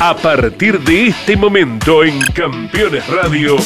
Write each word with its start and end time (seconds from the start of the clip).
A 0.00 0.14
partir 0.14 0.78
de 0.80 1.06
este 1.06 1.38
momento 1.38 2.04
en 2.04 2.20
Campeones 2.32 3.06
Radio 3.08 3.56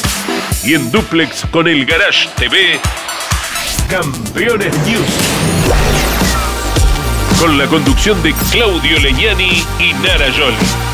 y 0.63 0.75
en 0.75 0.89
duplex 0.89 1.45
con 1.51 1.67
el 1.67 1.85
Garage 1.85 2.29
TV, 2.37 2.79
Campeones 3.89 4.73
News. 4.87 5.05
Con 7.37 7.57
la 7.57 7.67
conducción 7.67 8.23
de 8.23 8.33
Claudio 8.49 8.97
Leñani 8.99 9.65
y 9.79 9.93
Nara 9.95 10.31
Joli. 10.31 10.90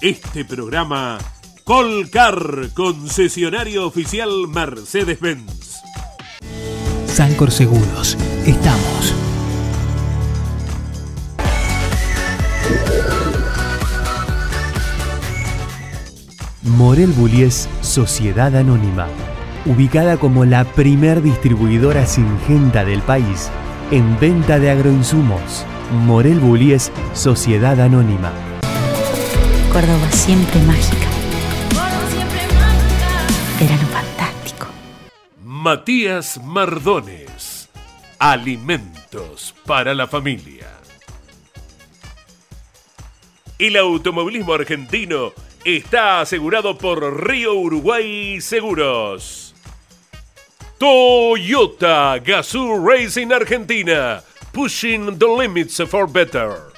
Este 0.00 0.44
programa 0.44 1.18
Colcar, 1.64 2.68
concesionario 2.74 3.84
oficial 3.84 4.46
Mercedes-Benz. 4.46 5.80
Sancor 7.06 7.50
Seguros, 7.50 8.16
estamos. 8.46 9.14
Morel 16.62 17.10
Bullies 17.10 17.68
Sociedad 17.80 18.54
Anónima, 18.54 19.08
ubicada 19.66 20.18
como 20.18 20.44
la 20.44 20.62
primer 20.62 21.20
distribuidora 21.20 22.06
singenta 22.06 22.84
del 22.84 23.02
país 23.02 23.50
en 23.90 24.20
venta 24.20 24.60
de 24.60 24.70
agroinsumos 24.70 25.66
Morel 26.06 26.38
Bullies 26.38 26.92
Sociedad 27.12 27.80
Anónima. 27.80 28.51
Córdoba 29.72 30.12
siempre 30.12 30.60
mágica. 30.60 31.06
Verano 33.58 33.86
fantástico. 33.86 34.66
Matías 35.42 36.38
Mardones. 36.44 37.70
Alimentos 38.18 39.54
para 39.64 39.94
la 39.94 40.06
familia. 40.06 40.68
El 43.58 43.78
automovilismo 43.78 44.52
argentino 44.52 45.32
está 45.64 46.20
asegurado 46.20 46.76
por 46.76 47.26
Río 47.26 47.54
Uruguay 47.54 48.42
Seguros. 48.42 49.54
Toyota 50.76 52.18
Gazoo 52.18 52.78
Racing 52.86 53.32
Argentina 53.32 54.22
pushing 54.52 55.18
the 55.18 55.26
limits 55.26 55.80
for 55.88 56.06
better. 56.06 56.71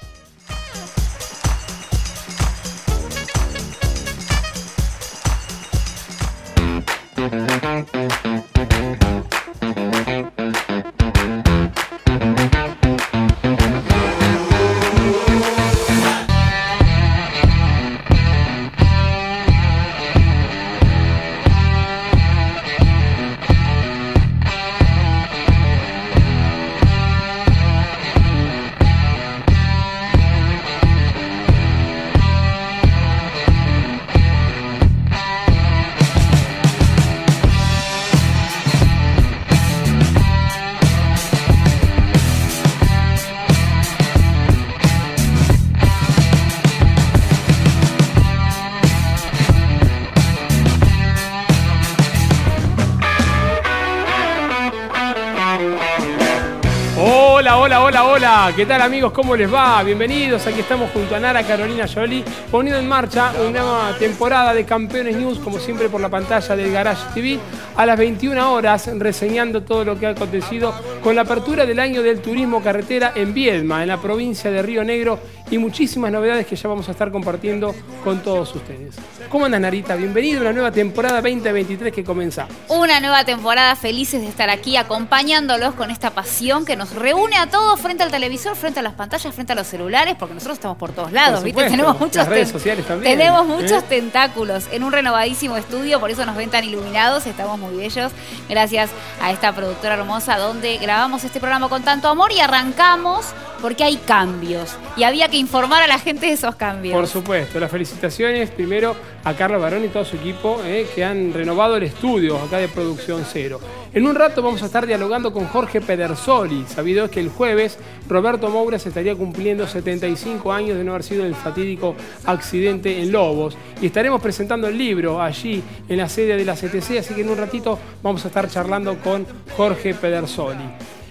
¿Qué 58.56 58.66
tal 58.66 58.82
amigos? 58.82 59.12
¿Cómo 59.12 59.34
les 59.36 59.52
va? 59.52 59.82
Bienvenidos. 59.82 60.46
Aquí 60.46 60.60
estamos 60.60 60.90
junto 60.92 61.16
a 61.16 61.20
Nara 61.20 61.42
Carolina 61.42 61.86
Jolie 61.92 62.24
poniendo 62.50 62.78
en 62.78 62.88
marcha 62.88 63.32
una 63.40 63.50
nueva 63.50 63.96
temporada 63.98 64.54
de 64.54 64.64
Campeones 64.64 65.16
News, 65.16 65.38
como 65.38 65.58
siempre 65.58 65.88
por 65.88 66.00
la 66.00 66.08
pantalla 66.08 66.54
del 66.54 66.72
Garage 66.72 67.02
TV, 67.14 67.38
a 67.76 67.86
las 67.86 67.98
21 67.98 68.52
horas, 68.52 68.90
reseñando 68.98 69.62
todo 69.62 69.84
lo 69.84 69.98
que 69.98 70.06
ha 70.06 70.10
acontecido 70.10 70.74
con 71.02 71.14
la 71.14 71.22
apertura 71.22 71.66
del 71.66 71.80
año 71.80 72.02
del 72.02 72.20
turismo 72.20 72.62
carretera 72.62 73.12
en 73.14 73.34
Viedma, 73.34 73.82
en 73.82 73.88
la 73.88 74.00
provincia 74.00 74.50
de 74.50 74.62
Río 74.62 74.84
Negro, 74.84 75.18
y 75.50 75.58
muchísimas 75.58 76.10
novedades 76.10 76.46
que 76.46 76.56
ya 76.56 76.68
vamos 76.68 76.88
a 76.88 76.92
estar 76.92 77.10
compartiendo 77.10 77.74
con 78.02 78.20
todos 78.22 78.54
ustedes. 78.54 78.94
¿Cómo 79.28 79.44
andas, 79.44 79.60
Narita? 79.60 79.94
Bienvenido 79.94 80.38
a 80.38 80.42
una 80.42 80.52
nueva 80.52 80.70
temporada 80.70 81.20
2023 81.20 81.92
que 81.92 82.02
comienza. 82.02 82.46
Una 82.68 82.98
nueva 83.00 83.24
temporada, 83.24 83.76
felices 83.76 84.22
de 84.22 84.28
estar 84.28 84.48
aquí 84.48 84.76
acompañándolos 84.76 85.74
con 85.74 85.90
esta 85.90 86.10
pasión 86.10 86.64
que 86.64 86.76
nos 86.76 86.94
reúne 86.94 87.36
a 87.36 87.48
todos 87.48 87.78
frente 87.80 88.02
al 88.02 88.10
televisor, 88.10 88.56
frente 88.56 88.80
a 88.80 88.82
las 88.82 88.94
pantallas, 88.94 89.34
frente 89.34 89.52
a 89.52 89.56
los 89.56 89.66
celulares, 89.66 90.16
porque 90.18 90.34
nosotros 90.34 90.56
estamos 90.56 90.78
por 90.78 90.92
todos 90.92 91.12
lados, 91.12 91.42
¿viste? 91.42 91.68
Tenemos 91.68 91.98
muchos 92.00 92.26
redes 92.26 92.48
sociales 92.48 92.86
también. 92.86 93.18
Tenemos 93.18 93.46
muchos 93.46 93.82
¿eh? 93.82 93.86
tentáculos 93.88 94.64
en 94.72 94.82
un 94.82 94.92
renovadísimo 94.92 95.56
estudio, 95.56 96.00
por 96.00 96.10
eso 96.10 96.24
nos 96.24 96.36
ven 96.36 96.50
tan 96.50 96.64
iluminados, 96.64 97.26
estamos 97.26 97.58
muy 97.64 97.76
bellos. 97.76 98.12
Gracias 98.48 98.90
a 99.20 99.32
esta 99.32 99.54
productora 99.54 99.94
hermosa 99.94 100.38
donde 100.38 100.78
grabamos 100.78 101.24
este 101.24 101.40
programa 101.40 101.68
con 101.68 101.82
tanto 101.82 102.08
amor 102.08 102.32
y 102.32 102.40
arrancamos 102.40 103.26
porque 103.64 103.82
hay 103.82 103.96
cambios 103.96 104.76
y 104.94 105.04
había 105.04 105.28
que 105.28 105.38
informar 105.38 105.82
a 105.82 105.86
la 105.86 105.98
gente 105.98 106.26
de 106.26 106.32
esos 106.32 106.54
cambios. 106.54 106.94
Por 106.94 107.06
supuesto, 107.06 107.58
las 107.58 107.70
felicitaciones 107.70 108.50
primero 108.50 108.94
a 109.24 109.32
Carlos 109.32 109.62
Barón 109.62 109.84
y 109.84 109.88
todo 109.88 110.04
su 110.04 110.16
equipo 110.16 110.60
eh, 110.64 110.86
que 110.94 111.02
han 111.02 111.32
renovado 111.32 111.76
el 111.76 111.84
estudio 111.84 112.38
acá 112.38 112.58
de 112.58 112.68
Producción 112.68 113.24
Cero. 113.24 113.58
En 113.94 114.06
un 114.06 114.14
rato 114.16 114.42
vamos 114.42 114.62
a 114.62 114.66
estar 114.66 114.86
dialogando 114.86 115.32
con 115.32 115.46
Jorge 115.46 115.80
Pedersoli, 115.80 116.66
sabido 116.66 117.08
que 117.08 117.20
el 117.20 117.30
jueves 117.30 117.78
Roberto 118.08 118.50
Moura 118.50 118.78
se 118.78 118.88
estaría 118.90 119.14
cumpliendo 119.14 119.66
75 119.66 120.52
años 120.52 120.76
de 120.76 120.84
no 120.84 120.90
haber 120.90 121.04
sido 121.04 121.24
el 121.24 121.34
fatídico 121.34 121.94
accidente 122.26 123.00
en 123.00 123.12
Lobos 123.12 123.56
y 123.80 123.86
estaremos 123.86 124.20
presentando 124.20 124.66
el 124.68 124.76
libro 124.76 125.22
allí 125.22 125.62
en 125.88 125.96
la 125.96 126.08
sede 126.08 126.36
de 126.36 126.44
la 126.44 126.54
CTC, 126.54 126.98
así 126.98 127.14
que 127.14 127.22
en 127.22 127.30
un 127.30 127.38
ratito 127.54 127.78
vamos 128.02 128.24
a 128.24 128.28
estar 128.28 128.48
charlando 128.50 128.98
con 128.98 129.24
Jorge 129.56 129.94
Pedersoli. 129.94 130.64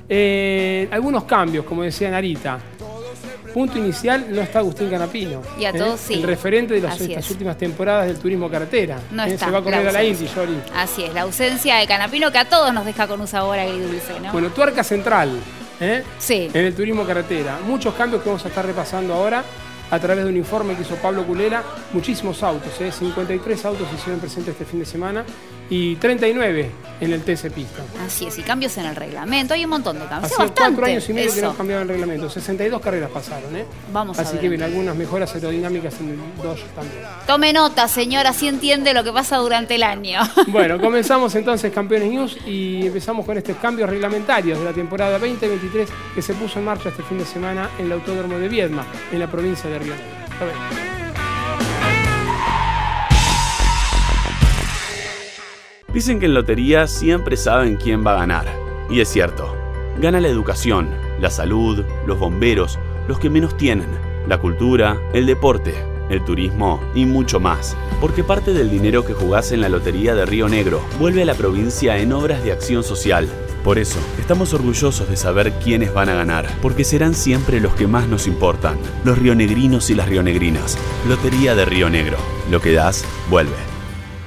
Eh, 0.10 0.90
algunos 0.92 1.24
cambios, 1.24 1.64
como 1.64 1.84
decía 1.84 2.12
Narita. 2.12 2.60
Punto 3.54 3.78
inicial 3.78 4.26
no 4.30 4.42
está 4.42 4.60
Agustín 4.60 4.90
Canapino. 4.90 5.42
Y 5.58 5.64
a 5.64 5.70
¿eh? 5.70 5.74
todos 5.78 6.00
sí. 6.00 6.16
El 6.16 6.24
referente 6.24 6.74
de 6.74 6.82
las 6.82 7.00
estas 7.00 7.30
últimas 7.32 7.58
temporadas 7.58 8.08
del 8.08 8.18
turismo 8.18 8.50
carretera. 8.50 9.00
No 9.12 9.24
¿eh? 9.24 9.30
está. 9.30 9.46
Se 9.46 9.52
va 9.52 9.60
a 9.60 9.62
correr 9.62 9.88
a 9.88 9.92
la 9.92 10.04
Indy, 10.04 10.28
Jory. 10.28 10.60
Así 10.76 11.06
es, 11.06 11.14
la 11.14 11.22
ausencia 11.22 11.78
de 11.78 11.88
Canapino 11.88 12.32
que 12.32 12.40
a 12.40 12.50
todos 12.50 12.74
nos 12.74 12.84
deja 12.84 13.08
con 13.08 13.22
un 13.22 13.28
sabor 13.28 13.58
agridulce, 13.58 14.20
¿no? 14.20 14.34
Bueno, 14.34 14.50
tuerca 14.50 14.84
central. 14.84 15.40
Sí. 16.18 16.50
En 16.54 16.66
el 16.66 16.76
turismo 16.76 17.06
carretera. 17.06 17.60
Muchos 17.66 17.94
cambios 17.94 18.22
que 18.22 18.30
vamos 18.30 18.44
a 18.44 18.48
estar 18.50 18.66
repasando 18.66 19.14
ahora 19.14 19.44
a 19.92 20.00
través 20.00 20.24
de 20.24 20.30
un 20.30 20.38
informe 20.38 20.76
que 20.76 20.82
hizo 20.82 20.96
Pablo 20.96 21.26
Culela, 21.26 21.62
muchísimos 21.92 22.42
autos, 22.42 22.72
53 22.74 23.66
autos 23.66 23.88
se 23.90 23.96
hicieron 23.96 24.20
presentes 24.20 24.54
este 24.54 24.66
fin 24.66 24.80
de 24.80 24.86
semana 24.86 25.24
y 25.70 25.96
39 25.96 26.84
en 27.02 27.14
el 27.14 27.22
TC 27.22 27.52
Pista. 27.52 27.84
Así 28.06 28.26
es, 28.26 28.38
y 28.38 28.44
cambios 28.44 28.78
en 28.78 28.86
el 28.86 28.96
reglamento, 28.96 29.54
hay 29.54 29.64
un 29.64 29.72
montón 29.72 30.00
de 30.00 30.06
cambios. 30.06 30.32
Hace 30.32 30.52
cuatro 30.52 30.86
años 30.86 31.10
y 31.10 31.14
medio 31.14 31.34
que 31.34 31.42
no 31.42 31.54
cambiado 31.56 31.82
el 31.82 31.88
reglamento, 31.88 32.30
62 32.30 32.82
carreras 32.82 33.10
pasaron, 33.10 33.56
¿eh? 33.56 33.66
Vamos 33.92 34.18
Así 34.20 34.38
a 34.38 34.40
que 34.40 34.50
bien, 34.50 34.64
algunas 34.64 34.96
mejoras 34.96 35.34
aerodinámicas 35.36 36.00
en 36.00 36.10
el 36.10 36.18
Dodge 36.42 36.64
también. 36.76 37.04
Tome 37.28 37.54
nota, 37.54 37.88
señora, 37.88 38.30
así 38.30 38.48
entiende 38.48 38.94
lo 38.94 39.04
que 39.04 39.12
pasa 39.12 39.38
durante 39.38 39.76
el 39.76 39.84
año. 39.84 40.22
Bueno, 40.48 40.80
comenzamos 40.80 41.34
entonces 41.36 41.72
Campeones 41.74 42.12
News 42.12 42.38
y 42.46 42.86
empezamos 42.86 43.26
con 43.26 43.38
estos 43.38 43.58
cambios 43.58 43.90
reglamentarios 43.90 44.60
de 44.60 44.66
la 44.66 44.74
temporada 44.74 45.18
2023 45.18 45.90
que 46.14 46.22
se 46.22 46.34
puso 46.36 46.60
en 46.60 46.66
marcha 46.66 46.90
este 46.90 47.02
fin 47.04 47.18
de 47.18 47.26
semana 47.26 47.70
en 47.80 47.88
el 47.88 47.94
Autódromo 47.94 48.38
de 48.38 48.48
Viedma, 48.50 48.86
en 49.12 49.20
la 49.20 49.28
provincia 49.28 49.70
de 49.70 49.80
Río 49.80 49.94
Negro. 49.94 50.93
Dicen 55.94 56.20
que 56.20 56.26
en 56.26 56.34
lotería 56.34 56.88
siempre 56.88 57.38
saben 57.38 57.76
quién 57.76 58.06
va 58.06 58.14
a 58.14 58.20
ganar. 58.20 58.48
Y 58.90 59.00
es 59.00 59.10
cierto. 59.10 59.56
Gana 60.00 60.20
la 60.20 60.28
educación, 60.28 60.90
la 61.22 61.30
salud, 61.30 61.86
los 62.08 62.18
bomberos, 62.18 62.80
los 63.08 63.20
que 63.20 63.30
menos 63.30 63.56
tienen, 63.58 63.88
la 64.28 64.40
cultura, 64.40 64.98
el 65.14 65.28
deporte, 65.28 65.76
el 66.10 66.26
turismo 66.26 66.82
y 66.96 67.06
mucho 67.06 67.40
más. 67.40 67.78
Porque 68.02 68.24
parte 68.24 68.54
del 68.54 68.72
dinero 68.72 69.06
que 69.06 69.14
jugás 69.14 69.52
en 69.52 69.62
la 69.62 69.70
Lotería 69.70 70.16
de 70.16 70.26
Río 70.26 70.50
Negro 70.50 70.82
vuelve 71.00 71.22
a 71.22 71.26
la 71.26 71.36
provincia 71.36 72.00
en 72.00 72.12
obras 72.12 72.44
de 72.44 72.52
acción 72.52 72.84
social. 72.84 73.30
Por 73.64 73.78
eso, 73.78 74.00
estamos 74.20 74.54
orgullosos 74.54 75.08
de 75.08 75.16
saber 75.16 75.54
quiénes 75.64 75.94
van 75.94 76.10
a 76.10 76.16
ganar, 76.16 76.48
porque 76.62 76.84
serán 76.84 77.14
siempre 77.14 77.62
los 77.62 77.76
que 77.76 77.88
más 77.88 78.08
nos 78.08 78.28
importan, 78.28 78.78
los 79.06 79.18
rionegrinos 79.18 79.90
y 79.90 79.96
las 79.96 80.10
rionegrinas. 80.10 80.78
Lotería 81.08 81.56
de 81.56 81.66
Río 81.66 81.90
Negro. 81.90 82.18
Lo 82.50 82.60
que 82.60 82.74
das, 82.74 83.06
vuelve. 83.30 83.54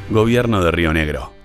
Gobierno 0.08 0.62
de 0.62 0.70
Río 0.70 0.92
Negro. 0.94 1.35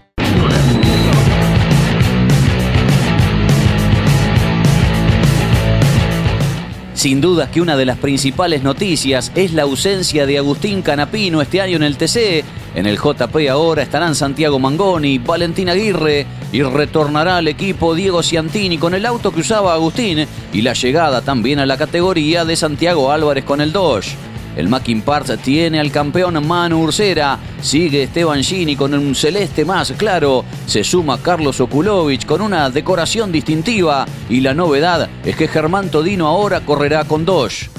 Sin 7.02 7.20
dudas 7.20 7.50
que 7.50 7.62
una 7.62 7.78
de 7.78 7.86
las 7.88 7.98
principales 7.98 8.62
noticias 8.62 9.32
es 9.34 9.54
la 9.54 9.64
ausencia 9.64 10.28
de 10.28 10.38
Agustín 10.38 10.84
Canapino 10.84 11.42
este 11.42 11.60
año 11.60 11.78
en 11.78 11.82
el 11.82 11.98
TC. 11.98 12.46
En 12.76 12.86
el 12.86 13.00
JP 13.00 13.50
ahora 13.50 13.82
estarán 13.82 14.14
Santiago 14.14 14.60
Mangoni, 14.60 15.18
Valentín 15.18 15.70
Aguirre 15.70 16.28
y 16.52 16.62
retornará 16.62 17.38
al 17.38 17.48
equipo 17.48 17.96
Diego 17.96 18.22
Ciantini 18.22 18.78
con 18.78 18.94
el 18.94 19.08
auto 19.08 19.32
que 19.32 19.40
usaba 19.40 19.74
Agustín 19.74 20.28
y 20.54 20.62
la 20.62 20.74
llegada 20.74 21.24
también 21.24 21.58
a 21.58 21.66
la 21.66 21.76
categoría 21.76 22.46
de 22.46 22.56
Santiago 22.56 23.12
Álvarez 23.12 23.46
con 23.46 23.62
el 23.62 23.72
Dodge. 23.72 24.16
El 24.56 24.68
Mackin 24.68 25.02
Parts 25.02 25.38
tiene 25.42 25.80
al 25.80 25.92
campeón 25.92 26.46
Manu 26.46 26.84
Ursera. 26.84 27.40
Sigue 27.62 28.04
Esteban 28.04 28.44
Gini 28.44 28.76
con 28.76 28.94
un 28.94 29.16
celeste 29.16 29.64
más 29.64 29.94
claro. 29.94 30.44
Se 30.66 30.84
suma 30.84 31.18
Carlos 31.20 31.60
Okulovich 31.62 32.26
con 32.26 32.42
una 32.42 32.70
decoración 32.70 33.32
distintiva. 33.32 34.06
Y 34.30 34.42
la 34.42 34.54
novedad 34.54 35.10
es 35.24 35.36
que 35.36 35.48
Germán 35.48 35.90
Todino 35.90 36.28
ahora 36.28 36.62
correrá 36.62 37.06
con 37.06 37.26
Dodge. 37.26 37.70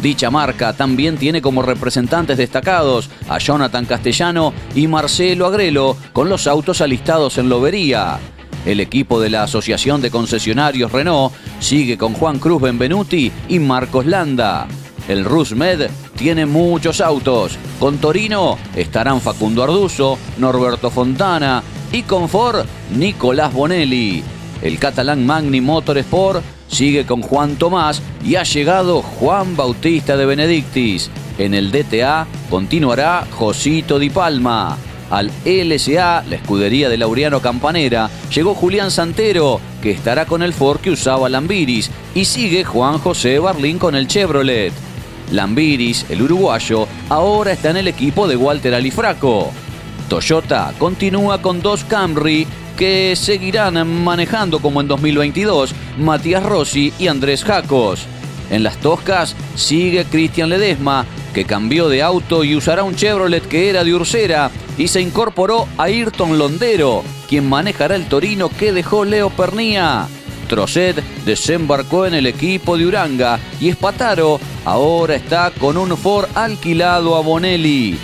Dicha 0.00 0.30
marca 0.30 0.72
también 0.72 1.16
tiene 1.16 1.40
como 1.40 1.62
representantes 1.62 2.36
destacados 2.36 3.08
a 3.28 3.38
Jonathan 3.38 3.84
Castellano 3.84 4.52
y 4.74 4.88
Marcelo 4.88 5.46
Agrelo 5.46 5.96
con 6.12 6.28
los 6.28 6.48
autos 6.48 6.80
alistados 6.80 7.38
en 7.38 7.48
Lobería. 7.48 8.18
El 8.66 8.80
equipo 8.80 9.20
de 9.20 9.30
la 9.30 9.44
Asociación 9.44 10.00
de 10.00 10.10
Concesionarios 10.10 10.90
Renault 10.90 11.32
sigue 11.60 11.98
con 11.98 12.14
Juan 12.14 12.38
Cruz 12.38 12.62
Benvenuti 12.62 13.30
y 13.48 13.58
Marcos 13.58 14.06
Landa. 14.06 14.66
El 15.08 15.24
Rusmed 15.24 15.88
tiene 16.22 16.46
muchos 16.46 17.00
autos. 17.00 17.58
Con 17.80 17.98
Torino 17.98 18.56
estarán 18.76 19.20
Facundo 19.20 19.64
Arduzo, 19.64 20.16
Norberto 20.38 20.88
Fontana 20.88 21.64
y 21.90 22.02
con 22.02 22.28
Ford, 22.28 22.64
Nicolás 22.96 23.52
Bonelli. 23.52 24.22
El 24.62 24.78
catalán 24.78 25.26
Magni 25.26 25.60
Motorsport 25.60 26.44
sigue 26.68 27.04
con 27.06 27.22
Juan 27.22 27.56
Tomás 27.56 28.00
y 28.24 28.36
ha 28.36 28.44
llegado 28.44 29.02
Juan 29.02 29.56
Bautista 29.56 30.16
de 30.16 30.24
Benedictis. 30.24 31.10
En 31.38 31.54
el 31.54 31.72
DTA 31.72 32.28
continuará 32.48 33.26
Josito 33.32 33.98
Di 33.98 34.10
Palma. 34.10 34.78
Al 35.10 35.28
LSA, 35.44 36.22
la 36.30 36.36
escudería 36.36 36.88
de 36.88 36.98
Laureano 36.98 37.40
Campanera, 37.40 38.08
llegó 38.32 38.54
Julián 38.54 38.92
Santero, 38.92 39.60
que 39.82 39.90
estará 39.90 40.24
con 40.24 40.44
el 40.44 40.52
Ford 40.52 40.78
que 40.78 40.92
usaba 40.92 41.28
Lambiris, 41.28 41.90
y 42.14 42.26
sigue 42.26 42.62
Juan 42.62 42.98
José 42.98 43.40
Barlín 43.40 43.80
con 43.80 43.96
el 43.96 44.06
Chevrolet. 44.06 44.72
Lambiris, 45.32 46.06
el 46.08 46.22
uruguayo, 46.22 46.86
ahora 47.08 47.52
está 47.52 47.70
en 47.70 47.78
el 47.78 47.88
equipo 47.88 48.28
de 48.28 48.36
Walter 48.36 48.74
Alifraco. 48.74 49.50
Toyota 50.08 50.72
continúa 50.78 51.40
con 51.40 51.62
dos 51.62 51.84
Camry 51.84 52.46
que 52.76 53.14
seguirán 53.16 54.04
manejando 54.04 54.58
como 54.60 54.80
en 54.80 54.88
2022 54.88 55.74
Matías 55.98 56.42
Rossi 56.42 56.92
y 56.98 57.08
Andrés 57.08 57.44
Jacos. 57.44 58.06
En 58.50 58.62
las 58.62 58.76
Toscas 58.78 59.34
sigue 59.54 60.04
Cristian 60.04 60.50
Ledesma, 60.50 61.06
que 61.32 61.44
cambió 61.44 61.88
de 61.88 62.02
auto 62.02 62.44
y 62.44 62.54
usará 62.54 62.82
un 62.82 62.94
Chevrolet 62.94 63.46
que 63.48 63.70
era 63.70 63.84
de 63.84 63.94
Ursera 63.94 64.50
y 64.76 64.88
se 64.88 65.00
incorporó 65.00 65.66
a 65.78 65.84
Ayrton 65.84 66.38
Londero, 66.38 67.02
quien 67.28 67.48
manejará 67.48 67.96
el 67.96 68.06
Torino 68.06 68.50
que 68.50 68.72
dejó 68.72 69.04
Leo 69.04 69.30
Pernía. 69.30 70.06
Trocet 70.52 71.02
desembarcó 71.24 72.04
en 72.04 72.12
el 72.12 72.26
equipo 72.26 72.76
de 72.76 72.84
Uranga 72.84 73.40
y 73.58 73.70
Espataro 73.70 74.38
ahora 74.66 75.14
está 75.14 75.50
con 75.50 75.78
un 75.78 75.96
Ford 75.96 76.28
alquilado 76.34 77.16
a 77.16 77.22
Bonelli. 77.22 77.96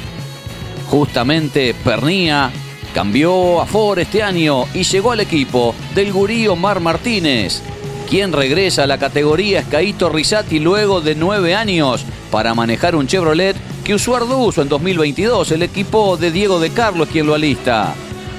Justamente 0.86 1.74
Pernía 1.84 2.50
cambió 2.94 3.60
a 3.60 3.66
Ford 3.66 3.98
este 3.98 4.22
año 4.22 4.64
y 4.72 4.84
llegó 4.84 5.12
al 5.12 5.20
equipo 5.20 5.74
del 5.94 6.10
gurí 6.10 6.48
Omar 6.48 6.80
Martínez, 6.80 7.60
quien 8.08 8.32
regresa 8.32 8.84
a 8.84 8.86
la 8.86 8.96
categoría 8.96 9.60
Escaito 9.60 10.08
Risati 10.08 10.58
luego 10.58 11.02
de 11.02 11.16
nueve 11.16 11.54
años 11.54 12.02
para 12.30 12.54
manejar 12.54 12.96
un 12.96 13.06
Chevrolet 13.06 13.56
que 13.84 13.92
usó 13.92 14.16
Arduzo 14.16 14.62
en 14.62 14.70
2022, 14.70 15.52
el 15.52 15.64
equipo 15.64 16.16
de 16.16 16.30
Diego 16.30 16.58
de 16.60 16.70
Carlos 16.70 17.08
quien 17.12 17.26
lo 17.26 17.34
alista. 17.34 17.94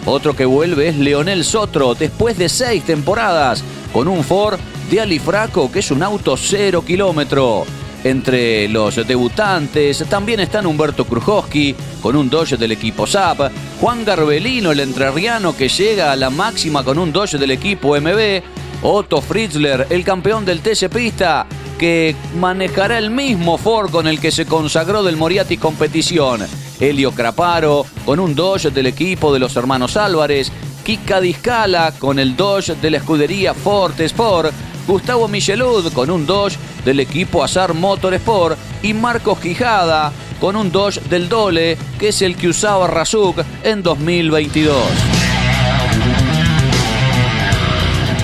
Otro 0.08 0.36
que 0.36 0.46
vuelve 0.46 0.88
es 0.88 0.98
Leonel 0.98 1.46
Sotro 1.46 1.94
después 1.94 2.40
de 2.40 2.50
seis 2.50 2.84
temporadas 2.84 3.64
con 3.94 4.08
un 4.08 4.24
Ford 4.24 4.60
de 4.90 5.02
Alifraco 5.02 5.72
que 5.72 5.80
es 5.80 5.92
un 5.92 6.04
auto 6.04 6.36
cero 6.38 6.84
kilómetro. 6.86 7.66
Entre 8.04 8.70
los 8.70 8.96
debutantes 8.96 10.06
también 10.10 10.40
están 10.40 10.66
Humberto 10.66 11.06
Krujowski 11.06 11.76
con 12.02 12.16
un 12.16 12.30
Dodge 12.30 12.56
del 12.56 12.72
equipo 12.72 13.06
SAP, 13.06 13.52
Juan 13.82 14.06
Garbelino, 14.06 14.72
el 14.72 14.80
entrerriano 14.80 15.56
que 15.56 15.68
llega 15.68 16.12
a 16.12 16.16
la 16.16 16.30
máxima 16.30 16.84
con 16.84 16.98
un 16.98 17.12
Dodge 17.12 17.38
del 17.38 17.52
equipo 17.52 18.00
MB, 18.00 18.42
Otto 18.84 19.22
Fritzler, 19.22 19.88
el 19.90 20.06
campeón 20.06 20.46
del 20.46 20.62
TC 20.62 20.90
Pista, 20.90 21.46
que 21.78 22.16
manejará 22.38 22.98
el 22.98 23.12
mismo 23.12 23.58
Ford 23.58 23.92
con 23.92 24.08
el 24.08 24.22
que 24.22 24.32
se 24.32 24.46
consagró 24.46 25.04
del 25.04 25.18
Moriarty 25.18 25.58
Competición. 25.58 26.48
Helio 26.80 27.12
Craparo 27.12 27.86
con 28.06 28.22
un 28.22 28.34
Dodge 28.34 28.72
del 28.72 28.88
equipo 28.88 29.34
de 29.34 29.40
los 29.40 29.56
hermanos 29.58 29.98
Álvarez, 29.98 30.52
Kika 30.90 31.22
Discala 31.22 31.94
con 32.00 32.18
el 32.18 32.36
Dodge 32.36 32.74
de 32.74 32.90
la 32.90 32.98
escudería 32.98 33.54
Ford 33.54 33.94
Sport, 34.02 34.52
Gustavo 34.88 35.28
Michelud 35.28 35.94
con 35.94 36.10
un 36.10 36.26
Dodge 36.26 36.58
del 36.84 37.00
equipo 37.00 37.44
Azar 37.44 37.76
Motorsport 37.76 38.58
y 38.82 38.96
Marcos 38.96 39.38
Quijada 39.38 40.12
con 40.42 40.56
un 40.56 40.72
Dodge 40.72 41.00
del 41.02 41.30
Dole 41.30 41.78
que 42.00 42.08
es 42.08 42.24
el 42.24 42.36
que 42.36 42.48
usaba 42.48 42.88
Razuk 42.88 43.38
en 43.64 43.84
2022. 43.84 44.76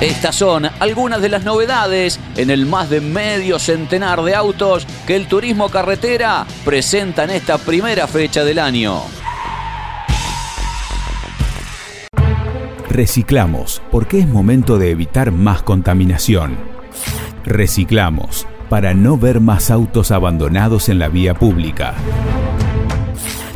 Estas 0.02 0.36
son 0.36 0.66
algunas 0.80 1.22
de 1.22 1.30
las 1.30 1.44
novedades 1.44 2.20
en 2.36 2.50
el 2.50 2.66
más 2.66 2.90
de 2.90 3.00
medio 3.00 3.60
centenar 3.60 4.24
de 4.24 4.34
autos 4.34 4.88
que 5.06 5.16
el 5.16 5.28
turismo 5.28 5.70
carretera 5.70 6.48
presenta 6.66 7.26
en 7.26 7.30
esta 7.30 7.60
primera 7.60 8.08
fecha 8.08 8.44
del 8.44 8.58
año. 8.58 9.04
Reciclamos, 12.96 13.82
porque 13.92 14.20
es 14.20 14.28
momento 14.30 14.78
de 14.78 14.90
evitar 14.90 15.34
más 15.34 15.62
contaminación. 15.64 16.56
Reciclamos, 17.44 18.48
para 18.70 18.94
no 18.94 19.18
ver 19.18 19.42
más 19.42 19.70
autos 19.70 20.12
abandonados 20.12 20.88
en 20.88 21.00
la 21.00 21.10
vía 21.10 21.34
pública. 21.34 21.94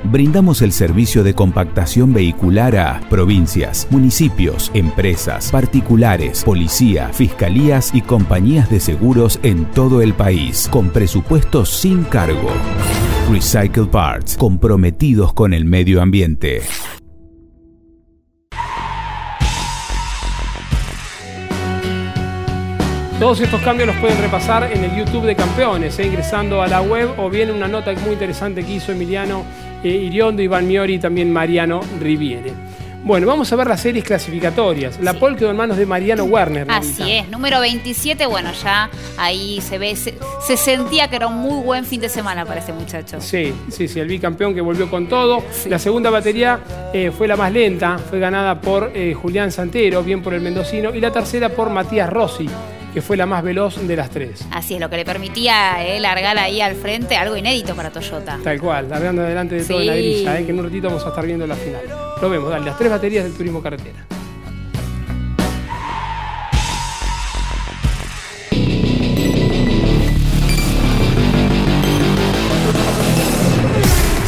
Brindamos 0.04 0.62
el 0.62 0.74
servicio 0.74 1.24
de 1.24 1.36
compactación 1.36 2.12
vehicular 2.12 2.76
a 2.76 3.00
provincias, 3.10 3.88
municipios, 3.90 4.72
empresas, 4.74 5.52
particulares, 5.52 6.44
policía, 6.44 7.08
fiscalías 7.14 7.92
y 7.94 8.02
compañías 8.02 8.70
de 8.70 8.82
seguros 8.82 9.40
en 9.42 9.64
todo 9.72 10.02
el 10.02 10.14
país, 10.16 10.68
con 10.70 10.90
presupuestos 10.90 11.70
sin 11.70 12.04
cargo. 12.04 12.50
Recycle 13.32 13.86
Parts, 13.86 14.36
comprometidos 14.36 15.32
con 15.32 15.54
el 15.54 15.64
medio 15.64 16.02
ambiente. 16.02 16.62
Todos 23.20 23.42
estos 23.42 23.60
cambios 23.60 23.88
los 23.88 23.98
pueden 23.98 24.18
repasar 24.22 24.72
en 24.72 24.82
el 24.82 24.96
YouTube 24.96 25.26
de 25.26 25.36
Campeones, 25.36 26.00
eh, 26.00 26.06
ingresando 26.06 26.62
a 26.62 26.70
la 26.70 26.82
web 26.82 27.20
o 27.20 27.30
bien 27.30 27.52
una 27.52 27.68
nota 27.68 27.92
muy 27.96 28.14
interesante 28.14 28.64
que 28.64 28.76
hizo 28.76 28.94
Emiliano 28.94 29.44
eh, 29.84 29.90
Iriondo, 29.90 30.42
Iván 30.42 30.66
Miori 30.66 30.94
y 30.94 31.00
también 31.00 31.30
Mariano 31.30 31.82
Riviere. 32.00 32.54
Bueno, 33.04 33.28
vamos 33.28 33.52
a 33.52 33.58
ver 33.58 33.68
las 33.68 33.82
series 33.82 34.06
clasificatorias. 34.06 35.02
La 35.02 35.16
pole 35.16 35.36
quedó 35.36 35.52
en 35.52 35.58
manos 35.58 35.76
de 35.76 35.86
Mariano 35.86 36.24
Werner. 36.24 36.66
Así 36.70 37.12
es, 37.12 37.28
número 37.28 37.60
27, 37.60 38.26
bueno, 38.26 38.54
ya 38.54 38.90
ahí 39.18 39.60
se 39.60 39.78
ve, 39.78 39.98
se, 39.98 40.58
sentía 40.58 41.10
que 41.10 41.18
era 41.18 41.28
un 41.28 41.40
muy 41.40 41.62
buen 41.62 41.84
fin 41.84 42.00
de 42.00 42.08
semana 42.08 42.46
para 42.46 42.62
este 42.62 42.72
muchacho. 42.72 43.20
Sí, 43.20 43.54
sí, 43.70 43.90
sí, 43.90 44.00
el 44.00 44.08
bicampeón 44.08 44.56
que 44.56 44.62
volvió 44.62 44.90
con 44.90 45.08
todo. 45.08 45.44
La 45.68 45.78
segunda 45.78 46.10
batería 46.10 46.62
eh, 46.94 47.12
fue 47.12 47.28
la 47.28 47.36
más 47.36 47.52
lenta, 47.52 47.98
fue 47.98 48.20
ganada 48.20 48.62
por 48.62 48.94
Julián 49.14 49.52
Santero, 49.52 50.04
bien 50.04 50.22
por 50.22 50.34
el 50.34 50.40
mendocino, 50.40 50.96
y 50.96 51.02
la 51.02 51.12
tercera 51.12 51.50
por 51.50 51.70
Matías 51.70 52.10
Rossi 52.10 52.48
que 52.94 53.02
fue 53.02 53.18
la 53.18 53.26
más 53.26 53.44
veloz 53.44 53.76
de 53.76 53.96
las 53.96 54.10
tres. 54.10 54.46
Así 54.52 54.76
es, 54.76 54.80
lo 54.80 54.90
que 54.90 54.98
le 54.98 55.06
permitía 55.06 55.86
eh, 55.86 56.00
largar 56.00 56.38
ahí 56.38 56.62
al 56.62 56.76
frente, 56.76 57.16
algo 57.16 57.36
inédito 57.36 57.76
para 57.76 57.92
Toyota. 57.92 58.40
Tal 58.44 58.60
cual, 58.60 58.90
largando 58.90 59.22
adelante 59.22 59.56
de 59.56 59.66
todo 59.66 59.82
en 59.82 59.88
la 59.88 59.96
grilla, 59.96 60.40
eh, 60.40 60.46
que 60.46 60.52
en 60.52 60.60
un 60.60 60.66
ratito 60.66 60.88
vamos 60.88 61.06
a 61.06 61.10
estar 61.10 61.26
viendo 61.26 61.46
la 61.46 61.56
final. 61.56 61.82
Lo 62.22 62.30
vemos, 62.30 62.50
dale, 62.50 62.66
las 62.66 62.78
tres 62.78 62.90
baterías 62.90 63.24
del 63.24 63.34
turismo 63.34 63.62
carretera. 63.62 64.06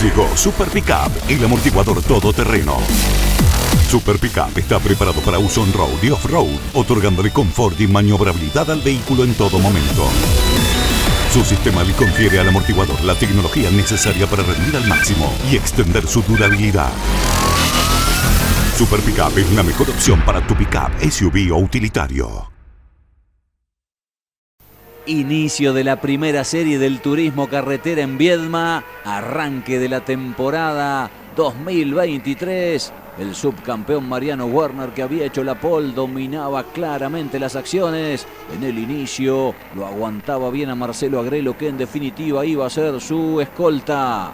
Llegó 0.01 0.35
Super 0.35 0.67
Pickup, 0.67 1.11
el 1.29 1.45
amortiguador 1.45 2.01
todoterreno. 2.01 2.77
Super 3.91 4.19
Pickup 4.19 4.57
está 4.57 4.79
preparado 4.79 5.19
para 5.19 5.37
uso 5.37 5.63
on-road 5.63 6.01
y 6.01 6.11
off-road, 6.11 6.47
otorgándole 6.73 7.29
confort 7.29 7.77
y 7.81 7.87
maniobrabilidad 7.87 8.71
al 8.71 8.79
vehículo 8.79 9.25
en 9.25 9.33
todo 9.33 9.59
momento. 9.59 10.07
Su 11.33 11.43
sistema 11.43 11.83
le 11.83 11.91
confiere 11.91 12.39
al 12.39 12.47
amortiguador 12.47 13.03
la 13.03 13.15
tecnología 13.15 13.69
necesaria 13.69 14.27
para 14.27 14.43
rendir 14.43 14.77
al 14.77 14.87
máximo 14.87 15.33
y 15.51 15.57
extender 15.57 16.07
su 16.07 16.21
durabilidad. 16.21 16.89
Super 18.77 19.01
Pickup 19.01 19.37
es 19.37 19.51
una 19.51 19.61
mejor 19.61 19.89
opción 19.89 20.21
para 20.21 20.39
tu 20.47 20.55
pickup, 20.55 20.91
SUV 21.01 21.51
o 21.51 21.57
utilitario. 21.57 22.49
Inicio 25.05 25.73
de 25.73 25.83
la 25.83 25.99
primera 25.99 26.45
serie 26.45 26.79
del 26.79 27.01
turismo 27.01 27.49
carretera 27.49 28.03
en 28.03 28.17
Viedma, 28.17 28.85
arranque 29.03 29.79
de 29.79 29.89
la 29.89 30.05
temporada 30.05 31.11
2023. 31.35 32.93
El 33.21 33.35
subcampeón 33.35 34.09
Mariano 34.09 34.47
Werner 34.47 34.89
que 34.89 35.03
había 35.03 35.27
hecho 35.27 35.43
la 35.43 35.53
pole 35.53 35.93
dominaba 35.93 36.63
claramente 36.63 37.39
las 37.39 37.55
acciones. 37.55 38.25
En 38.51 38.63
el 38.63 38.79
inicio 38.79 39.53
lo 39.75 39.85
aguantaba 39.85 40.49
bien 40.49 40.71
a 40.71 40.75
Marcelo 40.75 41.19
Agrelo 41.19 41.55
que 41.55 41.67
en 41.67 41.77
definitiva 41.77 42.43
iba 42.43 42.65
a 42.65 42.69
ser 42.71 42.99
su 42.99 43.39
escolta. 43.39 44.33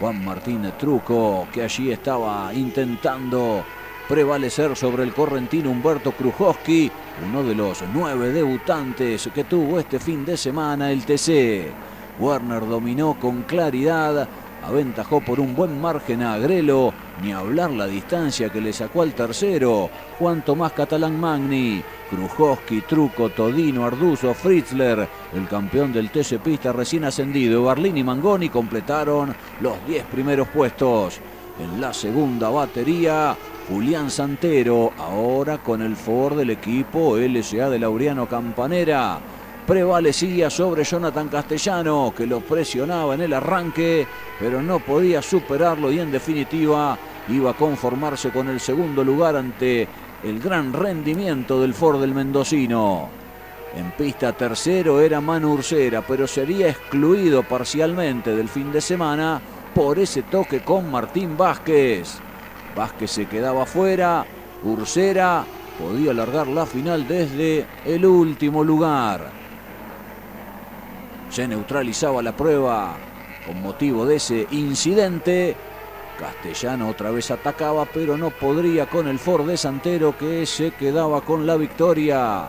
Juan 0.00 0.24
Martín 0.24 0.68
Truco 0.76 1.46
que 1.52 1.62
allí 1.62 1.92
estaba 1.92 2.52
intentando 2.52 3.62
prevalecer 4.08 4.74
sobre 4.74 5.04
el 5.04 5.14
correntino 5.14 5.70
Humberto 5.70 6.10
Krujowski, 6.10 6.90
uno 7.24 7.44
de 7.44 7.54
los 7.54 7.84
nueve 7.94 8.32
debutantes 8.32 9.30
que 9.32 9.44
tuvo 9.44 9.78
este 9.78 10.00
fin 10.00 10.24
de 10.24 10.36
semana 10.36 10.90
el 10.90 11.04
TC. 11.04 11.70
Werner 12.18 12.66
dominó 12.66 13.16
con 13.20 13.42
claridad, 13.42 14.28
aventajó 14.62 15.20
por 15.20 15.40
un 15.40 15.54
buen 15.54 15.80
margen 15.80 16.22
a 16.22 16.34
Agrelo, 16.34 16.92
ni 17.22 17.32
hablar 17.32 17.70
la 17.70 17.86
distancia 17.86 18.50
que 18.50 18.60
le 18.60 18.72
sacó 18.72 19.02
al 19.02 19.14
tercero, 19.14 19.90
Juan 20.18 20.44
Tomás 20.44 20.72
Catalán 20.72 21.18
Magni, 21.18 21.82
Krujowski, 22.10 22.82
Truco, 22.82 23.30
Todino, 23.30 23.84
Arduzo, 23.84 24.34
Fritzler, 24.34 25.08
el 25.34 25.48
campeón 25.48 25.92
del 25.92 26.10
TC 26.10 26.38
Pista 26.38 26.72
recién 26.72 27.04
ascendido, 27.04 27.64
Barlini 27.64 28.00
y 28.00 28.04
Mangoni 28.04 28.48
completaron 28.48 29.34
los 29.60 29.74
10 29.86 30.04
primeros 30.06 30.48
puestos. 30.48 31.20
En 31.60 31.80
la 31.80 31.92
segunda 31.92 32.50
batería, 32.50 33.36
Julián 33.68 34.10
Santero, 34.10 34.92
ahora 34.96 35.58
con 35.58 35.82
el 35.82 35.96
Ford 35.96 36.36
del 36.38 36.50
equipo 36.50 37.16
LSA 37.18 37.68
de 37.68 37.78
Laureano 37.78 38.26
Campanera. 38.26 39.18
Prevalecía 39.68 40.48
sobre 40.48 40.82
Jonathan 40.82 41.28
Castellano, 41.28 42.14
que 42.16 42.26
lo 42.26 42.40
presionaba 42.40 43.12
en 43.12 43.20
el 43.20 43.34
arranque, 43.34 44.06
pero 44.40 44.62
no 44.62 44.80
podía 44.80 45.20
superarlo 45.20 45.92
y 45.92 46.00
en 46.00 46.10
definitiva 46.10 46.96
iba 47.28 47.50
a 47.50 47.54
conformarse 47.54 48.30
con 48.30 48.48
el 48.48 48.60
segundo 48.60 49.04
lugar 49.04 49.36
ante 49.36 49.86
el 50.24 50.40
gran 50.40 50.72
rendimiento 50.72 51.60
del 51.60 51.74
Ford 51.74 52.00
del 52.00 52.14
Mendocino. 52.14 53.10
En 53.76 53.90
pista 53.90 54.32
tercero 54.32 55.02
era 55.02 55.20
Manu 55.20 55.52
Ursera, 55.52 56.00
pero 56.00 56.26
sería 56.26 56.70
excluido 56.70 57.42
parcialmente 57.42 58.34
del 58.34 58.48
fin 58.48 58.72
de 58.72 58.80
semana 58.80 59.38
por 59.74 59.98
ese 59.98 60.22
toque 60.22 60.60
con 60.60 60.90
Martín 60.90 61.36
Vázquez. 61.36 62.20
Vázquez 62.74 63.10
se 63.10 63.26
quedaba 63.26 63.66
fuera, 63.66 64.24
Ursera 64.64 65.44
podía 65.78 66.12
alargar 66.12 66.46
la 66.46 66.64
final 66.64 67.06
desde 67.06 67.66
el 67.84 68.06
último 68.06 68.64
lugar. 68.64 69.47
Se 71.38 71.46
neutralizaba 71.46 72.20
la 72.20 72.36
prueba 72.36 72.96
con 73.46 73.62
motivo 73.62 74.04
de 74.04 74.16
ese 74.16 74.44
incidente. 74.50 75.54
Castellano 76.18 76.88
otra 76.88 77.12
vez 77.12 77.30
atacaba, 77.30 77.84
pero 77.84 78.18
no 78.18 78.30
podría 78.30 78.86
con 78.86 79.06
el 79.06 79.20
Ford 79.20 79.46
de 79.46 79.56
Santero 79.56 80.18
que 80.18 80.44
se 80.46 80.72
quedaba 80.72 81.20
con 81.20 81.46
la 81.46 81.54
victoria. 81.54 82.48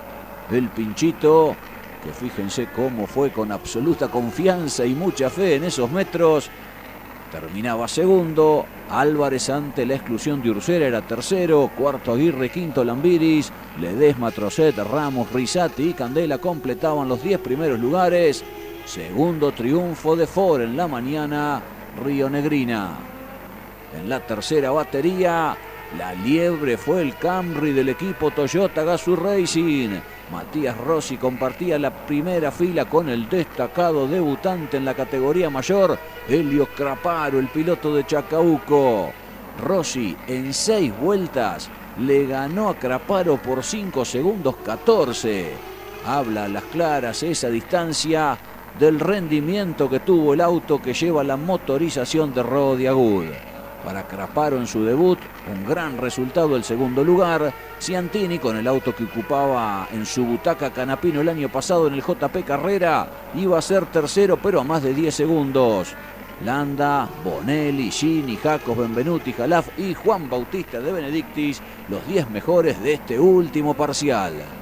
El 0.49 0.69
pinchito, 0.69 1.55
que 2.03 2.11
fíjense 2.11 2.69
cómo 2.75 3.05
fue 3.05 3.31
con 3.31 3.51
absoluta 3.51 4.07
confianza 4.07 4.83
y 4.87 4.95
mucha 4.95 5.29
fe 5.29 5.57
en 5.57 5.65
esos 5.65 5.91
metros, 5.91 6.49
terminaba 7.31 7.87
segundo. 7.87 8.65
Álvarez 8.89 9.51
ante 9.51 9.85
la 9.85 9.93
exclusión 9.93 10.41
de 10.41 10.49
Ursera 10.49 10.87
era 10.87 11.03
tercero. 11.03 11.69
Cuarto 11.77 12.13
Aguirre, 12.13 12.49
quinto 12.49 12.83
Lambiris. 12.83 13.51
Ledesma, 13.79 14.31
Trocet, 14.31 14.75
Ramos, 14.79 15.31
Risati 15.31 15.89
y 15.89 15.93
Candela 15.93 16.39
completaban 16.39 17.07
los 17.07 17.21
diez 17.21 17.39
primeros 17.39 17.79
lugares. 17.79 18.43
Segundo 18.89 19.51
triunfo 19.51 20.15
de 20.15 20.25
Ford 20.25 20.61
en 20.61 20.75
la 20.75 20.87
mañana, 20.87 21.61
Río 22.03 22.27
Negrina. 22.27 22.97
En 23.95 24.09
la 24.09 24.19
tercera 24.19 24.71
batería, 24.71 25.55
la 25.95 26.13
liebre 26.15 26.75
fue 26.75 27.03
el 27.03 27.15
Camry 27.15 27.71
del 27.71 27.89
equipo 27.89 28.31
Toyota 28.31 28.83
Gazoo 28.83 29.15
Racing. 29.15 29.89
Matías 30.31 30.75
Rossi 30.75 31.17
compartía 31.17 31.77
la 31.77 31.91
primera 32.07 32.49
fila 32.49 32.85
con 32.85 33.09
el 33.09 33.29
destacado 33.29 34.07
debutante 34.07 34.77
en 34.77 34.85
la 34.85 34.95
categoría 34.95 35.51
mayor, 35.51 35.95
Helio 36.27 36.67
Craparo, 36.75 37.37
el 37.37 37.49
piloto 37.49 37.93
de 37.93 38.07
Chacauco. 38.07 39.11
Rossi 39.63 40.17
en 40.25 40.51
seis 40.51 40.91
vueltas 40.99 41.69
le 41.99 42.25
ganó 42.25 42.69
a 42.69 42.79
Craparo 42.79 43.37
por 43.37 43.63
5 43.63 44.03
segundos 44.03 44.55
14. 44.65 45.51
Habla 46.07 46.45
a 46.45 46.47
las 46.47 46.63
claras 46.63 47.21
esa 47.21 47.49
distancia 47.49 48.35
del 48.79 48.99
rendimiento 48.99 49.89
que 49.89 49.99
tuvo 49.99 50.33
el 50.33 50.41
auto 50.41 50.81
que 50.81 50.93
lleva 50.93 51.23
la 51.23 51.35
motorización 51.35 52.33
de 52.33 52.41
Rodiagud. 52.41 53.25
Para 53.83 54.07
Craparo 54.07 54.57
en 54.57 54.67
su 54.67 54.83
debut, 54.83 55.19
un 55.51 55.65
gran 55.65 55.97
resultado 55.97 56.55
el 56.55 56.63
segundo 56.63 57.03
lugar. 57.03 57.53
Ciantini 57.79 58.39
con 58.39 58.57
el 58.57 58.67
auto 58.67 58.95
que 58.95 59.03
ocupaba 59.03 59.87
en 59.91 60.05
su 60.05 60.25
butaca 60.25 60.71
Canapino 60.71 61.21
el 61.21 61.29
año 61.29 61.49
pasado 61.49 61.87
en 61.87 61.93
el 61.93 62.01
JP 62.01 62.45
Carrera 62.45 63.07
iba 63.35 63.57
a 63.57 63.61
ser 63.61 63.85
tercero 63.85 64.37
pero 64.37 64.61
a 64.61 64.63
más 64.63 64.83
de 64.83 64.93
10 64.93 65.13
segundos. 65.13 65.95
Landa, 66.43 67.09
Bonelli, 67.23 67.91
Gini, 67.91 68.37
Jacos, 68.37 68.77
Benvenuti, 68.77 69.33
Jalaf 69.33 69.77
y 69.77 69.93
Juan 69.93 70.29
Bautista 70.29 70.79
de 70.79 70.93
Benedictis, 70.93 71.61
los 71.89 72.05
10 72.07 72.29
mejores 72.29 72.81
de 72.81 72.93
este 72.93 73.19
último 73.19 73.73
parcial. 73.73 74.58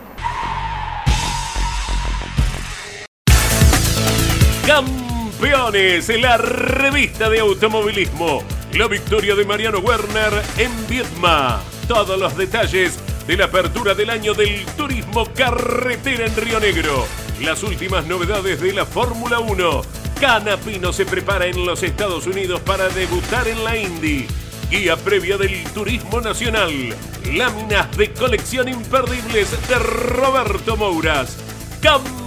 Campeones, 4.67 6.09
la 6.19 6.35
revista 6.35 7.29
de 7.29 7.39
automovilismo. 7.39 8.43
La 8.73 8.89
victoria 8.89 9.33
de 9.33 9.45
Mariano 9.45 9.79
Werner 9.79 10.43
en 10.57 10.71
Vietma. 10.89 11.61
Todos 11.87 12.19
los 12.19 12.35
detalles 12.35 12.99
de 13.25 13.37
la 13.37 13.45
apertura 13.45 13.93
del 13.93 14.09
año 14.09 14.33
del 14.33 14.65
turismo 14.75 15.25
carretera 15.33 16.25
en 16.25 16.35
Río 16.35 16.59
Negro. 16.59 17.07
Las 17.39 17.63
últimas 17.63 18.07
novedades 18.07 18.59
de 18.59 18.73
la 18.73 18.85
Fórmula 18.85 19.39
1. 19.39 19.83
Canapino 20.19 20.91
se 20.91 21.05
prepara 21.05 21.45
en 21.45 21.65
los 21.65 21.81
Estados 21.81 22.27
Unidos 22.27 22.59
para 22.59 22.89
debutar 22.89 23.47
en 23.47 23.63
la 23.63 23.77
Indy. 23.77 24.27
Guía 24.69 24.97
previa 24.97 25.37
del 25.37 25.63
turismo 25.71 26.19
nacional. 26.19 26.93
Láminas 27.33 27.95
de 27.95 28.11
colección 28.11 28.67
imperdibles 28.67 29.49
de 29.69 29.79
Roberto 29.79 30.75
Mouras. 30.75 31.37
Campeones, 31.81 32.26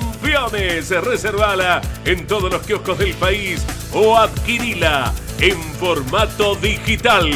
reservala 1.00 1.81
en 2.05 2.27
todos 2.27 2.50
los 2.50 2.62
kioscos 2.62 2.99
del 2.99 3.15
país 3.15 3.65
o 3.93 4.17
adquirila 4.17 5.12
en 5.39 5.57
formato 5.79 6.55
digital. 6.57 7.29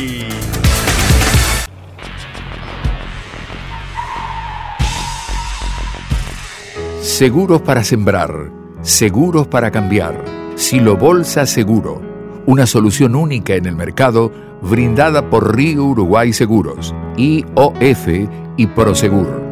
Seguros 7.01 7.63
para 7.63 7.85
sembrar, 7.85 8.51
seguros 8.83 9.47
para 9.47 9.71
cambiar. 9.71 10.25
Silo 10.57 10.97
Bolsa 10.97 11.47
Seguro, 11.47 12.01
una 12.47 12.67
solución 12.67 13.15
única 13.15 13.55
en 13.55 13.67
el 13.67 13.77
mercado 13.77 14.33
brindada 14.63 15.29
por 15.29 15.55
Río 15.55 15.85
Uruguay 15.85 16.33
Seguros, 16.33 16.95
IOF 17.17 18.09
y 18.57 18.67
Prosegur. 18.69 19.44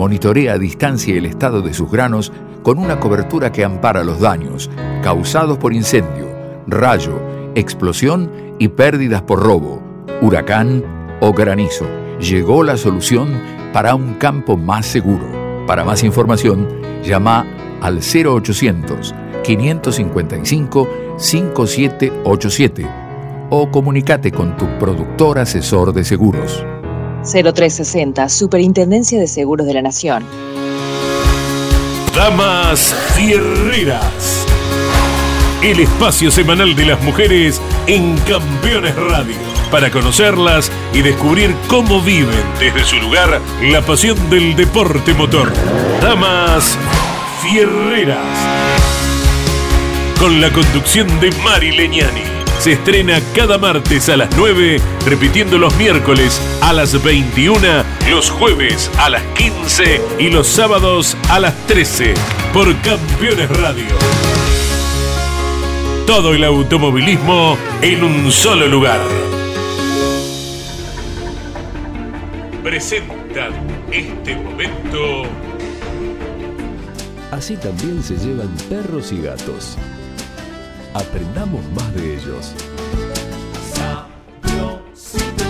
Monitorea 0.00 0.54
a 0.54 0.58
distancia 0.58 1.14
el 1.14 1.26
estado 1.26 1.60
de 1.60 1.74
sus 1.74 1.90
granos 1.90 2.32
con 2.62 2.78
una 2.78 2.98
cobertura 2.98 3.52
que 3.52 3.66
ampara 3.66 4.02
los 4.02 4.18
daños 4.18 4.70
causados 5.02 5.58
por 5.58 5.74
incendio, 5.74 6.26
rayo, 6.66 7.20
explosión 7.54 8.32
y 8.58 8.68
pérdidas 8.68 9.20
por 9.20 9.42
robo, 9.42 9.82
huracán 10.22 10.82
o 11.20 11.34
granizo. 11.34 11.84
Llegó 12.18 12.64
la 12.64 12.78
solución 12.78 13.42
para 13.74 13.94
un 13.94 14.14
campo 14.14 14.56
más 14.56 14.86
seguro. 14.86 15.26
Para 15.66 15.84
más 15.84 16.02
información, 16.02 16.66
llama 17.04 17.44
al 17.82 17.98
0800 17.98 19.14
555 19.44 20.88
5787 21.18 22.88
o 23.50 23.70
comunicate 23.70 24.32
con 24.32 24.56
tu 24.56 24.64
productor 24.78 25.38
asesor 25.38 25.92
de 25.92 26.04
seguros. 26.04 26.64
0360, 27.22 28.28
Superintendencia 28.28 29.20
de 29.20 29.26
Seguros 29.26 29.66
de 29.66 29.74
la 29.74 29.82
Nación. 29.82 30.24
Damas 32.14 32.94
Fierreras. 33.14 34.46
El 35.62 35.80
espacio 35.80 36.30
semanal 36.30 36.74
de 36.74 36.86
las 36.86 37.02
mujeres 37.02 37.60
en 37.86 38.16
Campeones 38.18 38.96
Radio. 38.96 39.36
Para 39.70 39.90
conocerlas 39.90 40.72
y 40.92 41.02
descubrir 41.02 41.54
cómo 41.68 42.00
viven 42.00 42.42
desde 42.58 42.84
su 42.84 42.96
lugar 42.96 43.40
la 43.62 43.80
pasión 43.82 44.30
del 44.30 44.56
deporte 44.56 45.14
motor. 45.14 45.52
Damas 46.00 46.76
Fierreras. 47.42 48.18
Con 50.18 50.40
la 50.40 50.50
conducción 50.50 51.20
de 51.20 51.30
Mari 51.44 51.72
Leñani. 51.72 52.39
Se 52.60 52.72
estrena 52.72 53.22
cada 53.34 53.56
martes 53.56 54.10
a 54.10 54.18
las 54.18 54.36
9, 54.36 54.82
repitiendo 55.06 55.56
los 55.56 55.74
miércoles 55.76 56.38
a 56.60 56.74
las 56.74 57.02
21, 57.02 57.58
los 58.10 58.28
jueves 58.28 58.90
a 58.98 59.08
las 59.08 59.22
15 59.32 60.02
y 60.18 60.28
los 60.28 60.46
sábados 60.46 61.16
a 61.30 61.40
las 61.40 61.56
13 61.68 62.12
por 62.52 62.66
Campeones 62.82 63.48
Radio. 63.48 63.86
Todo 66.06 66.34
el 66.34 66.44
automovilismo 66.44 67.56
en 67.80 68.04
un 68.04 68.30
solo 68.30 68.66
lugar. 68.66 69.00
Presentan 72.62 73.54
este 73.90 74.36
momento. 74.36 75.22
Así 77.30 77.56
también 77.56 78.02
se 78.02 78.18
llevan 78.18 78.54
perros 78.68 79.12
y 79.12 79.22
gatos. 79.22 79.78
Aprendamos 80.94 81.64
más 81.70 81.94
de 81.94 82.14
ellos. 82.14 82.52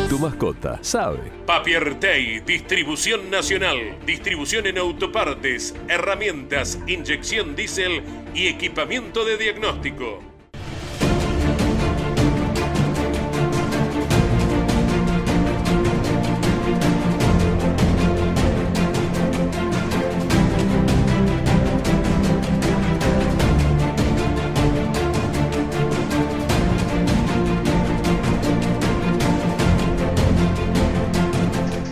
Tu 0.09 0.19
mascota 0.19 0.79
sabe. 0.83 1.33
Papiertei, 1.47 2.41
distribución 2.41 3.31
nacional, 3.31 3.97
distribución 4.05 4.67
en 4.67 4.77
autopartes, 4.77 5.75
herramientas, 5.89 6.79
inyección 6.87 7.57
diésel 7.57 8.03
y 8.35 8.49
equipamiento 8.49 9.25
de 9.25 9.39
diagnóstico. 9.39 10.30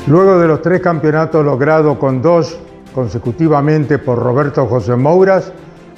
Luego 0.09 0.39
de 0.39 0.49
los 0.49 0.63
tres 0.63 0.81
campeonatos 0.81 1.45
logrados 1.45 1.99
con 1.99 2.23
dos 2.23 2.59
consecutivamente 2.95 3.99
por 3.99 4.19
Roberto 4.19 4.67
José 4.67 4.97
Mouras, 4.97 5.53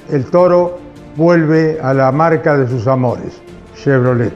el 0.09 0.25
toro 0.25 0.79
vuelve 1.15 1.79
a 1.81 1.93
la 1.93 2.11
marca 2.11 2.57
de 2.57 2.67
sus 2.67 2.87
amores, 2.87 3.41
Chevrolet. 3.73 4.33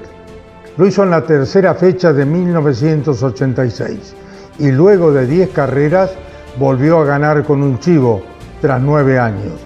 Lo 0.77 0.87
hizo 0.87 1.03
en 1.03 1.09
la 1.09 1.23
tercera 1.23 1.73
fecha 1.73 2.13
de 2.13 2.25
1986 2.25 4.15
y 4.59 4.71
luego 4.71 5.11
de 5.11 5.27
10 5.27 5.49
carreras 5.49 6.13
volvió 6.57 6.99
a 6.99 7.05
ganar 7.05 7.43
con 7.43 7.61
un 7.61 7.77
chivo 7.77 8.21
tras 8.61 8.81
nueve 8.81 9.19
años. 9.19 9.59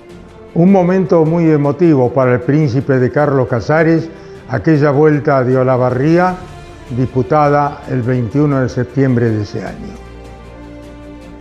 Un 0.56 0.72
momento 0.72 1.24
muy 1.24 1.52
emotivo 1.52 2.12
para 2.12 2.34
el 2.34 2.40
príncipe 2.40 2.98
de 2.98 3.12
Carlos 3.12 3.48
Casares, 3.48 4.10
aquella 4.50 4.90
vuelta 4.90 5.44
de 5.44 5.56
Olavarría 5.56 6.36
disputada 6.96 7.84
el 7.90 8.02
21 8.02 8.62
de 8.62 8.70
septiembre 8.70 9.30
de 9.30 9.44
ese 9.44 9.64
año. 9.64 10.10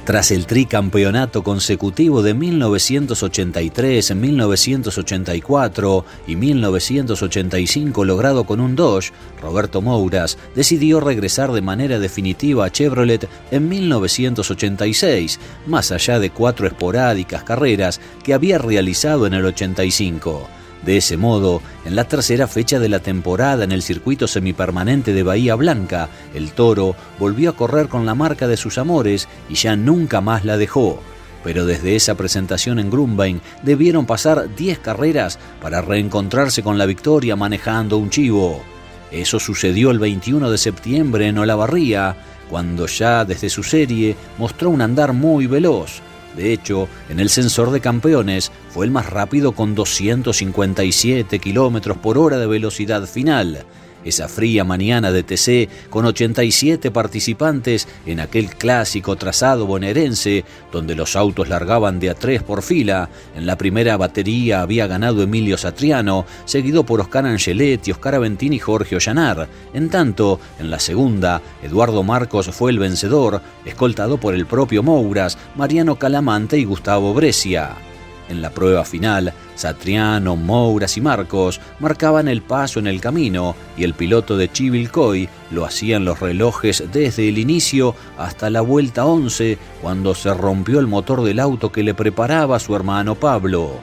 Tras 0.08 0.30
el 0.30 0.46
tricampeonato 0.46 1.42
consecutivo 1.42 2.22
de 2.22 2.32
1983, 2.32 4.14
1984 4.14 6.04
y 6.26 6.36
1985 6.36 8.04
logrado 8.06 8.44
con 8.44 8.60
un 8.60 8.74
Dodge, 8.74 9.12
Roberto 9.42 9.82
Mouras 9.82 10.38
decidió 10.54 11.00
regresar 11.00 11.52
de 11.52 11.60
manera 11.60 11.98
definitiva 11.98 12.64
a 12.64 12.72
Chevrolet 12.72 13.28
en 13.50 13.68
1986, 13.68 15.38
más 15.66 15.92
allá 15.92 16.18
de 16.18 16.30
cuatro 16.30 16.66
esporádicas 16.66 17.42
carreras 17.42 18.00
que 18.24 18.32
había 18.32 18.56
realizado 18.56 19.26
en 19.26 19.34
el 19.34 19.44
85. 19.44 20.48
De 20.84 20.96
ese 20.96 21.16
modo, 21.16 21.60
en 21.84 21.96
la 21.96 22.04
tercera 22.04 22.46
fecha 22.46 22.78
de 22.78 22.88
la 22.88 23.00
temporada 23.00 23.64
en 23.64 23.72
el 23.72 23.82
circuito 23.82 24.28
semipermanente 24.28 25.12
de 25.12 25.22
Bahía 25.22 25.54
Blanca, 25.56 26.08
el 26.34 26.52
toro 26.52 26.94
volvió 27.18 27.50
a 27.50 27.56
correr 27.56 27.88
con 27.88 28.06
la 28.06 28.14
marca 28.14 28.46
de 28.46 28.56
sus 28.56 28.78
amores 28.78 29.28
y 29.48 29.54
ya 29.54 29.76
nunca 29.76 30.20
más 30.20 30.44
la 30.44 30.56
dejó. 30.56 31.00
Pero 31.42 31.66
desde 31.66 31.96
esa 31.96 32.16
presentación 32.16 32.78
en 32.78 32.90
Grumbain 32.90 33.40
debieron 33.62 34.06
pasar 34.06 34.54
10 34.54 34.78
carreras 34.78 35.38
para 35.60 35.80
reencontrarse 35.80 36.62
con 36.62 36.78
la 36.78 36.86
victoria 36.86 37.36
manejando 37.36 37.98
un 37.98 38.10
chivo. 38.10 38.62
Eso 39.10 39.40
sucedió 39.40 39.90
el 39.90 39.98
21 39.98 40.50
de 40.50 40.58
septiembre 40.58 41.28
en 41.28 41.38
Olavarría, 41.38 42.16
cuando 42.50 42.86
ya 42.86 43.24
desde 43.24 43.50
su 43.50 43.62
serie 43.62 44.16
mostró 44.38 44.70
un 44.70 44.80
andar 44.80 45.12
muy 45.12 45.46
veloz 45.46 46.02
de 46.38 46.52
hecho, 46.52 46.88
en 47.10 47.18
el 47.18 47.30
sensor 47.30 47.72
de 47.72 47.80
campeones 47.80 48.52
fue 48.70 48.86
el 48.86 48.92
más 48.92 49.10
rápido 49.10 49.50
con 49.52 49.74
257 49.74 51.40
km 51.40 51.96
por 51.96 52.16
hora 52.16 52.38
de 52.38 52.46
velocidad 52.46 53.06
final. 53.06 53.66
Esa 54.04 54.28
fría 54.28 54.64
mañana 54.64 55.10
de 55.10 55.22
TC, 55.22 55.90
con 55.90 56.06
87 56.06 56.90
participantes 56.90 57.88
en 58.06 58.20
aquel 58.20 58.50
clásico 58.50 59.16
trazado 59.16 59.66
bonaerense, 59.66 60.44
donde 60.72 60.94
los 60.94 61.16
autos 61.16 61.48
largaban 61.48 61.98
de 62.00 62.10
a 62.10 62.14
tres 62.14 62.42
por 62.42 62.62
fila, 62.62 63.08
en 63.36 63.46
la 63.46 63.58
primera 63.58 63.96
batería 63.96 64.62
había 64.62 64.86
ganado 64.86 65.22
Emilio 65.22 65.58
Satriano, 65.58 66.26
seguido 66.44 66.84
por 66.84 67.00
Oscar 67.00 67.26
Angeletti, 67.26 67.90
Oscar 67.90 68.14
Aventini 68.14 68.56
y 68.56 68.60
Jorge 68.60 68.96
Ollanar. 68.96 69.48
En 69.74 69.88
tanto, 69.88 70.40
en 70.58 70.70
la 70.70 70.78
segunda, 70.78 71.42
Eduardo 71.62 72.02
Marcos 72.02 72.48
fue 72.50 72.70
el 72.70 72.78
vencedor, 72.78 73.40
escoltado 73.64 74.18
por 74.18 74.34
el 74.34 74.46
propio 74.46 74.82
Mouras, 74.82 75.38
Mariano 75.56 75.96
Calamante 75.96 76.58
y 76.58 76.64
Gustavo 76.64 77.14
Brescia. 77.14 77.87
En 78.28 78.42
la 78.42 78.50
prueba 78.50 78.84
final, 78.84 79.32
Satriano, 79.54 80.36
Mouras 80.36 80.96
y 80.96 81.00
Marcos 81.00 81.60
marcaban 81.80 82.28
el 82.28 82.42
paso 82.42 82.78
en 82.78 82.86
el 82.86 83.00
camino 83.00 83.56
y 83.76 83.84
el 83.84 83.94
piloto 83.94 84.36
de 84.36 84.52
Chivilcoy 84.52 85.28
lo 85.50 85.64
hacían 85.64 86.04
los 86.04 86.20
relojes 86.20 86.84
desde 86.92 87.28
el 87.28 87.38
inicio 87.38 87.94
hasta 88.18 88.50
la 88.50 88.60
vuelta 88.60 89.06
11 89.06 89.56
cuando 89.80 90.14
se 90.14 90.32
rompió 90.34 90.78
el 90.78 90.86
motor 90.86 91.22
del 91.22 91.40
auto 91.40 91.72
que 91.72 91.82
le 91.82 91.94
preparaba 91.94 92.58
su 92.58 92.76
hermano 92.76 93.14
Pablo. 93.14 93.80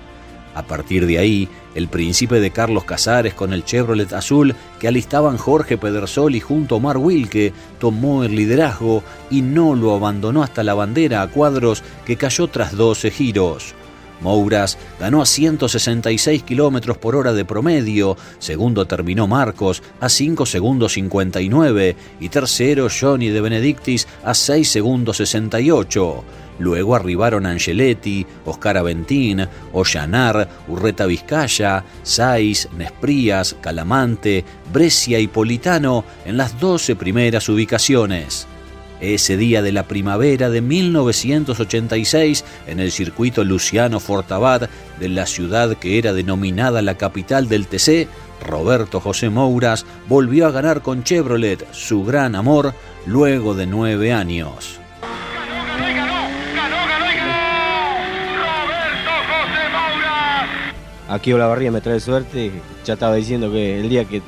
A 0.53 0.63
partir 0.63 1.05
de 1.05 1.19
ahí, 1.19 1.49
el 1.73 1.89
príncipe 1.89 2.39
de 2.39 2.51
Carlos 2.51 2.85
Casares 2.85 3.33
con 3.33 3.51
el 3.51 3.65
Chevrolet 3.65 4.13
azul 4.13 4.55
que 4.79 4.87
alistaban 4.87 5.37
Jorge 5.37 5.77
Pedersoli 5.77 6.39
junto 6.39 6.75
a 6.75 6.77
Omar 6.77 6.97
Wilke 6.97 7.51
tomó 7.77 8.23
el 8.23 8.35
liderazgo 8.35 9.03
y 9.29 9.41
no 9.41 9.75
lo 9.75 9.93
abandonó 9.93 10.43
hasta 10.43 10.63
la 10.63 10.73
bandera 10.73 11.21
a 11.21 11.27
cuadros 11.27 11.83
que 12.05 12.15
cayó 12.15 12.47
tras 12.47 12.77
12 12.77 13.11
giros. 13.11 13.75
Mouras 14.21 14.77
ganó 14.99 15.21
a 15.21 15.25
166 15.25 16.43
kilómetros 16.43 16.97
por 16.97 17.15
hora 17.15 17.33
de 17.33 17.45
promedio, 17.45 18.17
segundo 18.39 18.85
terminó 18.85 19.27
Marcos 19.27 19.83
a 19.99 20.09
5 20.09 20.45
segundos 20.45 20.93
59 20.93 21.95
y 22.19 22.29
tercero 22.29 22.87
Johnny 22.89 23.29
de 23.29 23.41
Benedictis 23.41 24.07
a 24.23 24.33
6 24.33 24.69
segundos 24.69 25.17
68. 25.17 26.23
Luego 26.59 26.95
arribaron 26.95 27.45
Angeletti, 27.45 28.25
Oscar 28.45 28.77
Aventín, 28.77 29.45
Ollanar, 29.73 30.47
Urreta 30.67 31.05
Vizcaya, 31.05 31.83
Saiz, 32.03 32.69
Nesprías, 32.77 33.55
Calamante, 33.59 34.45
Brescia 34.71 35.19
y 35.19 35.27
Politano 35.27 36.05
en 36.25 36.37
las 36.37 36.57
12 36.59 36.95
primeras 36.95 37.49
ubicaciones. 37.49 38.47
Ese 39.01 39.35
día 39.35 39.61
de 39.61 39.73
la 39.73 39.83
primavera 39.83 40.49
de 40.49 40.61
1986, 40.61 42.45
en 42.67 42.79
el 42.79 42.91
circuito 42.91 43.43
Luciano 43.43 43.99
Fortabat 43.99 44.69
de 44.99 45.09
la 45.09 45.25
ciudad 45.25 45.75
que 45.75 45.97
era 45.97 46.13
denominada 46.13 46.81
la 46.81 46.95
capital 46.95 47.49
del 47.49 47.67
TC, 47.67 48.07
Roberto 48.47 49.01
José 49.01 49.29
Mouras 49.29 49.85
volvió 50.07 50.47
a 50.47 50.51
ganar 50.51 50.81
con 50.81 51.03
Chevrolet 51.03 51.67
su 51.73 52.05
gran 52.05 52.35
amor 52.35 52.73
luego 53.05 53.53
de 53.53 53.65
nueve 53.65 54.13
años. 54.13 54.79
Aquí 61.09 61.33
Olavarría 61.33 61.71
me 61.71 61.81
trae 61.81 61.99
suerte, 61.99 62.51
ya 62.85 62.93
estaba 62.93 63.15
diciendo 63.15 63.51
que 63.51 63.79
el 63.79 63.89
día 63.89 64.05
que, 64.05 64.21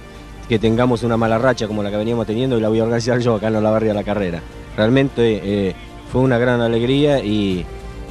que 0.47 0.59
tengamos 0.59 1.03
una 1.03 1.17
mala 1.17 1.37
racha 1.37 1.67
como 1.67 1.81
la 1.81 1.89
que 1.89 1.97
veníamos 1.97 2.27
teniendo, 2.27 2.59
la 2.59 2.69
voy 2.69 2.79
a 2.79 2.83
organizar 2.83 3.19
yo 3.19 3.35
acá 3.35 3.47
en 3.47 3.55
Olavarría 3.55 3.93
la 3.93 4.03
carrera 4.03 4.41
realmente 4.77 5.41
eh, 5.43 5.75
fue 6.11 6.21
una 6.21 6.37
gran 6.37 6.61
alegría 6.61 7.19
y 7.19 7.65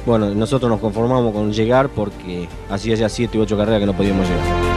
bueno, 0.05 0.29
nosotros 0.29 0.69
nos 0.69 0.79
conformamos 0.79 1.33
con 1.33 1.51
llegar 1.51 1.89
porque 1.89 2.47
hacía 2.69 2.95
ya 2.95 3.09
siete 3.09 3.37
u 3.37 3.41
ocho 3.41 3.57
carreras 3.57 3.79
que 3.79 3.85
no 3.87 3.93
podíamos 3.93 4.27
llegar. 4.29 4.67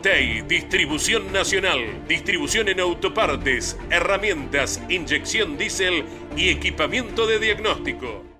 Tay, 0.00 0.42
distribución 0.48 1.32
nacional, 1.32 2.06
distribución 2.08 2.68
en 2.68 2.80
autopartes, 2.80 3.76
herramientas, 3.90 4.80
inyección 4.88 5.58
diésel 5.58 6.04
y 6.34 6.48
equipamiento 6.48 7.26
de 7.26 7.38
diagnóstico. 7.38 8.35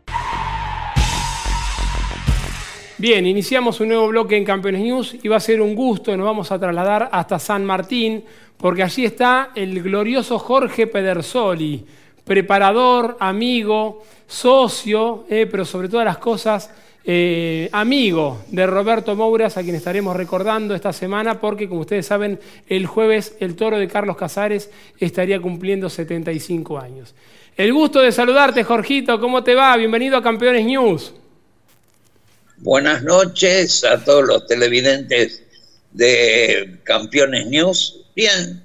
Bien, 2.98 3.26
iniciamos 3.26 3.78
un 3.80 3.88
nuevo 3.88 4.08
bloque 4.08 4.38
en 4.38 4.44
Campeones 4.46 4.80
News 4.80 5.16
y 5.22 5.28
va 5.28 5.36
a 5.36 5.40
ser 5.40 5.60
un 5.60 5.74
gusto, 5.74 6.16
nos 6.16 6.24
vamos 6.24 6.50
a 6.50 6.58
trasladar 6.58 7.10
hasta 7.12 7.38
San 7.38 7.62
Martín, 7.62 8.24
porque 8.56 8.82
allí 8.82 9.04
está 9.04 9.50
el 9.54 9.82
glorioso 9.82 10.38
Jorge 10.38 10.86
Pedersoli, 10.86 11.84
preparador, 12.24 13.18
amigo, 13.20 14.02
socio, 14.26 15.26
eh, 15.28 15.46
pero 15.50 15.66
sobre 15.66 15.90
todas 15.90 16.06
las 16.06 16.16
cosas, 16.16 16.70
eh, 17.04 17.68
amigo 17.70 18.38
de 18.48 18.66
Roberto 18.66 19.14
Mouras, 19.14 19.58
a 19.58 19.62
quien 19.62 19.76
estaremos 19.76 20.16
recordando 20.16 20.74
esta 20.74 20.94
semana, 20.94 21.38
porque 21.38 21.68
como 21.68 21.82
ustedes 21.82 22.06
saben, 22.06 22.40
el 22.66 22.86
jueves 22.86 23.36
el 23.40 23.56
toro 23.56 23.78
de 23.78 23.88
Carlos 23.88 24.16
Casares 24.16 24.70
estaría 24.98 25.38
cumpliendo 25.38 25.90
75 25.90 26.78
años. 26.78 27.14
El 27.58 27.74
gusto 27.74 28.00
de 28.00 28.10
saludarte, 28.10 28.64
Jorgito, 28.64 29.20
¿cómo 29.20 29.44
te 29.44 29.54
va? 29.54 29.76
Bienvenido 29.76 30.16
a 30.16 30.22
Campeones 30.22 30.64
News. 30.64 31.12
Buenas 32.58 33.02
noches 33.02 33.84
a 33.84 34.02
todos 34.02 34.26
los 34.26 34.46
televidentes 34.46 35.42
de 35.92 36.78
Campeones 36.84 37.46
News. 37.46 38.04
Bien, 38.14 38.62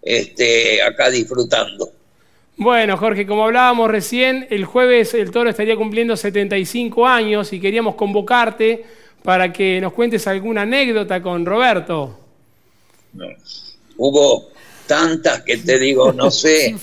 este, 0.00 0.82
acá 0.82 1.10
disfrutando. 1.10 1.90
Bueno, 2.56 2.96
Jorge, 2.96 3.26
como 3.26 3.44
hablábamos 3.44 3.90
recién, 3.90 4.46
el 4.50 4.64
jueves 4.64 5.14
el 5.14 5.30
toro 5.30 5.50
estaría 5.50 5.76
cumpliendo 5.76 6.16
75 6.16 7.06
años 7.06 7.52
y 7.52 7.60
queríamos 7.60 7.96
convocarte 7.96 8.84
para 9.24 9.52
que 9.52 9.80
nos 9.80 9.92
cuentes 9.92 10.26
alguna 10.26 10.62
anécdota 10.62 11.20
con 11.20 11.44
Roberto. 11.44 12.18
Hubo 13.96 14.50
tantas 14.86 15.42
que 15.42 15.56
te 15.56 15.78
digo, 15.78 16.12
no 16.12 16.30
sé 16.30 16.74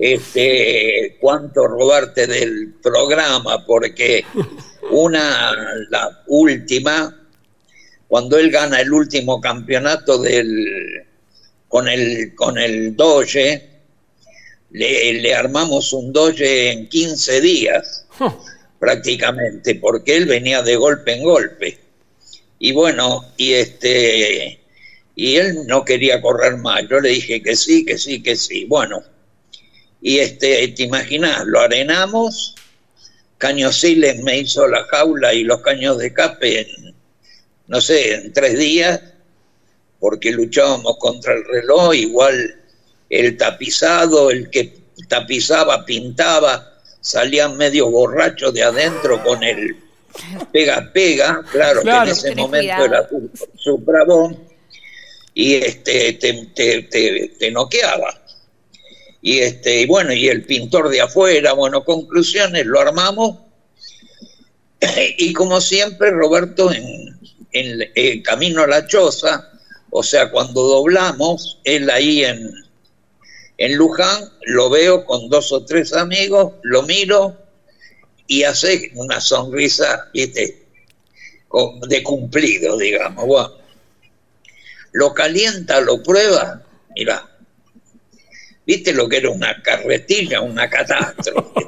este, 0.00 1.16
cuánto 1.20 1.66
robarte 1.66 2.26
del 2.26 2.74
programa, 2.82 3.64
porque 3.66 4.24
una, 4.90 5.52
la 5.90 6.22
última, 6.26 7.14
cuando 8.08 8.38
él 8.38 8.50
gana 8.50 8.80
el 8.80 8.92
último 8.92 9.40
campeonato 9.40 10.18
del, 10.18 11.04
con, 11.68 11.88
el, 11.88 12.34
con 12.34 12.58
el 12.58 12.96
Doge, 12.96 13.70
le, 14.70 15.12
le 15.14 15.34
armamos 15.34 15.92
un 15.92 16.12
Doge 16.12 16.72
en 16.72 16.88
15 16.88 17.40
días, 17.40 18.06
prácticamente, 18.78 19.74
porque 19.76 20.16
él 20.16 20.26
venía 20.26 20.62
de 20.62 20.76
golpe 20.76 21.12
en 21.14 21.22
golpe. 21.22 21.78
Y 22.58 22.72
bueno, 22.72 23.24
y 23.36 23.52
este 23.52 24.60
y 25.16 25.36
él 25.36 25.66
no 25.66 25.84
quería 25.84 26.20
correr 26.20 26.58
más. 26.58 26.82
Yo 26.88 27.00
le 27.00 27.08
dije 27.08 27.42
que 27.42 27.56
sí, 27.56 27.84
que 27.84 27.96
sí, 27.96 28.22
que 28.22 28.36
sí. 28.36 28.66
Bueno, 28.66 29.02
y 30.00 30.18
este, 30.18 30.68
te 30.68 30.82
imaginas, 30.82 31.44
lo 31.46 31.58
arenamos, 31.58 32.54
Cañosiles 33.38 34.22
me 34.22 34.38
hizo 34.38 34.66
la 34.66 34.84
jaula 34.84 35.34
y 35.34 35.44
los 35.44 35.60
caños 35.60 35.98
de 35.98 36.12
cape 36.12 36.60
en, 36.60 36.94
no 37.66 37.80
sé, 37.80 38.14
en 38.14 38.32
tres 38.32 38.58
días, 38.58 39.00
porque 40.00 40.30
luchábamos 40.32 40.96
contra 40.98 41.34
el 41.34 41.44
reloj, 41.44 41.94
igual 41.94 42.60
el 43.10 43.36
tapizado, 43.36 44.30
el 44.30 44.50
que 44.50 44.78
tapizaba, 45.08 45.84
pintaba, 45.84 46.74
salían 47.00 47.56
medio 47.56 47.90
borrachos 47.90 48.54
de 48.54 48.62
adentro 48.62 49.22
con 49.22 49.42
el 49.42 49.76
pega 50.52 50.90
pega, 50.92 51.44
claro, 51.52 51.82
que 51.82 51.90
en 51.90 52.08
ese 52.08 52.34
momento 52.34 52.84
era 52.84 53.08
su, 53.08 53.30
su 53.56 53.78
bravón, 53.78 54.38
y 55.34 55.54
este 55.56 56.14
te, 56.14 56.48
te, 56.54 56.82
te, 56.84 57.28
te 57.38 57.50
noqueaba. 57.50 58.22
Y 59.26 59.40
este, 59.40 59.80
y 59.80 59.86
bueno, 59.86 60.12
y 60.12 60.28
el 60.28 60.44
pintor 60.44 60.88
de 60.88 61.00
afuera, 61.00 61.52
bueno, 61.52 61.82
conclusiones, 61.82 62.64
lo 62.64 62.78
armamos. 62.78 63.38
Y 65.18 65.32
como 65.32 65.60
siempre, 65.60 66.12
Roberto, 66.12 66.72
en, 66.72 67.18
en 67.50 67.90
el 67.96 68.22
camino 68.22 68.62
a 68.62 68.68
la 68.68 68.86
choza, 68.86 69.50
o 69.90 70.04
sea, 70.04 70.30
cuando 70.30 70.62
doblamos, 70.62 71.58
él 71.64 71.90
ahí 71.90 72.22
en, 72.22 72.52
en 73.58 73.74
Luján, 73.74 74.30
lo 74.42 74.70
veo 74.70 75.04
con 75.04 75.28
dos 75.28 75.50
o 75.50 75.64
tres 75.64 75.92
amigos, 75.92 76.52
lo 76.62 76.84
miro 76.84 77.36
y 78.28 78.44
hace 78.44 78.92
una 78.94 79.20
sonrisa, 79.20 80.08
¿viste? 80.14 80.68
De 81.88 82.02
cumplido, 82.04 82.78
digamos. 82.78 83.50
Lo 84.92 85.12
calienta, 85.12 85.80
lo 85.80 86.00
prueba, 86.00 86.62
mira, 86.94 87.28
¿viste 88.66 88.92
lo 88.92 89.08
que 89.08 89.18
era 89.18 89.30
una 89.30 89.62
carretilla, 89.62 90.40
una 90.40 90.68
catástrofe? 90.68 91.60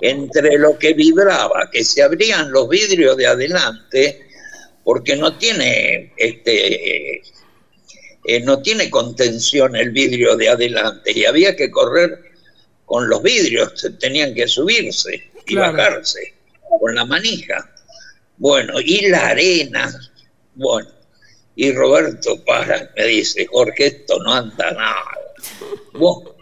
Entre 0.00 0.58
lo 0.58 0.78
que 0.78 0.94
vibraba, 0.94 1.68
que 1.70 1.84
se 1.84 2.02
abrían 2.02 2.50
los 2.52 2.68
vidrios 2.68 3.16
de 3.16 3.26
adelante, 3.26 4.26
porque 4.84 5.16
no 5.16 5.36
tiene 5.36 6.12
este 6.16 7.22
eh, 8.28 8.40
no 8.42 8.60
tiene 8.60 8.90
contención 8.90 9.76
el 9.76 9.90
vidrio 9.90 10.36
de 10.36 10.48
adelante 10.48 11.12
y 11.14 11.24
había 11.24 11.54
que 11.54 11.70
correr 11.70 12.18
con 12.84 13.08
los 13.08 13.22
vidrios, 13.22 13.86
tenían 14.00 14.34
que 14.34 14.46
subirse 14.48 15.14
y 15.46 15.54
Claro. 15.54 15.76
bajarse 15.76 16.34
con 16.80 16.94
la 16.94 17.04
manija. 17.04 17.68
Bueno, 18.36 18.80
y 18.80 19.08
la 19.08 19.28
arena, 19.28 19.92
bueno, 20.54 20.88
y 21.54 21.72
Roberto 21.72 22.44
para, 22.44 22.90
me 22.96 23.06
dice, 23.06 23.46
Jorge, 23.46 23.86
esto 23.86 24.18
no 24.22 24.34
anda 24.34 24.70
nada. 24.72 25.04
Bueno, 25.94 26.35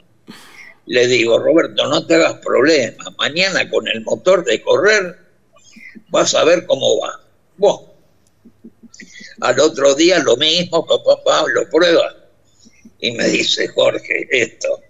le 0.86 1.06
digo, 1.06 1.38
Roberto, 1.38 1.86
no 1.88 2.06
te 2.06 2.14
hagas 2.16 2.34
problema, 2.34 3.04
mañana 3.18 3.68
con 3.70 3.86
el 3.88 4.02
motor 4.02 4.44
de 4.44 4.60
correr 4.62 5.18
vas 6.08 6.34
a 6.34 6.44
ver 6.44 6.66
cómo 6.66 7.00
va. 7.00 7.20
Bueno, 7.56 7.92
al 9.40 9.58
otro 9.60 9.94
día 9.94 10.18
lo 10.20 10.36
mismo, 10.36 10.86
papá, 10.86 11.44
lo 11.52 11.68
prueba. 11.70 12.14
Y 13.00 13.12
me 13.12 13.24
dice, 13.28 13.66
Jorge, 13.68 14.26
esto, 14.30 14.80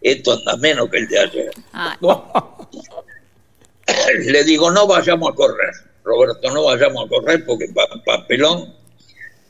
esto 0.00 0.32
anda 0.32 0.56
menos 0.56 0.88
que 0.90 0.98
el 0.98 1.08
de 1.08 1.18
ayer. 1.18 1.50
Le 4.24 4.44
digo, 4.44 4.70
no 4.70 4.86
vayamos 4.86 5.30
a 5.32 5.34
correr, 5.34 5.72
Roberto, 6.04 6.50
no 6.52 6.64
vayamos 6.64 7.04
a 7.04 7.08
correr 7.08 7.44
porque 7.44 7.66
pa- 7.74 7.88
papelón 8.04 8.74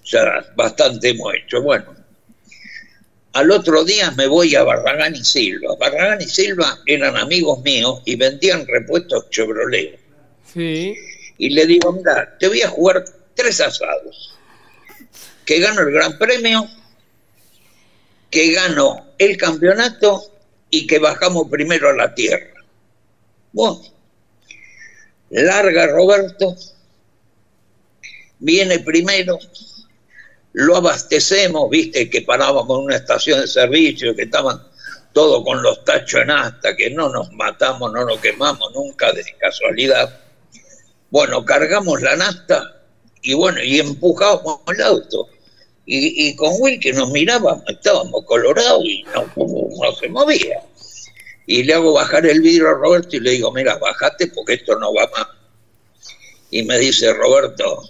ya 0.04 0.22
bastante 0.56 1.10
hemos 1.10 1.32
hecho. 1.34 1.62
Bueno, 1.62 1.94
al 3.32 3.50
otro 3.50 3.84
día 3.84 4.10
me 4.12 4.26
voy 4.26 4.54
a 4.54 4.62
Barragán 4.62 5.14
y 5.16 5.24
Silva. 5.24 5.76
Barragán 5.76 6.20
y 6.20 6.28
Silva 6.28 6.78
eran 6.86 7.16
amigos 7.16 7.62
míos 7.62 8.02
y 8.04 8.16
vendían 8.16 8.66
repuestos 8.66 9.30
Chevrolet. 9.30 9.98
Sí. 10.52 10.94
Y 11.38 11.50
le 11.50 11.66
digo, 11.66 11.92
mira, 11.92 12.36
te 12.38 12.48
voy 12.48 12.62
a 12.62 12.68
jugar 12.68 13.04
tres 13.34 13.60
asados. 13.60 14.38
Que 15.44 15.60
gano 15.60 15.80
el 15.80 15.92
Gran 15.92 16.18
Premio, 16.18 16.68
que 18.30 18.52
gano 18.52 19.06
el 19.18 19.36
campeonato 19.36 20.22
y 20.70 20.86
que 20.86 20.98
bajamos 20.98 21.48
primero 21.50 21.90
a 21.90 21.94
la 21.94 22.14
tierra. 22.14 22.52
Bueno, 23.52 23.82
larga 25.30 25.86
Roberto, 25.88 26.56
viene 28.38 28.78
primero, 28.78 29.38
lo 30.52 30.76
abastecemos, 30.76 31.70
viste 31.70 32.10
que 32.10 32.22
parábamos 32.22 32.78
en 32.78 32.84
una 32.84 32.96
estación 32.96 33.40
de 33.40 33.46
servicio, 33.46 34.14
que 34.14 34.22
estaban 34.22 34.62
todos 35.12 35.44
con 35.44 35.62
los 35.62 35.84
tachos 35.84 36.22
en 36.22 36.30
asta, 36.30 36.76
que 36.76 36.90
no 36.90 37.08
nos 37.08 37.32
matamos, 37.32 37.92
no 37.92 38.04
nos 38.04 38.18
quemamos 38.20 38.72
nunca 38.74 39.12
de 39.12 39.24
casualidad. 39.38 40.20
Bueno, 41.10 41.44
cargamos 41.44 42.00
la 42.02 42.16
nafta 42.16 42.82
y 43.22 43.34
bueno, 43.34 43.62
y 43.62 43.80
empujamos 43.80 44.60
el 44.68 44.82
auto. 44.82 45.28
Y, 45.84 46.28
y 46.28 46.36
con 46.36 46.52
Will 46.60 46.78
que 46.80 46.92
nos 46.92 47.10
mirábamos, 47.10 47.64
estábamos 47.68 48.24
colorados 48.24 48.84
y 48.84 49.04
no, 49.04 49.26
no 49.36 49.92
se 49.98 50.08
movía. 50.08 50.62
Y 51.46 51.64
le 51.64 51.74
hago 51.74 51.92
bajar 51.92 52.24
el 52.26 52.40
vidrio 52.40 52.68
a 52.68 52.74
Roberto 52.74 53.16
y 53.16 53.20
le 53.20 53.32
digo, 53.32 53.52
mira, 53.52 53.76
bajate 53.76 54.28
porque 54.28 54.54
esto 54.54 54.78
no 54.78 54.94
va 54.94 55.10
más. 55.16 55.26
Y 56.50 56.62
me 56.62 56.78
dice 56.78 57.12
Roberto, 57.14 57.82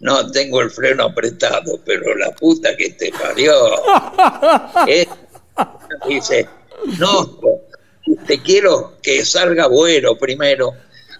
no 0.00 0.30
tengo 0.30 0.60
el 0.62 0.70
freno 0.70 1.04
apretado, 1.04 1.78
pero 1.84 2.14
la 2.16 2.30
puta 2.32 2.76
que 2.76 2.90
te 2.90 3.10
parió. 3.12 3.54
Eh, 4.88 5.06
Dice, 6.08 6.48
no, 6.98 7.38
te 8.26 8.40
quiero 8.42 8.94
que 9.02 9.24
salga 9.26 9.66
bueno 9.66 10.16
primero, 10.16 10.72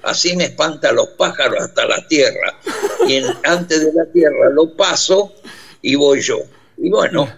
así 0.02 0.34
me 0.36 0.44
espanta 0.44 0.92
los 0.92 1.08
pájaros 1.10 1.60
hasta 1.60 1.84
la 1.86 2.06
tierra. 2.08 2.58
Y 3.06 3.16
en- 3.16 3.26
antes 3.44 3.84
de 3.84 3.92
la 3.92 4.06
tierra 4.06 4.48
lo 4.50 4.74
paso 4.74 5.34
y 5.82 5.94
voy 5.96 6.22
yo. 6.22 6.38
Y 6.78 6.88
bueno, 6.88 7.28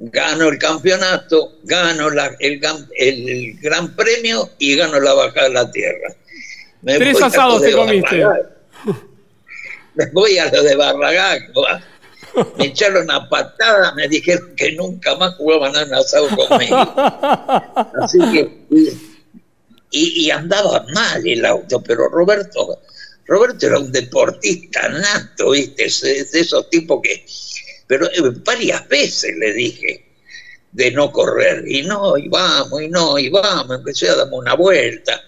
gano 0.00 0.48
el 0.48 0.58
campeonato, 0.58 1.58
gano 1.62 2.10
la- 2.10 2.34
el, 2.40 2.60
el 2.96 3.54
gran 3.60 3.94
premio 3.94 4.50
y 4.58 4.74
gano 4.76 4.98
la 4.98 5.12
bajada 5.14 5.48
de 5.48 5.54
la 5.54 5.70
tierra. 5.70 6.14
Me 6.82 6.96
Tres 6.96 7.22
asados 7.22 7.62
te 7.62 7.72
comiste. 7.72 8.24
Me 10.00 10.06
voy 10.12 10.38
a 10.38 10.50
lo 10.50 10.62
de 10.62 10.76
Barragán. 10.76 11.52
va. 11.56 11.82
Me 12.58 12.66
echaron 12.66 13.10
a 13.10 13.28
patada, 13.28 13.92
me 13.94 14.08
dijeron 14.08 14.54
que 14.56 14.72
nunca 14.72 15.16
más 15.16 15.34
jugaban 15.34 15.76
a 15.76 15.84
un 15.84 15.94
asado 15.94 16.28
conmigo. 16.28 16.76
Así 18.02 18.18
que, 18.32 18.48
y, 19.90 20.26
y, 20.26 20.30
andaba 20.30 20.86
mal 20.94 21.26
el 21.26 21.44
auto, 21.44 21.82
pero 21.82 22.08
Roberto, 22.08 22.78
Roberto 23.26 23.66
era 23.66 23.80
un 23.80 23.90
deportista 23.90 24.88
nato, 24.88 25.50
¿viste? 25.50 25.82
de 25.82 26.40
esos 26.40 26.70
tipos 26.70 27.00
que. 27.02 27.26
Pero 27.88 28.06
eh, 28.06 28.32
varias 28.44 28.88
veces 28.88 29.34
le 29.36 29.52
dije 29.52 30.06
de 30.70 30.92
no 30.92 31.10
correr, 31.10 31.64
y 31.66 31.82
no, 31.82 32.16
y 32.16 32.28
vamos, 32.28 32.80
y 32.80 32.88
no, 32.88 33.18
y 33.18 33.28
vamos, 33.28 33.70
aunque 33.70 33.92
sea 33.92 34.14
damos 34.14 34.38
una 34.38 34.54
vuelta. 34.54 35.20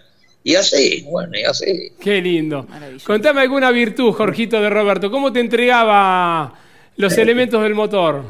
Y 0.45 0.55
así, 0.57 1.07
bueno, 1.09 1.39
y 1.39 1.45
así. 1.45 1.93
Qué 2.01 2.21
lindo. 2.21 2.67
Contame 3.05 3.43
alguna 3.43 3.71
virtud, 3.71 4.13
Jorgito 4.13 4.61
de 4.61 4.71
Roberto. 4.71 5.11
¿Cómo 5.11 5.33
te 5.33 5.41
entregaba 5.41 6.59
los 6.97 7.17
elementos 7.17 7.63
del 7.63 7.75
motor? 7.75 8.25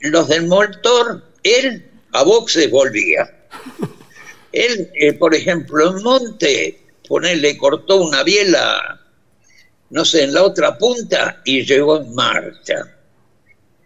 Los 0.00 0.28
del 0.28 0.46
motor, 0.46 1.24
él 1.42 1.88
a 2.12 2.22
boxe 2.22 2.68
volvía. 2.68 3.30
Él, 4.50 4.90
eh, 4.94 5.12
por 5.12 5.34
ejemplo, 5.34 5.90
en 5.90 6.02
Monte, 6.02 6.80
ponerle, 7.06 7.58
cortó 7.58 7.96
una 7.96 8.22
biela, 8.22 8.98
no 9.90 10.04
sé, 10.06 10.24
en 10.24 10.32
la 10.32 10.42
otra 10.42 10.78
punta 10.78 11.42
y 11.44 11.64
llegó 11.64 11.98
en 11.98 12.14
marcha. 12.14 12.96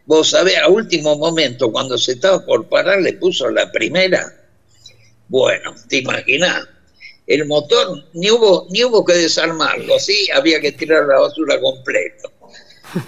Vos 0.06 0.30
sabés, 0.30 0.58
a 0.58 0.68
último 0.68 1.16
momento, 1.16 1.70
cuando 1.70 1.98
se 1.98 2.12
estaba 2.12 2.44
por 2.44 2.68
parar, 2.68 3.00
le 3.00 3.14
puso 3.14 3.50
la 3.50 3.70
primera. 3.70 4.32
Bueno, 5.28 5.74
te 5.88 5.98
imaginas, 5.98 6.68
el 7.32 7.46
motor 7.46 8.04
ni 8.12 8.30
hubo, 8.30 8.66
ni 8.70 8.84
hubo 8.84 9.04
que 9.04 9.14
desarmarlo, 9.14 9.98
sí, 9.98 10.28
había 10.34 10.60
que 10.60 10.72
tirar 10.72 11.06
la 11.06 11.18
basura 11.18 11.58
completo. 11.60 12.30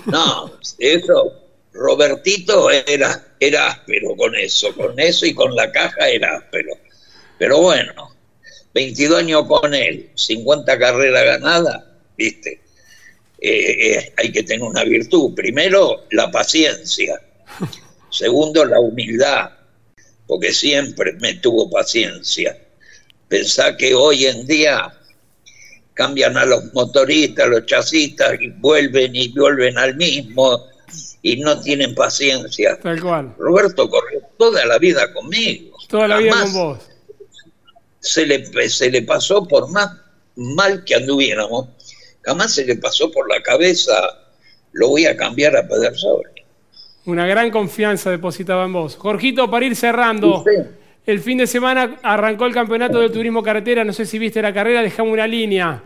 No, 0.07 0.51
eso, 0.79 1.33
Robertito 1.75 2.71
era, 2.71 3.37
era 3.39 3.67
áspero 3.69 4.17
con 4.17 4.35
eso, 4.35 4.75
con 4.75 4.99
eso 4.99 5.27
y 5.27 5.35
con 5.35 5.55
la 5.55 5.71
caja 5.71 6.09
era 6.09 6.39
áspero. 6.39 6.73
Pero 7.39 7.61
bueno, 7.61 8.17
22 8.73 9.19
años 9.19 9.47
con 9.47 9.75
él, 9.75 10.11
50 10.15 10.79
carreras 10.79 11.25
ganadas, 11.25 11.85
viste, 12.17 12.61
eh, 13.41 13.97
eh, 13.97 14.13
hay 14.17 14.33
que 14.33 14.43
tener 14.43 14.63
una 14.63 14.85
virtud. 14.85 15.35
Primero, 15.35 16.07
la 16.13 16.31
paciencia. 16.31 17.21
Segundo, 18.11 18.65
la 18.65 18.81
humildad, 18.81 19.51
porque 20.27 20.55
siempre 20.55 21.13
me 21.21 21.35
tuvo 21.35 21.69
paciencia. 21.69 22.57
Pensá 23.29 23.77
que 23.77 23.95
hoy 23.95 24.27
en 24.27 24.47
día 24.47 24.93
cambian 25.95 26.37
a 26.37 26.45
los 26.45 26.73
motoristas, 26.73 27.49
los 27.49 27.67
chasistas, 27.67 28.41
y 28.41 28.49
vuelven 28.49 29.15
y 29.15 29.29
vuelven 29.29 29.79
al 29.79 29.97
mismo 29.97 30.61
y 31.23 31.37
no 31.41 31.61
tienen 31.61 31.95
paciencia. 31.95 32.79
Tal 32.81 33.01
cual. 33.01 33.35
Roberto 33.39 33.89
corrió 33.89 34.21
toda 34.39 34.65
la 34.67 34.79
vida 34.79 35.13
conmigo. 35.13 35.77
Toda 35.89 36.09
la 36.09 36.19
vida 36.19 36.43
con 36.43 36.53
vos. 36.53 36.79
Se 38.01 38.27
le, 38.27 38.45
se 38.69 38.91
le 38.91 39.03
pasó 39.03 39.47
por 39.49 39.71
más 39.71 39.91
mal 40.37 40.85
que 40.85 40.95
anduviéramos, 40.95 41.69
jamás 42.23 42.53
se 42.55 42.65
le 42.65 42.77
pasó 42.77 43.11
por 43.11 43.29
la 43.29 43.43
cabeza, 43.43 43.95
lo 44.73 44.89
voy 44.89 45.07
a 45.07 45.17
cambiar 45.17 45.57
a 45.57 45.67
Pedersoli. 45.67 46.31
Una 47.07 47.27
gran 47.27 47.51
confianza 47.51 48.11
depositaba 48.11 48.65
en 48.65 48.73
vos. 48.73 48.97
Jorgito, 48.97 49.51
para 49.51 49.67
ir 49.67 49.77
cerrando, 49.77 50.45
el 51.07 51.21
fin 51.21 51.39
de 51.39 51.47
semana 51.47 51.99
arrancó 52.03 52.47
el 52.47 52.55
campeonato 52.55 52.99
del 53.01 53.13
turismo 53.13 53.43
carretera, 53.43 53.85
no 53.85 53.93
sé 53.93 54.07
si 54.07 54.19
viste 54.19 54.41
la 54.41 54.55
carrera, 54.55 54.83
dejame 54.83 55.11
una 55.11 55.27
línea. 55.27 55.83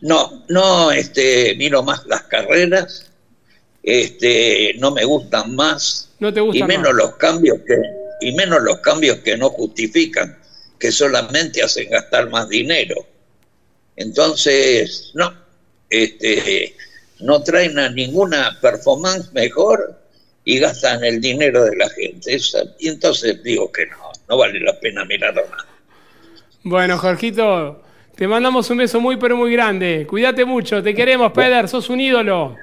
No, 0.00 0.44
no, 0.48 0.90
este, 0.90 1.54
miro 1.56 1.82
más 1.82 2.06
las 2.06 2.22
carreras, 2.24 3.10
este, 3.82 4.74
no 4.78 4.90
me 4.90 5.04
gustan 5.04 5.54
más. 5.54 6.10
No 6.18 6.32
te 6.32 6.40
gustan 6.40 6.62
y 6.62 6.76
menos 6.76 6.94
los 6.94 7.16
cambios 7.16 7.58
que 7.66 7.76
y 8.20 8.32
menos 8.32 8.62
los 8.62 8.78
cambios 8.78 9.18
que 9.18 9.36
no 9.36 9.50
justifican, 9.50 10.38
que 10.78 10.90
solamente 10.90 11.62
hacen 11.62 11.90
gastar 11.90 12.30
más 12.30 12.48
dinero. 12.48 13.06
Entonces, 13.96 15.10
no, 15.14 15.34
este, 15.90 16.74
no 17.20 17.42
traen 17.42 17.78
a 17.78 17.90
ninguna 17.90 18.58
performance 18.60 19.32
mejor 19.32 20.00
y 20.46 20.60
gastan 20.60 21.04
el 21.04 21.20
dinero 21.20 21.64
de 21.64 21.76
la 21.76 21.88
gente. 21.90 22.38
y 22.78 22.88
entonces 22.88 23.42
digo 23.42 23.70
que 23.70 23.84
no, 23.86 24.12
no 24.28 24.38
vale 24.38 24.60
la 24.60 24.78
pena 24.78 25.04
mirar 25.04 25.34
nada. 25.34 25.66
Bueno, 26.62 26.96
Jorgito, 26.96 27.82
te 28.14 28.28
mandamos 28.28 28.70
un 28.70 28.78
beso 28.78 29.00
muy, 29.00 29.16
pero 29.16 29.36
muy 29.36 29.52
grande. 29.52 30.06
Cuídate 30.08 30.44
mucho, 30.44 30.82
te 30.82 30.94
queremos, 30.94 31.32
Peder, 31.32 31.68
sos 31.68 31.90
un 31.90 32.00
ídolo. 32.00 32.56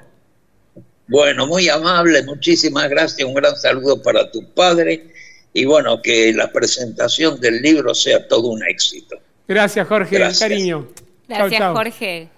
Bueno, 1.06 1.46
muy 1.46 1.68
amable, 1.68 2.22
muchísimas 2.22 2.88
gracias, 2.88 3.28
un 3.28 3.34
gran 3.34 3.54
saludo 3.54 4.02
para 4.02 4.30
tu 4.30 4.42
padre 4.54 5.10
y 5.52 5.66
bueno, 5.66 6.00
que 6.00 6.32
la 6.32 6.50
presentación 6.50 7.38
del 7.38 7.60
libro 7.60 7.94
sea 7.94 8.26
todo 8.26 8.48
un 8.48 8.64
éxito. 8.66 9.18
Gracias, 9.46 9.86
Jorge, 9.86 10.18
cariño. 10.38 10.88
Gracias, 11.28 11.62
Jorge. 11.62 12.30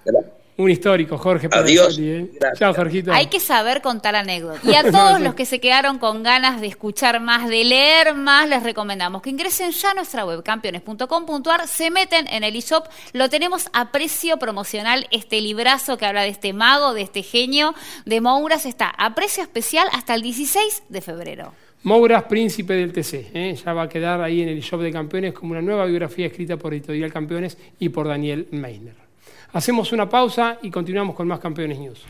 Un 0.58 0.70
histórico, 0.70 1.18
Jorge. 1.18 1.48
Adiós. 1.52 1.98
¿eh? 2.00 2.30
Chao, 2.58 2.72
Jorgito. 2.72 3.12
Hay 3.12 3.26
que 3.26 3.40
saber 3.40 3.82
contar 3.82 4.16
anécdotas. 4.16 4.64
Y 4.64 4.74
a 4.74 4.90
todos 4.90 5.20
los 5.20 5.34
que 5.34 5.44
se 5.44 5.60
quedaron 5.60 5.98
con 5.98 6.22
ganas 6.22 6.60
de 6.60 6.66
escuchar 6.66 7.20
más, 7.20 7.48
de 7.48 7.64
leer 7.64 8.14
más, 8.14 8.48
les 8.48 8.62
recomendamos 8.62 9.20
que 9.22 9.30
ingresen 9.30 9.70
ya 9.70 9.90
a 9.90 9.94
nuestra 9.94 10.24
web, 10.24 10.42
campeones.com.ar, 10.42 11.68
se 11.68 11.90
meten 11.90 12.26
en 12.28 12.42
el 12.42 12.56
eShop. 12.56 12.86
Lo 13.12 13.28
tenemos 13.28 13.68
a 13.72 13.92
precio 13.92 14.38
promocional. 14.38 15.06
Este 15.10 15.40
librazo 15.40 15.98
que 15.98 16.06
habla 16.06 16.22
de 16.22 16.28
este 16.28 16.52
mago, 16.52 16.94
de 16.94 17.02
este 17.02 17.22
genio 17.22 17.74
de 18.06 18.20
Mouras, 18.20 18.64
está 18.64 18.88
a 18.88 19.14
precio 19.14 19.42
especial 19.42 19.86
hasta 19.92 20.14
el 20.14 20.22
16 20.22 20.84
de 20.88 21.00
febrero. 21.02 21.52
Mouras, 21.82 22.24
príncipe 22.24 22.72
del 22.74 22.92
TC. 22.92 23.30
¿eh? 23.34 23.58
Ya 23.62 23.72
va 23.74 23.82
a 23.82 23.88
quedar 23.88 24.22
ahí 24.22 24.40
en 24.40 24.48
el 24.48 24.60
shop 24.60 24.80
de 24.80 24.90
campeones 24.90 25.34
como 25.34 25.52
una 25.52 25.62
nueva 25.62 25.84
biografía 25.84 26.26
escrita 26.26 26.56
por 26.56 26.72
Editorial 26.72 27.12
Campeones 27.12 27.58
y 27.78 27.90
por 27.90 28.08
Daniel 28.08 28.48
Meiner. 28.50 29.05
Hacemos 29.52 29.92
una 29.92 30.08
pausa 30.08 30.58
y 30.62 30.70
continuamos 30.70 31.14
con 31.16 31.28
más 31.28 31.40
Campeones 31.40 31.78
News. 31.78 32.04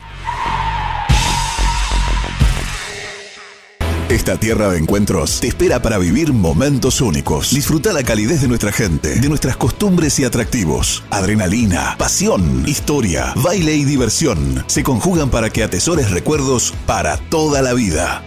Esta 4.09 4.37
tierra 4.37 4.69
de 4.69 4.77
encuentros 4.77 5.41
te 5.41 5.49
espera 5.49 5.81
para 5.81 5.97
vivir 5.97 6.31
momentos 6.31 7.01
únicos. 7.01 7.53
Disfruta 7.53 7.91
la 7.91 8.03
calidez 8.03 8.41
de 8.41 8.47
nuestra 8.47 8.71
gente, 8.71 9.19
de 9.19 9.27
nuestras 9.27 9.57
costumbres 9.57 10.17
y 10.19 10.23
atractivos. 10.23 11.03
Adrenalina, 11.09 11.95
pasión, 11.97 12.63
historia, 12.65 13.33
baile 13.35 13.75
y 13.75 13.83
diversión 13.83 14.63
se 14.67 14.81
conjugan 14.81 15.29
para 15.29 15.49
que 15.49 15.61
atesores 15.61 16.09
recuerdos 16.11 16.73
para 16.85 17.17
toda 17.17 17.61
la 17.61 17.73
vida. 17.73 18.23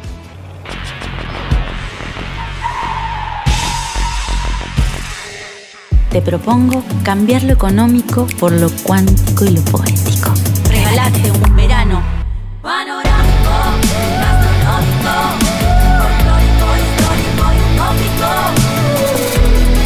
Te 6.11 6.20
propongo 6.20 6.83
cambiar 7.05 7.44
lo 7.44 7.53
económico 7.53 8.27
por 8.40 8.51
lo 8.51 8.68
cuántico 8.83 9.44
y 9.44 9.51
lo 9.51 9.62
poético. 9.62 10.35
Regalate 10.68 11.31
un 11.31 11.55
verano. 11.55 12.03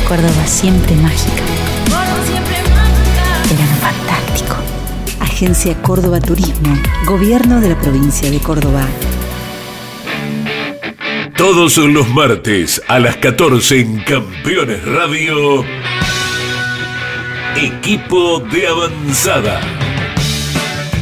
Córdoba 0.08 0.46
siempre 0.46 0.96
mágica. 0.96 1.42
Córdoba 1.90 2.24
siempre 2.24 2.56
mágica. 2.72 3.24
Verano 3.50 3.76
fantástico. 3.82 4.56
Agencia 5.20 5.74
Córdoba 5.82 6.20
Turismo. 6.20 6.74
Gobierno 7.04 7.60
de 7.60 7.68
la 7.68 7.78
provincia 7.78 8.30
de 8.30 8.38
Córdoba. 8.38 8.86
Todos 11.36 11.76
los 11.76 12.08
martes 12.08 12.80
a 12.88 12.98
las 12.98 13.16
14 13.16 13.80
en 13.80 13.98
Campeones 13.98 14.82
Radio. 14.86 15.64
Equipo 17.56 18.40
de 18.40 18.66
avanzada. 18.66 19.60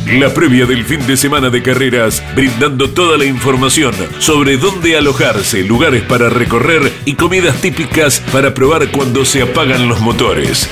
La 0.07 0.35
previa 0.35 0.67
del 0.67 0.85
fin 0.85 1.07
de 1.07 1.17
semana 1.17 1.49
de 1.49 1.63
carreras, 1.63 2.23
brindando 2.35 2.91
toda 2.91 3.17
la 3.17 3.25
información 3.25 3.95
sobre 4.19 4.59
dónde 4.59 4.99
alojarse, 4.99 5.65
lugares 5.65 6.03
para 6.03 6.29
recorrer 6.29 6.93
y 7.07 7.15
comidas 7.15 7.59
típicas 7.63 8.21
para 8.31 8.53
probar 8.53 8.91
cuando 8.91 9.25
se 9.25 9.41
apagan 9.41 9.89
los 9.89 10.01
motores. 10.01 10.69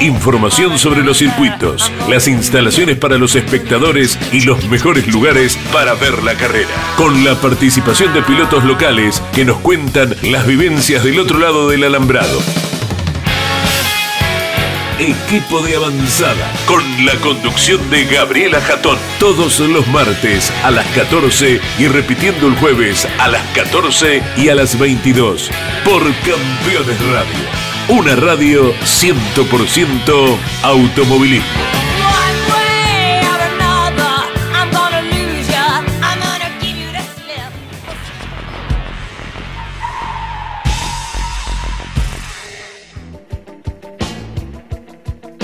Información 0.00 0.78
sobre 0.78 1.02
los 1.04 1.18
circuitos, 1.18 1.92
las 2.08 2.26
instalaciones 2.26 2.96
para 2.96 3.18
los 3.18 3.36
espectadores 3.36 4.18
y 4.32 4.40
los 4.40 4.64
mejores 4.64 5.06
lugares 5.08 5.58
para 5.74 5.92
ver 5.92 6.22
la 6.22 6.34
carrera. 6.36 6.70
Con 6.96 7.22
la 7.22 7.34
participación 7.34 8.14
de 8.14 8.22
pilotos 8.22 8.64
locales 8.64 9.22
que 9.34 9.44
nos 9.44 9.58
cuentan 9.58 10.16
las 10.22 10.46
vivencias 10.46 11.04
del 11.04 11.18
otro 11.18 11.38
lado 11.38 11.68
del 11.68 11.84
alambrado. 11.84 12.40
Equipo 14.98 15.60
de 15.60 15.76
avanzada, 15.76 16.50
con 16.64 16.82
la 17.04 17.14
conducción 17.16 17.90
de 17.90 18.06
Gabriela 18.06 18.60
Jatón, 18.62 18.96
todos 19.18 19.60
los 19.60 19.86
martes 19.88 20.50
a 20.64 20.70
las 20.70 20.86
14 20.94 21.60
y 21.78 21.88
repitiendo 21.88 22.46
el 22.46 22.56
jueves 22.56 23.06
a 23.18 23.28
las 23.28 23.42
14 23.54 24.22
y 24.38 24.48
a 24.48 24.54
las 24.54 24.78
22 24.78 25.50
por 25.84 26.02
Campeones 26.02 27.00
Radio 27.12 27.69
Una 27.90 28.14
radio 28.14 28.72
100% 28.72 30.36
automovilismo. 30.62 31.44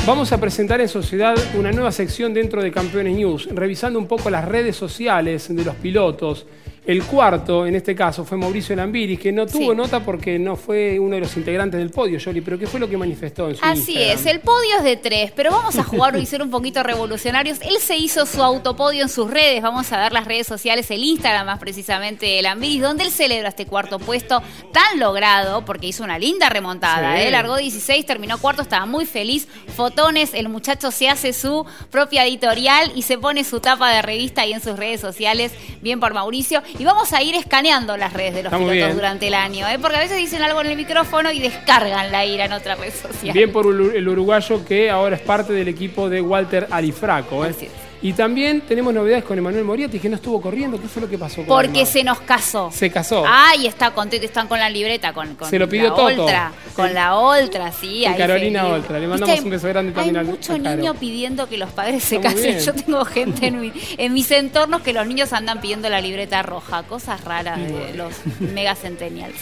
Vamos 0.06 0.30
a 0.30 0.38
presentar 0.38 0.80
en 0.80 0.88
sociedad 0.88 1.34
una 1.58 1.72
nueva 1.72 1.90
sección 1.90 2.32
dentro 2.32 2.62
de 2.62 2.70
Campeones 2.70 3.16
News, 3.16 3.48
revisando 3.52 3.98
un 3.98 4.06
poco 4.06 4.30
las 4.30 4.44
redes 4.44 4.76
sociales 4.76 5.48
de 5.48 5.64
los 5.64 5.74
pilotos. 5.74 6.46
El 6.86 7.02
cuarto, 7.04 7.66
en 7.66 7.74
este 7.74 7.94
caso, 7.96 8.24
fue 8.24 8.38
Mauricio 8.38 8.76
Lambiris, 8.76 9.18
que 9.18 9.32
no 9.32 9.44
tuvo 9.46 9.72
Sí. 9.72 9.76
nota 9.76 10.00
porque 10.04 10.38
no 10.38 10.54
fue 10.54 10.98
uno 11.00 11.16
de 11.16 11.20
los 11.22 11.36
integrantes 11.36 11.78
del 11.80 11.90
podio, 11.90 12.18
Yoli, 12.18 12.40
pero 12.42 12.58
¿qué 12.58 12.66
fue 12.68 12.78
lo 12.78 12.88
que 12.88 12.96
manifestó 12.96 13.48
en 13.48 13.56
su 13.56 13.64
Así 13.64 13.92
Instagram? 13.94 14.18
es, 14.18 14.26
el 14.26 14.40
podio 14.40 14.76
es 14.78 14.84
de 14.84 14.96
tres, 14.96 15.32
pero 15.34 15.50
vamos 15.50 15.76
a 15.78 15.82
jugar 15.84 16.16
y 16.16 16.24
ser 16.26 16.42
un 16.42 16.50
poquito 16.50 16.82
revolucionarios. 16.84 17.60
Él 17.62 17.76
se 17.80 17.96
hizo 17.96 18.24
su 18.24 18.40
autopodio 18.42 19.02
en 19.02 19.08
sus 19.08 19.28
redes, 19.30 19.62
vamos 19.62 19.90
a 19.92 20.00
ver 20.00 20.12
las 20.12 20.26
redes 20.26 20.46
sociales, 20.46 20.88
el 20.92 21.02
Instagram 21.02 21.46
más 21.46 21.58
precisamente 21.58 22.24
de 22.26 22.42
Lambiris, 22.42 22.82
donde 22.82 23.02
él 23.04 23.10
celebra 23.10 23.48
este 23.48 23.66
cuarto 23.66 23.98
puesto 23.98 24.40
tan 24.72 25.00
logrado, 25.00 25.64
porque 25.64 25.88
hizo 25.88 26.04
una 26.04 26.18
linda 26.20 26.48
remontada, 26.50 27.16
Sí. 27.16 27.22
¿eh? 27.24 27.30
largó 27.32 27.56
16, 27.56 28.06
terminó 28.06 28.38
cuarto, 28.38 28.62
estaba 28.62 28.86
muy 28.86 29.06
feliz. 29.06 29.48
Fotones, 29.74 30.34
el 30.34 30.48
muchacho 30.48 30.92
se 30.92 31.08
hace 31.08 31.32
su 31.32 31.66
propia 31.90 32.24
editorial 32.24 32.92
y 32.94 33.02
se 33.02 33.18
pone 33.18 33.42
su 33.42 33.58
tapa 33.60 33.92
de 33.92 34.02
revista 34.02 34.42
ahí 34.42 34.52
en 34.52 34.60
sus 34.62 34.76
redes 34.78 35.00
sociales, 35.00 35.52
bien 35.82 35.98
por 35.98 36.14
Mauricio. 36.14 36.62
Y 36.78 36.84
vamos 36.84 37.12
a 37.12 37.22
ir 37.22 37.34
escaneando 37.34 37.96
las 37.96 38.12
redes 38.12 38.34
de 38.34 38.42
los 38.42 38.52
Está 38.52 38.58
muy 38.58 38.72
pilotos 38.72 38.88
bien. 38.88 38.96
durante 38.96 39.28
el 39.28 39.34
año, 39.34 39.66
¿eh? 39.68 39.78
porque 39.80 39.96
a 39.96 40.00
veces 40.00 40.18
dicen 40.18 40.42
algo 40.42 40.60
en 40.60 40.66
el 40.68 40.76
micrófono 40.76 41.30
y 41.32 41.38
descargan 41.38 42.12
la 42.12 42.24
ira 42.26 42.44
en 42.44 42.52
otra 42.52 42.74
red 42.74 42.92
social. 42.92 43.32
Bien 43.32 43.50
por 43.50 43.66
el 43.66 44.08
uruguayo 44.08 44.64
que 44.64 44.90
ahora 44.90 45.16
es 45.16 45.22
parte 45.22 45.52
del 45.52 45.68
equipo 45.68 46.08
de 46.10 46.20
Walter 46.20 46.66
Alifraco. 46.70 47.44
¿eh? 47.46 47.54
Y 48.02 48.12
también 48.12 48.60
tenemos 48.60 48.92
novedades 48.92 49.24
con 49.24 49.38
Emanuel 49.38 49.64
Moriarty, 49.64 49.98
que 49.98 50.08
no 50.08 50.16
estuvo 50.16 50.40
corriendo. 50.40 50.80
¿Qué 50.80 50.86
fue 50.86 51.02
lo 51.02 51.08
que 51.08 51.16
pasó 51.18 51.36
con 51.36 51.46
Porque 51.46 51.86
se 51.86 52.04
nos 52.04 52.20
casó. 52.20 52.70
Se 52.70 52.90
casó. 52.90 53.24
Ay, 53.26 53.66
está 53.66 53.90
contento, 53.92 54.26
están 54.26 54.48
con 54.48 54.58
la 54.58 54.68
libreta, 54.68 55.12
con, 55.12 55.34
con 55.34 55.48
Se 55.48 55.58
lo 55.58 55.68
pidió 55.68 55.88
la 55.90 55.94
Toto. 55.94 56.22
Oltra. 56.24 56.52
Con 56.74 56.92
la 56.94 57.16
Oltra, 57.16 57.72
sí. 57.72 57.86
Y 58.00 58.04
ahí 58.06 58.16
Carolina 58.16 58.62
feliz. 58.62 58.74
Oltra. 58.76 58.98
Le 59.00 59.06
mandamos 59.08 59.40
un 59.40 59.50
beso 59.50 59.68
grande 59.68 59.92
también 59.92 60.16
Hay 60.16 60.20
al 60.20 60.26
mucho 60.26 60.58
niño 60.58 60.94
pidiendo 60.94 61.48
que 61.48 61.56
los 61.58 61.70
padres 61.70 62.04
se 62.04 62.16
Está 62.16 62.32
casen. 62.32 62.60
Yo 62.60 62.74
tengo 62.74 63.04
gente 63.06 63.46
en, 63.46 63.60
mi- 63.60 63.72
en 63.96 64.12
mis 64.12 64.30
entornos 64.30 64.82
que 64.82 64.92
los 64.92 65.06
niños 65.06 65.32
andan 65.32 65.60
pidiendo 65.60 65.88
la 65.88 66.00
libreta 66.00 66.42
roja. 66.42 66.82
Cosas 66.84 67.24
raras 67.24 67.58
de 67.58 67.94
los 67.94 68.12
mega 68.40 68.74
centennials. 68.74 69.34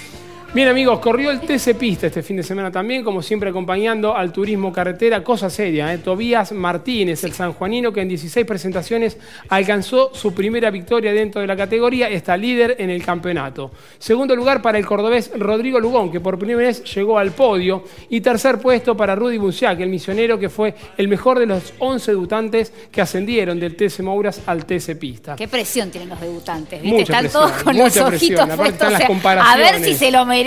Bien 0.54 0.68
amigos, 0.68 1.00
corrió 1.00 1.32
el 1.32 1.40
TC 1.40 1.74
Pista 1.76 2.06
este 2.06 2.22
fin 2.22 2.36
de 2.36 2.44
semana 2.44 2.70
también, 2.70 3.02
como 3.02 3.22
siempre 3.22 3.50
acompañando 3.50 4.16
al 4.16 4.30
turismo 4.30 4.72
carretera, 4.72 5.24
cosa 5.24 5.50
seria. 5.50 5.92
¿eh? 5.92 5.98
Tobías 5.98 6.52
Martínez, 6.52 7.24
el 7.24 7.32
sanjuanino, 7.32 7.92
que 7.92 8.02
en 8.02 8.08
16 8.08 8.46
presentaciones 8.46 9.18
alcanzó 9.48 10.14
su 10.14 10.32
primera 10.32 10.70
victoria 10.70 11.12
dentro 11.12 11.40
de 11.40 11.48
la 11.48 11.56
categoría, 11.56 12.08
está 12.08 12.36
líder 12.36 12.76
en 12.78 12.90
el 12.90 13.04
campeonato. 13.04 13.72
Segundo 13.98 14.36
lugar 14.36 14.62
para 14.62 14.78
el 14.78 14.86
cordobés 14.86 15.32
Rodrigo 15.36 15.80
Lugón, 15.80 16.12
que 16.12 16.20
por 16.20 16.38
primera 16.38 16.68
vez 16.68 16.84
llegó 16.94 17.18
al 17.18 17.32
podio. 17.32 17.82
Y 18.08 18.20
tercer 18.20 18.60
puesto 18.60 18.96
para 18.96 19.16
Rudy 19.16 19.38
Bunciac, 19.38 19.80
el 19.80 19.88
misionero 19.88 20.38
que 20.38 20.50
fue 20.50 20.72
el 20.96 21.08
mejor 21.08 21.40
de 21.40 21.46
los 21.46 21.74
11 21.80 22.12
debutantes 22.12 22.72
que 22.92 23.00
ascendieron 23.00 23.58
del 23.58 23.74
TC 23.74 24.02
Mouras 24.02 24.40
al 24.46 24.66
TC 24.66 24.94
Pista. 25.00 25.34
Qué 25.34 25.48
presión 25.48 25.90
tienen 25.90 26.10
los 26.10 26.20
debutantes, 26.20 26.80
¿viste? 26.80 26.96
Mucha 26.96 27.02
Están 27.02 27.20
presión, 27.22 27.42
todos 27.42 27.62
con 27.64 27.74
mucha 27.74 28.00
los 28.02 28.08
presión. 28.10 28.38
ojitos 28.38 28.54
Aparte 28.54 28.72
están 28.74 28.88
puestos. 28.88 28.92
las 28.92 29.10
o 29.10 29.20
sea, 29.20 29.52
a 29.52 29.56
ver 29.56 29.84
si 29.84 29.94
se 29.94 30.12
lo 30.12 30.24
merecen, 30.24 30.43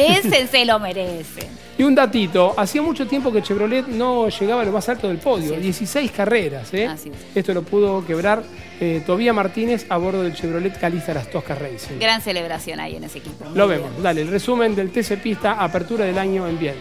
se 0.50 0.66
lo 0.66 0.80
merecen. 0.80 1.48
Y 1.78 1.84
un 1.84 1.94
datito, 1.94 2.56
hacía 2.58 2.82
mucho 2.82 3.06
tiempo 3.06 3.32
que 3.32 3.42
Chevrolet 3.44 3.88
no 3.88 4.30
llegaba 4.30 4.64
a 4.64 4.66
lo 4.66 4.72
más 4.72 4.90
alto 4.90 5.08
del 5.08 5.18
podio, 5.18 5.60
16 5.60 6.12
carreras. 6.12 6.74
¿eh? 6.74 6.90
Esto 7.36 7.54
lo 7.54 7.62
pudo 7.62 8.04
quebrar 8.06 8.44
eh, 8.80 9.04
Tobía 9.06 9.32
Martínez 9.32 9.86
a 9.90 9.98
bordo 9.98 10.24
del 10.24 10.34
Chevrolet 10.34 10.80
Calista 10.80 11.14
Las 11.14 11.30
Toscas 11.30 11.60
Racing. 11.60 12.00
Gran 12.00 12.22
celebración 12.22 12.80
ahí 12.80 12.96
en 12.96 13.04
ese 13.04 13.20
equipo. 13.20 13.46
Muy 13.46 13.58
Lo 13.58 13.68
bien. 13.68 13.82
vemos, 13.82 14.02
dale, 14.02 14.22
el 14.22 14.30
resumen 14.30 14.76
del 14.76 14.90
TC 14.92 15.18
Pista, 15.22 15.54
apertura 15.64 16.06
del 16.06 16.18
año 16.18 16.48
en 16.48 16.58
Viena. 16.60 16.78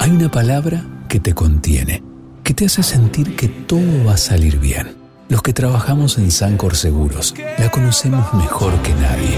Hay 0.00 0.10
una 0.10 0.30
palabra 0.30 0.84
que 1.08 1.20
te 1.20 1.34
contiene, 1.34 2.02
que 2.48 2.54
te 2.54 2.64
hace 2.64 2.82
sentir 2.82 3.36
que 3.36 3.46
todo 3.46 4.06
va 4.06 4.14
a 4.14 4.16
salir 4.16 4.58
bien. 4.58 4.96
Los 5.28 5.42
que 5.42 5.52
trabajamos 5.52 6.16
en 6.16 6.30
Sancor 6.30 6.76
Seguros 6.76 7.34
la 7.58 7.70
conocemos 7.70 8.32
mejor 8.32 8.72
que 8.80 8.94
nadie. 8.94 9.36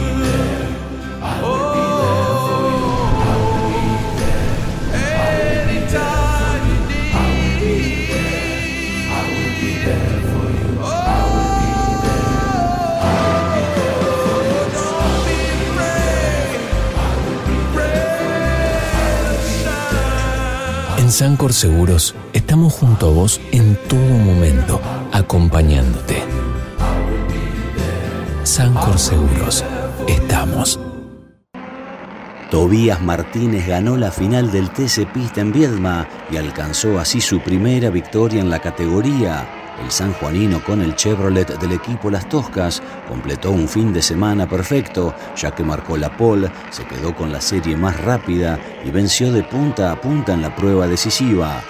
Sancor 21.20 21.52
Seguros 21.52 22.14
estamos 22.32 22.72
junto 22.72 23.08
a 23.08 23.10
vos 23.10 23.42
en 23.52 23.76
todo 23.90 24.00
momento, 24.00 24.80
acompañándote. 25.12 26.16
Sancor 28.42 28.98
Seguros, 28.98 29.62
estamos. 30.08 30.80
Tobías 32.50 33.02
Martínez 33.02 33.66
ganó 33.66 33.98
la 33.98 34.10
final 34.10 34.50
del 34.50 34.70
TC 34.70 35.12
Pista 35.12 35.42
en 35.42 35.52
Viedma 35.52 36.08
y 36.30 36.38
alcanzó 36.38 36.98
así 36.98 37.20
su 37.20 37.40
primera 37.40 37.90
victoria 37.90 38.40
en 38.40 38.48
la 38.48 38.60
categoría. 38.60 39.59
El 39.82 39.90
sanjuanino 39.90 40.62
con 40.62 40.82
el 40.82 40.94
Chevrolet 40.94 41.58
del 41.58 41.72
equipo 41.72 42.10
Las 42.10 42.28
Toscas 42.28 42.82
completó 43.08 43.50
un 43.50 43.66
fin 43.66 43.92
de 43.92 44.02
semana 44.02 44.46
perfecto, 44.46 45.14
ya 45.36 45.52
que 45.52 45.64
marcó 45.64 45.96
la 45.96 46.16
pole, 46.16 46.50
se 46.70 46.84
quedó 46.84 47.14
con 47.14 47.32
la 47.32 47.40
serie 47.40 47.76
más 47.76 47.98
rápida 48.00 48.58
y 48.84 48.90
venció 48.90 49.32
de 49.32 49.42
punta 49.42 49.90
a 49.90 50.00
punta 50.00 50.34
en 50.34 50.42
la 50.42 50.54
prueba 50.54 50.86
decisiva. 50.86 51.62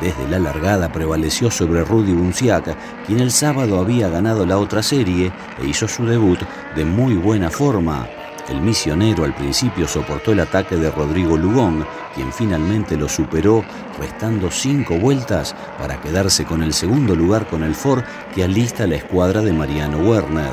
Desde 0.00 0.26
la 0.28 0.38
largada 0.38 0.90
prevaleció 0.90 1.50
sobre 1.50 1.84
Rudy 1.84 2.14
Bunciac, 2.14 2.74
quien 3.06 3.20
el 3.20 3.30
sábado 3.30 3.78
había 3.78 4.08
ganado 4.08 4.46
la 4.46 4.56
otra 4.56 4.82
serie 4.82 5.30
e 5.60 5.66
hizo 5.66 5.86
su 5.86 6.06
debut 6.06 6.40
de 6.74 6.84
muy 6.86 7.14
buena 7.14 7.50
forma. 7.50 8.08
El 8.50 8.60
misionero 8.60 9.24
al 9.24 9.32
principio 9.32 9.86
soportó 9.86 10.32
el 10.32 10.40
ataque 10.40 10.76
de 10.76 10.90
Rodrigo 10.90 11.36
Lugón, 11.36 11.86
quien 12.16 12.32
finalmente 12.32 12.96
lo 12.96 13.08
superó, 13.08 13.64
restando 13.96 14.50
cinco 14.50 14.98
vueltas 14.98 15.54
para 15.78 16.00
quedarse 16.00 16.44
con 16.44 16.60
el 16.60 16.72
segundo 16.72 17.14
lugar 17.14 17.46
con 17.46 17.62
el 17.62 17.76
Ford 17.76 18.02
que 18.34 18.42
alista 18.42 18.88
la 18.88 18.96
escuadra 18.96 19.40
de 19.40 19.52
Mariano 19.52 19.98
Werner. 19.98 20.52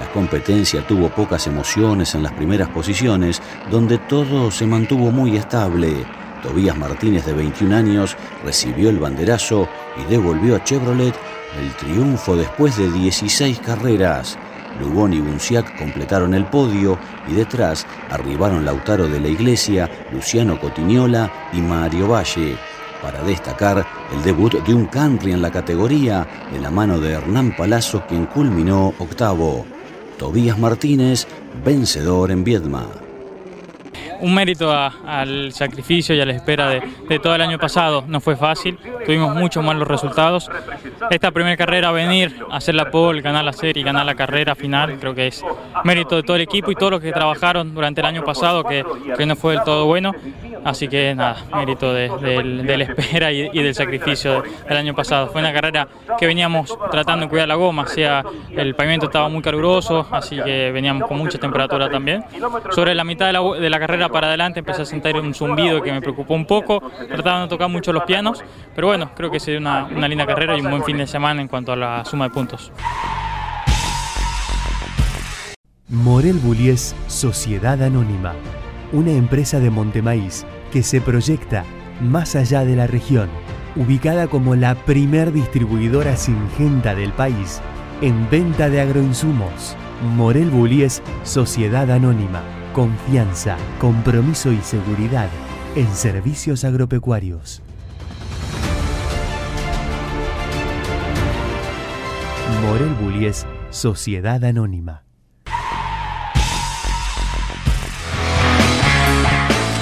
La 0.00 0.10
competencia 0.12 0.84
tuvo 0.84 1.10
pocas 1.10 1.46
emociones 1.46 2.16
en 2.16 2.24
las 2.24 2.32
primeras 2.32 2.68
posiciones, 2.70 3.40
donde 3.70 3.98
todo 3.98 4.50
se 4.50 4.66
mantuvo 4.66 5.12
muy 5.12 5.36
estable. 5.36 6.04
Tobías 6.42 6.76
Martínez, 6.76 7.24
de 7.24 7.34
21 7.34 7.76
años, 7.76 8.16
recibió 8.44 8.90
el 8.90 8.98
banderazo 8.98 9.68
y 9.96 10.10
devolvió 10.10 10.56
a 10.56 10.64
Chevrolet 10.64 11.14
el 11.60 11.72
triunfo 11.76 12.36
después 12.36 12.76
de 12.76 12.90
16 12.90 13.60
carreras. 13.60 14.36
Lugón 14.80 15.12
y 15.12 15.20
Bunciac 15.20 15.78
completaron 15.78 16.34
el 16.34 16.46
podio 16.46 16.98
y 17.26 17.32
detrás 17.32 17.86
arribaron 18.10 18.64
Lautaro 18.64 19.08
de 19.08 19.20
la 19.20 19.28
Iglesia, 19.28 19.90
Luciano 20.12 20.60
Cotiñola 20.60 21.30
y 21.52 21.60
Mario 21.60 22.08
Valle. 22.08 22.56
Para 23.02 23.22
destacar 23.22 23.86
el 24.12 24.22
debut 24.22 24.54
de 24.64 24.74
un 24.74 24.86
country 24.86 25.32
en 25.32 25.42
la 25.42 25.50
categoría 25.50 26.26
de 26.52 26.60
la 26.60 26.70
mano 26.70 26.98
de 26.98 27.12
Hernán 27.12 27.54
Palazzo, 27.56 28.04
quien 28.08 28.26
culminó 28.26 28.92
octavo. 28.98 29.64
Tobías 30.18 30.58
Martínez, 30.58 31.26
vencedor 31.64 32.32
en 32.32 32.42
Viedma. 32.42 33.07
Un 34.20 34.34
mérito 34.34 34.72
a- 34.72 34.92
al 35.06 35.52
sacrificio 35.52 36.14
y 36.14 36.20
a 36.20 36.26
la 36.26 36.32
espera 36.32 36.68
de, 36.68 36.82
de 37.08 37.18
todo 37.18 37.34
el 37.34 37.40
año 37.42 37.58
pasado. 37.58 38.04
No 38.06 38.20
fue 38.20 38.36
fácil, 38.36 38.78
tuvimos 39.04 39.34
muchos 39.34 39.64
malos 39.64 39.86
resultados. 39.88 40.50
Esta 41.10 41.30
primera 41.30 41.56
carrera, 41.56 41.90
venir, 41.92 42.36
hacer 42.50 42.74
la 42.74 42.90
pole, 42.90 43.20
ganar 43.22 43.44
la 43.44 43.52
serie 43.52 43.82
ganar 43.82 44.04
la 44.06 44.14
carrera 44.14 44.54
final, 44.54 44.98
creo 44.98 45.14
que 45.14 45.28
es 45.28 45.44
mérito 45.84 46.16
de 46.16 46.22
todo 46.22 46.36
el 46.36 46.42
equipo 46.42 46.70
y 46.70 46.74
todos 46.74 46.92
los 46.92 47.00
que 47.00 47.12
trabajaron 47.12 47.74
durante 47.74 48.00
el 48.00 48.06
año 48.06 48.24
pasado, 48.24 48.64
que, 48.64 48.84
que 49.16 49.26
no 49.26 49.36
fue 49.36 49.54
del 49.54 49.62
todo 49.64 49.86
bueno. 49.86 50.12
Así 50.64 50.88
que 50.88 51.14
nada, 51.14 51.36
mérito 51.54 51.92
de, 51.92 52.08
del- 52.20 52.66
de 52.66 52.76
la 52.76 52.84
espera 52.84 53.32
y, 53.32 53.48
y 53.52 53.62
del 53.62 53.74
sacrificio 53.74 54.42
del 54.68 54.76
año 54.76 54.94
pasado. 54.94 55.28
Fue 55.28 55.40
una 55.40 55.52
carrera 55.52 55.86
que 56.18 56.26
veníamos 56.26 56.76
tratando 56.90 57.26
de 57.26 57.30
cuidar 57.30 57.48
la 57.48 57.54
goma, 57.54 57.82
o 57.82 57.86
sea, 57.86 58.22
el 58.50 58.74
pavimento 58.74 59.06
estaba 59.06 59.28
muy 59.28 59.40
caluroso, 59.42 60.06
así 60.10 60.36
que 60.42 60.70
veníamos 60.72 61.08
con 61.08 61.18
mucha 61.18 61.38
temperatura 61.38 61.88
también. 61.88 62.24
Sobre 62.70 62.94
la 62.94 63.04
mitad 63.04 63.26
de 63.26 63.32
la, 63.32 63.40
de 63.42 63.70
la 63.70 63.78
carrera 63.78 64.07
para 64.08 64.28
adelante 64.28 64.60
empecé 64.60 64.82
a 64.82 64.84
sentir 64.84 65.16
un 65.16 65.34
zumbido 65.34 65.82
que 65.82 65.92
me 65.92 66.00
preocupó 66.00 66.34
un 66.34 66.46
poco, 66.46 66.80
trataba 67.08 67.36
de 67.36 67.44
no 67.44 67.48
tocar 67.48 67.68
mucho 67.68 67.92
los 67.92 68.04
pianos, 68.04 68.42
pero 68.74 68.88
bueno, 68.88 69.10
creo 69.14 69.30
que 69.30 69.40
sería 69.40 69.60
una, 69.60 69.84
una 69.84 70.08
linda 70.08 70.26
carrera 70.26 70.56
y 70.56 70.60
un 70.60 70.70
buen 70.70 70.84
fin 70.84 70.98
de 70.98 71.06
semana 71.06 71.40
en 71.42 71.48
cuanto 71.48 71.72
a 71.72 71.76
la 71.76 72.04
suma 72.04 72.28
de 72.28 72.30
puntos. 72.30 72.72
Morel 75.88 76.36
Bullies 76.36 76.94
Sociedad 77.06 77.82
Anónima, 77.82 78.34
una 78.92 79.12
empresa 79.12 79.58
de 79.58 79.70
Montemaíz 79.70 80.44
que 80.70 80.82
se 80.82 81.00
proyecta 81.00 81.64
más 82.00 82.36
allá 82.36 82.64
de 82.64 82.76
la 82.76 82.86
región, 82.86 83.28
ubicada 83.74 84.28
como 84.28 84.54
la 84.54 84.74
primer 84.74 85.32
distribuidora 85.32 86.16
singenta 86.16 86.94
del 86.94 87.12
país 87.12 87.60
en 88.02 88.28
venta 88.30 88.68
de 88.68 88.80
agroinsumos. 88.80 89.76
Morel 90.14 90.50
Bullies 90.50 91.02
Sociedad 91.24 91.90
Anónima, 91.90 92.42
confianza, 92.78 93.56
compromiso 93.80 94.52
y 94.52 94.58
seguridad 94.58 95.28
en 95.74 95.92
servicios 95.96 96.62
agropecuarios. 96.62 97.60
Morel 102.62 102.94
Bullies 103.02 103.44
Sociedad 103.70 104.44
Anónima. 104.44 105.07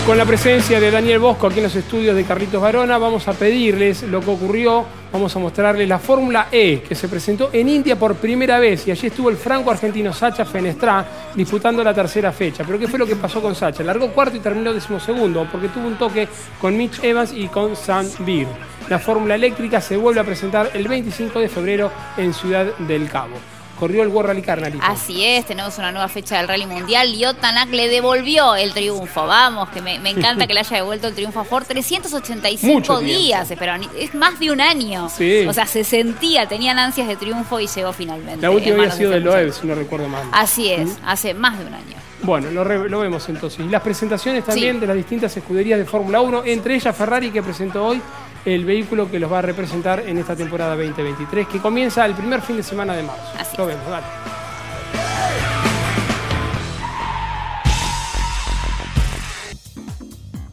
Con 0.07 0.17
la 0.17 0.25
presencia 0.25 0.79
de 0.79 0.93
Daniel 0.93 1.19
Bosco 1.19 1.49
aquí 1.49 1.57
en 1.57 1.65
los 1.65 1.75
estudios 1.75 2.15
de 2.15 2.23
Carlitos 2.23 2.63
Varona, 2.63 2.97
vamos 2.97 3.27
a 3.27 3.33
pedirles 3.33 4.05
lo 4.05 4.21
que 4.21 4.31
ocurrió, 4.31 4.85
vamos 5.13 5.35
a 5.35 5.41
mostrarles 5.41 5.89
la 5.89 5.99
Fórmula 5.99 6.47
E, 6.53 6.81
que 6.89 6.95
se 6.95 7.09
presentó 7.09 7.51
en 7.53 7.69
India 7.69 7.99
por 7.99 8.15
primera 8.15 8.61
vez, 8.61 8.87
y 8.87 8.93
allí 8.93 9.09
estuvo 9.09 9.31
el 9.31 9.37
franco-argentino 9.37 10.13
Sacha 10.13 10.45
Fenestrá 10.45 11.05
disputando 11.35 11.83
la 11.83 11.93
tercera 11.93 12.31
fecha. 12.31 12.63
Pero 12.65 12.79
¿qué 12.79 12.87
fue 12.87 13.01
lo 13.01 13.07
que 13.07 13.17
pasó 13.17 13.43
con 13.43 13.57
Sacha? 13.57 13.83
Largó 13.83 14.13
cuarto 14.13 14.37
y 14.37 14.41
terminó 14.41 14.73
decimosegundo, 14.73 15.49
porque 15.51 15.71
tuvo 15.71 15.89
un 15.89 15.99
toque 15.99 16.29
con 16.61 16.77
Mitch 16.77 17.03
Evans 17.03 17.33
y 17.33 17.49
con 17.49 17.75
Sam 17.75 18.09
Beer. 18.21 18.47
La 18.89 19.01
Fórmula 19.01 19.35
Eléctrica 19.35 19.81
se 19.81 19.97
vuelve 19.97 20.21
a 20.21 20.25
presentar 20.25 20.71
el 20.75 20.87
25 20.87 21.41
de 21.41 21.49
febrero 21.49 21.91
en 22.17 22.33
Ciudad 22.33 22.67
del 22.79 23.09
Cabo. 23.09 23.56
Corrió 23.79 24.03
el 24.03 24.09
World 24.09 24.29
Rally 24.29 24.43
Carnarito. 24.43 24.83
Así 24.83 25.25
es, 25.25 25.45
tenemos 25.47 25.77
una 25.79 25.93
nueva 25.93 26.09
fecha 26.09 26.39
del 26.39 26.49
Rally 26.49 26.67
Mundial. 26.67 27.13
Liot 27.13 27.41
Tanak 27.41 27.69
le 27.71 27.89
devolvió 27.89 28.55
el 28.57 28.73
triunfo. 28.73 29.27
Vamos, 29.27 29.69
que 29.69 29.83
me, 29.83 29.99
me 30.01 30.11
encanta 30.11 30.47
que 30.47 30.55
le 30.55 30.61
haya 30.61 30.77
devuelto 30.79 31.09
el 31.09 31.15
triunfo 31.15 31.41
a 31.41 31.45
Ford. 31.45 31.65
385 31.67 32.73
Mucho 32.73 32.99
tiempo. 32.99 33.19
días 33.21 33.51
esperaron. 33.51 33.87
Es 33.99 34.15
más 34.15 34.39
de 34.41 34.51
un 34.51 34.61
año. 34.61 35.09
Sí. 35.09 35.47
O 35.47 35.53
sea, 35.53 35.67
se 35.67 35.85
sentía, 35.85 36.47
tenían 36.47 36.79
ansias 36.79 37.07
de 37.07 37.17
triunfo 37.17 37.61
y 37.61 37.67
llegó 37.67 37.93
finalmente. 37.93 38.41
La 38.41 38.51
última 38.51 38.77
había 38.77 38.91
sido 38.91 39.11
de 39.11 39.21
Loeb, 39.21 39.53
si 39.53 39.67
no 39.67 39.75
recuerdo 39.75 40.09
mal. 40.09 40.23
Así 40.33 40.71
es, 40.71 40.99
hace 41.05 41.35
más 41.35 41.59
de 41.59 41.67
un 41.67 41.75
año. 41.75 41.97
Bueno, 42.23 42.51
lo, 42.51 42.65
re- 42.65 42.89
lo 42.89 43.01
vemos 43.01 43.29
entonces. 43.29 43.61
Y 43.61 43.69
las 43.69 43.83
presentaciones 43.83 44.45
también 44.45 44.81
de 44.81 44.87
las 44.87 44.97
distintas 44.97 45.37
escuderías 45.37 45.79
de 45.79 45.85
Fórmula 45.85 46.21
1, 46.23 46.45
entre 46.47 46.75
ellas 46.75 46.97
Ferrari, 46.97 47.31
que 47.31 47.43
presentó 47.43 47.85
hoy 47.87 48.01
el 48.47 48.65
vehículo 48.65 49.11
que 49.11 49.19
los 49.19 49.31
va 49.31 49.41
a 49.41 49.43
representar 49.43 50.05
en 50.07 50.19
esta 50.19 50.37
temporada 50.37 50.77
2023, 50.77 51.49
que 51.49 51.59
comienza 51.59 52.07
el 52.07 52.15
primer 52.15 52.41
fin 52.41 52.57
de 52.57 52.63
semana 52.63 52.95
de 52.95 53.03
marzo. 53.03 53.23
lo 53.59 53.67
vemos, 53.67 53.87
dale. 53.91 54.07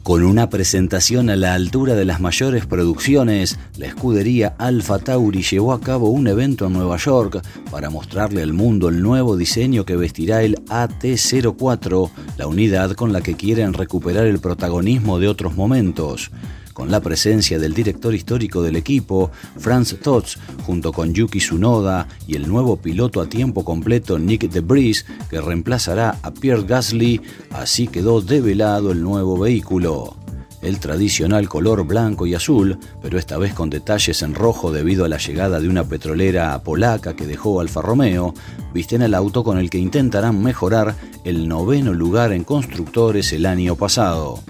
Con 0.02 0.22
una 0.22 0.50
presentación 0.50 1.30
a 1.30 1.36
la 1.36 1.54
altura 1.54 1.94
de 1.94 2.04
las 2.04 2.20
mayores 2.20 2.66
producciones, 2.66 3.58
la 3.78 3.86
escudería 3.86 4.54
Alfa 4.58 4.98
Tauri 4.98 5.42
llevó 5.42 5.72
a 5.72 5.80
cabo 5.80 6.10
un 6.10 6.26
evento 6.26 6.66
en 6.66 6.74
Nueva 6.74 6.98
York 6.98 7.42
para 7.70 7.88
mostrarle 7.88 8.42
al 8.42 8.52
mundo 8.52 8.90
el 8.90 9.00
nuevo 9.02 9.36
diseño 9.36 9.86
que 9.86 9.96
vestirá 9.96 10.42
el 10.42 10.56
AT04, 10.66 12.10
la 12.36 12.46
unidad 12.46 12.92
con 12.92 13.14
la 13.14 13.22
que 13.22 13.34
quieren 13.34 13.72
recuperar 13.72 14.26
el 14.26 14.40
protagonismo 14.40 15.18
de 15.18 15.28
otros 15.28 15.54
momentos. 15.54 16.30
Con 16.74 16.90
la 16.90 16.98
presencia 16.98 17.56
del 17.60 17.72
director 17.72 18.12
histórico 18.16 18.60
del 18.60 18.74
equipo, 18.74 19.30
Franz 19.58 19.94
Tots, 20.02 20.38
junto 20.66 20.92
con 20.92 21.14
Yuki 21.14 21.38
Tsunoda 21.38 22.08
y 22.26 22.34
el 22.34 22.48
nuevo 22.48 22.76
piloto 22.76 23.20
a 23.20 23.28
tiempo 23.28 23.64
completo 23.64 24.18
Nick 24.18 24.50
DeBris, 24.50 25.06
que 25.30 25.40
reemplazará 25.40 26.18
a 26.20 26.32
Pierre 26.32 26.64
Gasly, 26.66 27.20
así 27.52 27.86
quedó 27.86 28.20
develado 28.20 28.90
el 28.90 29.04
nuevo 29.04 29.38
vehículo. 29.38 30.16
El 30.62 30.80
tradicional 30.80 31.48
color 31.48 31.86
blanco 31.86 32.26
y 32.26 32.34
azul, 32.34 32.76
pero 33.00 33.20
esta 33.20 33.38
vez 33.38 33.54
con 33.54 33.70
detalles 33.70 34.22
en 34.22 34.34
rojo 34.34 34.72
debido 34.72 35.04
a 35.04 35.08
la 35.08 35.18
llegada 35.18 35.60
de 35.60 35.68
una 35.68 35.84
petrolera 35.84 36.60
polaca 36.64 37.14
que 37.14 37.26
dejó 37.26 37.60
Alfa 37.60 37.82
Romeo, 37.82 38.34
visten 38.72 39.02
el 39.02 39.14
auto 39.14 39.44
con 39.44 39.58
el 39.58 39.70
que 39.70 39.78
intentarán 39.78 40.42
mejorar 40.42 40.96
el 41.22 41.46
noveno 41.46 41.92
lugar 41.92 42.32
en 42.32 42.42
constructores 42.42 43.32
el 43.32 43.46
año 43.46 43.76
pasado. 43.76 44.40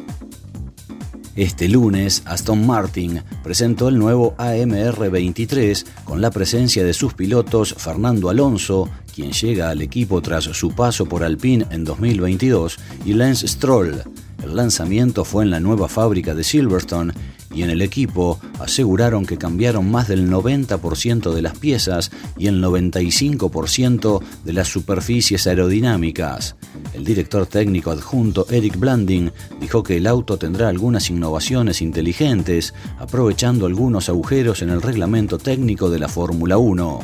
Este 1.36 1.68
lunes, 1.68 2.22
Aston 2.26 2.64
Martin 2.64 3.20
presentó 3.42 3.88
el 3.88 3.98
nuevo 3.98 4.36
AMR 4.38 5.10
23 5.10 5.84
con 6.04 6.20
la 6.20 6.30
presencia 6.30 6.84
de 6.84 6.94
sus 6.94 7.14
pilotos 7.14 7.74
Fernando 7.76 8.30
Alonso, 8.30 8.88
quien 9.12 9.32
llega 9.32 9.70
al 9.70 9.82
equipo 9.82 10.22
tras 10.22 10.44
su 10.44 10.70
paso 10.76 11.06
por 11.06 11.24
Alpine 11.24 11.66
en 11.70 11.82
2022, 11.82 12.78
y 13.04 13.14
Lance 13.14 13.48
Stroll. 13.48 14.00
El 14.44 14.54
lanzamiento 14.54 15.24
fue 15.24 15.42
en 15.42 15.50
la 15.50 15.58
nueva 15.58 15.88
fábrica 15.88 16.36
de 16.36 16.44
Silverstone 16.44 17.12
y 17.54 17.62
en 17.62 17.70
el 17.70 17.82
equipo 17.82 18.38
aseguraron 18.58 19.26
que 19.26 19.38
cambiaron 19.38 19.90
más 19.90 20.08
del 20.08 20.30
90% 20.30 21.32
de 21.32 21.42
las 21.42 21.58
piezas 21.58 22.10
y 22.36 22.46
el 22.48 22.62
95% 22.62 24.22
de 24.44 24.52
las 24.52 24.68
superficies 24.68 25.46
aerodinámicas. 25.46 26.56
El 26.92 27.04
director 27.04 27.46
técnico 27.46 27.90
adjunto 27.90 28.46
Eric 28.50 28.78
Blanding 28.78 29.30
dijo 29.60 29.82
que 29.82 29.96
el 29.96 30.06
auto 30.06 30.36
tendrá 30.36 30.68
algunas 30.68 31.10
innovaciones 31.10 31.82
inteligentes, 31.82 32.74
aprovechando 32.98 33.66
algunos 33.66 34.08
agujeros 34.08 34.62
en 34.62 34.70
el 34.70 34.82
reglamento 34.82 35.38
técnico 35.38 35.90
de 35.90 35.98
la 35.98 36.08
Fórmula 36.08 36.58
1. 36.58 37.00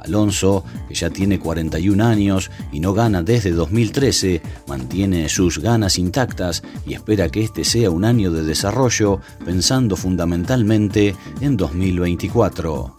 Alonso, 0.00 0.64
que 0.88 0.94
ya 0.94 1.10
tiene 1.10 1.38
41 1.38 2.04
años 2.04 2.50
y 2.72 2.80
no 2.80 2.92
gana 2.92 3.22
desde 3.22 3.52
2013, 3.52 4.42
mantiene 4.66 5.28
sus 5.28 5.58
ganas 5.58 5.98
intactas 5.98 6.62
y 6.86 6.94
espera 6.94 7.28
que 7.28 7.42
este 7.42 7.64
sea 7.64 7.90
un 7.90 8.04
año 8.04 8.30
de 8.30 8.42
desarrollo, 8.42 9.20
pensando 9.44 9.96
fundamentalmente 9.96 11.14
en 11.40 11.56
2024. 11.56 12.96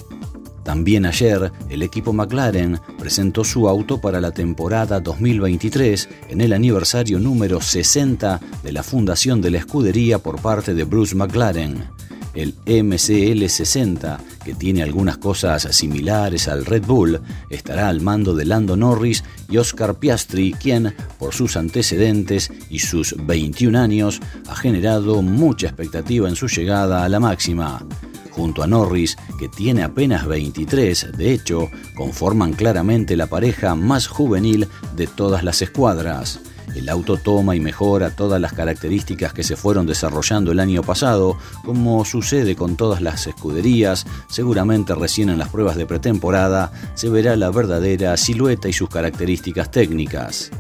También 0.64 1.06
ayer, 1.06 1.52
el 1.70 1.82
equipo 1.82 2.14
McLaren 2.14 2.80
presentó 2.99 3.43
su 3.43 3.68
auto 3.68 3.99
para 3.99 4.22
la 4.22 4.32
temporada 4.32 4.99
2023 4.99 6.10
en 6.30 6.41
el 6.41 6.54
aniversario 6.54 7.20
número 7.20 7.60
60 7.60 8.39
de 8.64 8.72
la 8.72 8.84
fundación 8.84 9.41
de 9.41 9.52
la 9.52 9.58
escudería 9.58 10.20
por 10.20 10.39
parte 10.39 10.76
de 10.76 10.84
Bruce 10.84 11.16
McLaren. 11.16 11.89
El 12.34 12.55
MCL60, 12.65 14.19
que 14.43 14.53
tiene 14.53 14.84
algunas 14.84 15.17
cosas 15.17 15.63
similares 15.71 16.47
al 16.47 16.65
Red 16.65 16.86
Bull, 16.86 17.19
estará 17.49 17.89
al 17.89 18.01
mando 18.01 18.34
de 18.34 18.45
Lando 18.45 18.77
Norris 18.77 19.23
y 19.49 19.57
Oscar 19.57 19.95
Piastri, 19.95 20.53
quien, 20.53 20.95
por 21.19 21.34
sus 21.34 21.57
antecedentes 21.57 22.51
y 22.69 22.79
sus 22.79 23.15
21 23.17 23.77
años, 23.77 24.21
ha 24.47 24.55
generado 24.55 25.21
mucha 25.21 25.67
expectativa 25.67 26.29
en 26.29 26.36
su 26.36 26.47
llegada 26.47 27.03
a 27.03 27.09
la 27.09 27.19
máxima. 27.19 27.86
Junto 28.32 28.63
a 28.63 28.67
Norris, 28.67 29.17
que 29.38 29.49
tiene 29.49 29.84
apenas 29.84 30.25
23, 30.25 31.17
de 31.17 31.34
hecho, 31.34 31.69
conforman 31.95 32.53
claramente 32.53 33.17
la 33.17 33.27
pareja 33.27 33.75
más 33.75 34.07
juvenil 34.07 34.67
de 34.95 35.07
todas 35.07 35.43
las 35.43 35.61
escuadras. 35.61 36.39
El 36.76 36.89
auto 36.89 37.17
toma 37.17 37.55
y 37.55 37.59
mejora 37.59 38.11
todas 38.11 38.39
las 38.39 38.53
características 38.53 39.34
que 39.34 39.43
se 39.43 39.55
fueron 39.55 39.86
desarrollando 39.86 40.51
el 40.51 40.59
año 40.59 40.84
pasado, 40.84 41.38
como 41.65 42.05
sucede 42.05 42.55
con 42.55 42.78
todas 42.78 43.01
las 43.01 43.28
escuderías, 43.28 44.05
seguramente 44.30 44.95
recién 44.95 45.30
en 45.30 45.38
las 45.38 45.49
pruebas 45.49 45.76
de 45.76 45.86
pretemporada 45.86 46.72
se 46.93 47.09
verá 47.09 47.36
la 47.36 47.49
verdadera 47.49 48.15
silueta 48.17 48.69
y 48.69 48.74
sus 48.74 48.89
características 48.89 49.72
técnicas. 49.72 50.51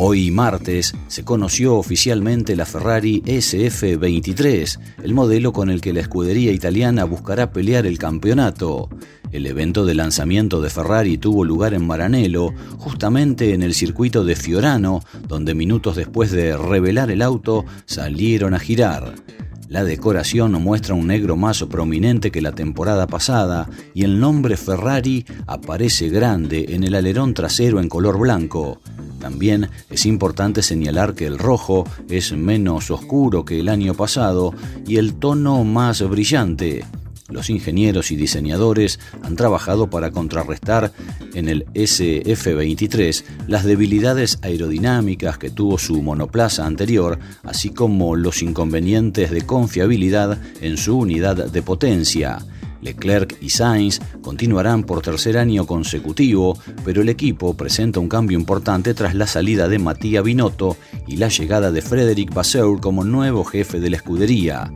Hoy 0.00 0.30
martes 0.30 0.94
se 1.08 1.24
conoció 1.24 1.74
oficialmente 1.74 2.54
la 2.54 2.66
Ferrari 2.66 3.20
SF23, 3.22 4.78
el 5.02 5.12
modelo 5.12 5.52
con 5.52 5.70
el 5.70 5.80
que 5.80 5.92
la 5.92 5.98
escudería 5.98 6.52
italiana 6.52 7.02
buscará 7.02 7.50
pelear 7.50 7.84
el 7.84 7.98
campeonato. 7.98 8.88
El 9.30 9.46
evento 9.46 9.84
de 9.84 9.94
lanzamiento 9.94 10.60
de 10.62 10.70
Ferrari 10.70 11.18
tuvo 11.18 11.44
lugar 11.44 11.74
en 11.74 11.86
Maranello, 11.86 12.54
justamente 12.78 13.52
en 13.52 13.62
el 13.62 13.74
circuito 13.74 14.24
de 14.24 14.36
Fiorano, 14.36 15.02
donde 15.26 15.54
minutos 15.54 15.96
después 15.96 16.30
de 16.30 16.56
revelar 16.56 17.10
el 17.10 17.20
auto 17.20 17.66
salieron 17.84 18.54
a 18.54 18.58
girar. 18.58 19.14
La 19.68 19.84
decoración 19.84 20.52
muestra 20.52 20.94
un 20.94 21.08
negro 21.08 21.36
más 21.36 21.62
prominente 21.64 22.30
que 22.30 22.40
la 22.40 22.52
temporada 22.52 23.06
pasada 23.06 23.68
y 23.92 24.04
el 24.04 24.18
nombre 24.18 24.56
Ferrari 24.56 25.26
aparece 25.46 26.08
grande 26.08 26.66
en 26.70 26.84
el 26.84 26.94
alerón 26.94 27.34
trasero 27.34 27.78
en 27.78 27.90
color 27.90 28.18
blanco. 28.18 28.80
También 29.20 29.68
es 29.90 30.06
importante 30.06 30.62
señalar 30.62 31.14
que 31.14 31.26
el 31.26 31.38
rojo 31.38 31.84
es 32.08 32.32
menos 32.32 32.90
oscuro 32.90 33.44
que 33.44 33.60
el 33.60 33.68
año 33.68 33.92
pasado 33.92 34.54
y 34.86 34.96
el 34.96 35.16
tono 35.16 35.62
más 35.64 36.00
brillante. 36.08 36.86
Los 37.30 37.50
ingenieros 37.50 38.10
y 38.10 38.16
diseñadores 38.16 38.98
han 39.22 39.36
trabajado 39.36 39.90
para 39.90 40.10
contrarrestar 40.10 40.92
en 41.34 41.50
el 41.50 41.66
SF-23 41.74 43.22
las 43.46 43.64
debilidades 43.64 44.38
aerodinámicas 44.40 45.36
que 45.36 45.50
tuvo 45.50 45.76
su 45.76 46.00
monoplaza 46.00 46.64
anterior, 46.64 47.18
así 47.42 47.68
como 47.68 48.16
los 48.16 48.42
inconvenientes 48.42 49.30
de 49.30 49.42
confiabilidad 49.42 50.40
en 50.62 50.78
su 50.78 50.96
unidad 50.96 51.50
de 51.50 51.62
potencia. 51.62 52.38
Leclerc 52.80 53.36
y 53.42 53.50
Sainz 53.50 54.00
continuarán 54.22 54.84
por 54.84 55.02
tercer 55.02 55.36
año 55.36 55.66
consecutivo, 55.66 56.58
pero 56.82 57.02
el 57.02 57.10
equipo 57.10 57.54
presenta 57.54 58.00
un 58.00 58.08
cambio 58.08 58.38
importante 58.38 58.94
tras 58.94 59.14
la 59.14 59.26
salida 59.26 59.68
de 59.68 59.78
Matías 59.78 60.24
Binotto 60.24 60.78
y 61.06 61.16
la 61.16 61.28
llegada 61.28 61.72
de 61.72 61.82
Frédéric 61.82 62.32
Vasseur 62.32 62.80
como 62.80 63.04
nuevo 63.04 63.44
jefe 63.44 63.80
de 63.80 63.90
la 63.90 63.96
escudería. 63.96 64.72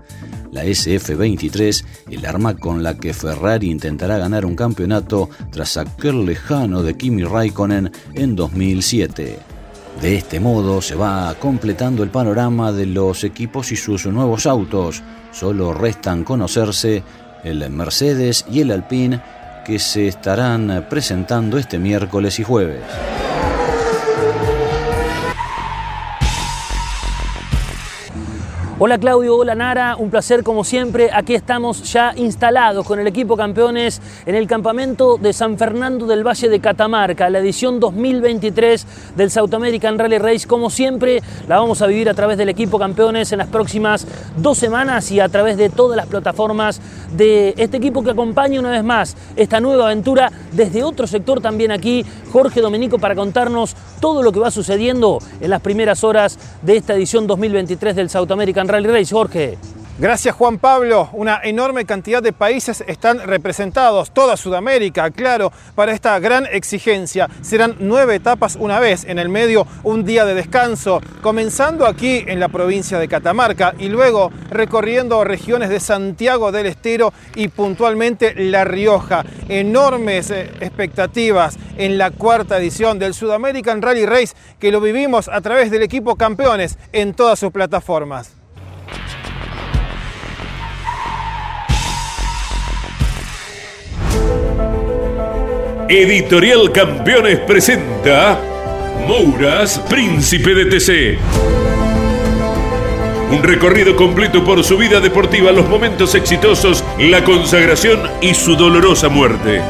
La 0.53 0.65
SF-23, 0.65 1.85
el 2.11 2.27
arma 2.27 2.57
con 2.59 2.83
la 2.83 2.99
que 2.99 3.15
Ferrari 3.15 3.71
intentará 3.71 4.19
ganar 4.19 4.45
un 4.45 4.55
campeonato 4.55 5.31
tras 5.51 5.79
aquel 5.79 6.27
lejano 6.27 6.83
de 6.83 6.95
Kimi 6.95 7.25
Raikkonen 7.25 7.91
en 8.13 8.37
2007. 8.37 9.39
De 10.03 10.15
este 10.15 10.41
modo 10.41 10.83
se 10.83 10.95
va 10.95 11.35
completando 11.39 12.03
el 12.03 12.11
panorama 12.11 12.71
de 12.71 12.85
los 12.85 13.25
equipos 13.25 13.73
y 13.73 13.77
sus 13.77 14.05
nuevos 14.07 14.45
autos. 14.45 15.03
Solo 15.33 15.73
restan 15.73 16.23
conocerse 16.23 17.03
el 17.45 17.69
Mercedes 17.71 18.45
y 18.51 18.61
el 18.61 18.73
Alpine 18.73 19.23
que 19.65 19.79
se 19.79 20.07
estarán 20.07 20.87
presentando 20.91 21.57
este 21.57 21.79
miércoles 21.79 22.39
y 22.39 22.43
jueves. 22.43 22.83
Hola 28.79 28.99
Claudio, 28.99 29.37
hola 29.37 29.55
Nara, 29.55 29.97
un 29.97 30.11
placer 30.11 30.43
como 30.43 30.65
siempre. 30.65 31.11
Aquí 31.13 31.35
estamos 31.35 31.93
ya 31.93 32.15
instalados 32.17 32.87
con 32.87 32.99
el 32.99 33.07
equipo 33.07 33.37
campeones 33.37 34.01
en 34.25 34.35
el 34.35 34.47
campamento 34.49 35.19
de 35.19 35.33
San 35.35 35.59
Fernando 35.59 36.07
del 36.07 36.27
Valle 36.27 36.49
de 36.49 36.59
Catamarca, 36.59 37.29
la 37.29 37.41
edición 37.41 37.79
2023 37.79 39.15
del 39.15 39.31
South 39.31 39.53
American 39.55 39.99
Rally 39.99 40.19
Race. 40.19 40.49
Como 40.49 40.71
siempre, 40.71 41.23
la 41.49 41.59
vamos 41.59 41.83
a 41.83 41.87
vivir 41.87 42.09
a 42.09 42.15
través 42.15 42.39
del 42.39 42.49
equipo 42.49 42.79
campeones 42.79 43.31
en 43.31 43.39
las 43.39 43.49
próximas 43.49 44.07
dos 44.39 44.59
semanas 44.59 45.13
y 45.13 45.21
a 45.21 45.29
través 45.29 45.59
de 45.59 45.69
todas 45.69 45.97
las 45.97 46.07
plataformas 46.07 46.81
de 47.15 47.55
este 47.59 47.77
equipo 47.77 48.03
que 48.03 48.11
acompaña 48.11 48.59
una 48.59 48.71
vez 48.71 48.83
más 48.83 49.17
esta 49.37 49.61
nueva 49.61 49.85
aventura 49.85 50.33
desde 50.51 50.83
otro 50.83 51.07
sector 51.07 51.41
también 51.41 51.71
aquí, 51.71 52.05
Jorge 52.33 52.63
Domenico, 52.63 52.99
para 52.99 53.15
contarnos 53.15 53.77
todo 54.01 54.23
lo 54.23 54.33
que 54.33 54.41
va 54.41 54.51
sucediendo 54.51 55.19
en 55.41 55.51
las 55.51 55.61
primeras 55.61 56.03
horas 56.03 56.39
de 56.63 56.77
esta 56.79 56.95
edición 56.95 57.27
2023 57.27 57.95
del 57.95 58.11
South 58.11 58.31
American 58.31 58.67
Rally 58.67 58.72
Race. 58.81 59.13
Jorge. 59.13 59.59
Gracias 59.99 60.35
Juan 60.35 60.59
Pablo. 60.59 61.11
Una 61.13 61.41
enorme 61.45 61.85
cantidad 61.85 62.23
de 62.23 62.33
países 62.33 62.83
están 62.87 63.21
representados, 63.21 64.11
toda 64.11 64.39
Sudamérica, 64.39 65.11
claro, 65.11 65.53
para 65.75 65.93
esta 65.93 66.19
gran 66.19 66.47
exigencia. 66.47 67.29
Serán 67.43 67.77
nueve 67.79 68.15
etapas 68.15 68.57
una 68.59 68.81
vez, 68.81 69.05
en 69.05 69.19
el 69.19 69.29
medio 69.29 69.67
un 69.85 70.05
día 70.05 70.25
de 70.25 70.35
descanso, 70.35 71.01
comenzando 71.21 71.87
aquí 71.87 72.25
en 72.27 72.41
la 72.41 72.49
provincia 72.49 72.99
de 72.99 73.07
Catamarca 73.07 73.75
y 73.79 73.91
luego 73.91 74.33
recorriendo 74.51 75.23
regiones 75.25 75.69
de 75.69 75.79
Santiago 75.79 76.53
del 76.53 76.67
Estero 76.67 77.13
y 77.37 77.49
puntualmente 77.49 78.35
La 78.35 78.65
Rioja. 78.65 79.25
Enormes 79.49 80.31
eh, 80.31 80.51
expectativas 80.61 81.59
en 81.77 81.99
la 81.99 82.11
cuarta 82.11 82.59
edición 82.59 82.99
del 82.99 83.13
Sudamerican 83.13 83.83
Rally 83.83 84.07
Race 84.07 84.35
que 84.59 84.73
lo 84.73 84.81
vivimos 84.81 85.29
a 85.29 85.43
través 85.43 85.71
del 85.71 85.83
equipo 85.83 86.17
campeones 86.17 86.79
en 86.93 87.13
todas 87.13 87.39
sus 87.39 87.53
plataformas. 87.53 88.42
Editorial 95.95 96.73
Campeones 96.73 97.39
presenta 97.41 98.41
Mouras, 99.07 99.79
Príncipe 99.91 100.55
de 100.55 100.65
TC. 100.65 101.19
Un 103.31 103.43
recorrido 103.43 103.95
completo 103.95 104.43
por 104.43 104.65
su 104.65 104.79
vida 104.79 105.01
deportiva, 105.01 105.53
los 105.53 105.69
momentos 105.69 106.15
exitosos, 106.15 106.83
la 106.99 107.23
consagración 107.25 108.01
y 108.23 108.33
su 108.33 108.57
dolorosa 108.57 109.11
muerte. 109.11 109.61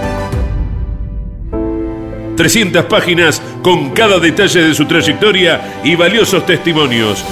300 2.36 2.84
páginas 2.84 3.42
con 3.60 3.90
cada 3.90 4.20
detalle 4.20 4.62
de 4.62 4.74
su 4.74 4.86
trayectoria 4.86 5.80
y 5.82 5.96
valiosos 5.96 6.46
testimonios. 6.46 7.24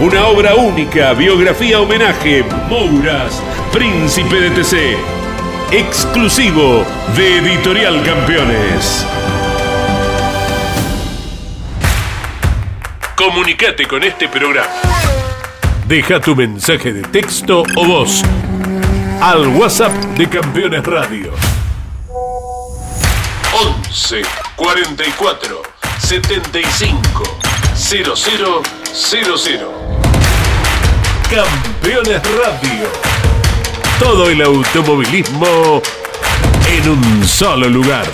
Una 0.00 0.28
obra 0.28 0.54
única, 0.54 1.14
biografía 1.14 1.80
homenaje, 1.80 2.44
Mouras, 2.68 3.42
Príncipe 3.72 4.36
de 4.36 4.50
TC 4.50 5.14
exclusivo 5.70 6.84
de 7.16 7.38
Editorial 7.38 8.02
Campeones. 8.02 9.06
Comunicate 13.16 13.86
con 13.86 14.02
este 14.02 14.28
programa. 14.28 14.68
Deja 15.86 16.20
tu 16.20 16.34
mensaje 16.34 16.92
de 16.92 17.02
texto 17.02 17.62
o 17.76 17.84
voz 17.84 18.22
al 19.20 19.48
WhatsApp 19.48 19.92
de 20.16 20.28
Campeones 20.28 20.84
Radio. 20.84 21.32
11 23.52 24.22
44 24.56 25.62
75 25.98 27.22
0000. 27.74 28.62
Campeones 31.30 32.22
Radio 32.22 33.13
todo 34.04 34.28
el 34.28 34.42
automovilismo 34.42 35.80
en 36.68 36.90
un 36.90 37.26
solo 37.26 37.70
lugar. 37.70 38.06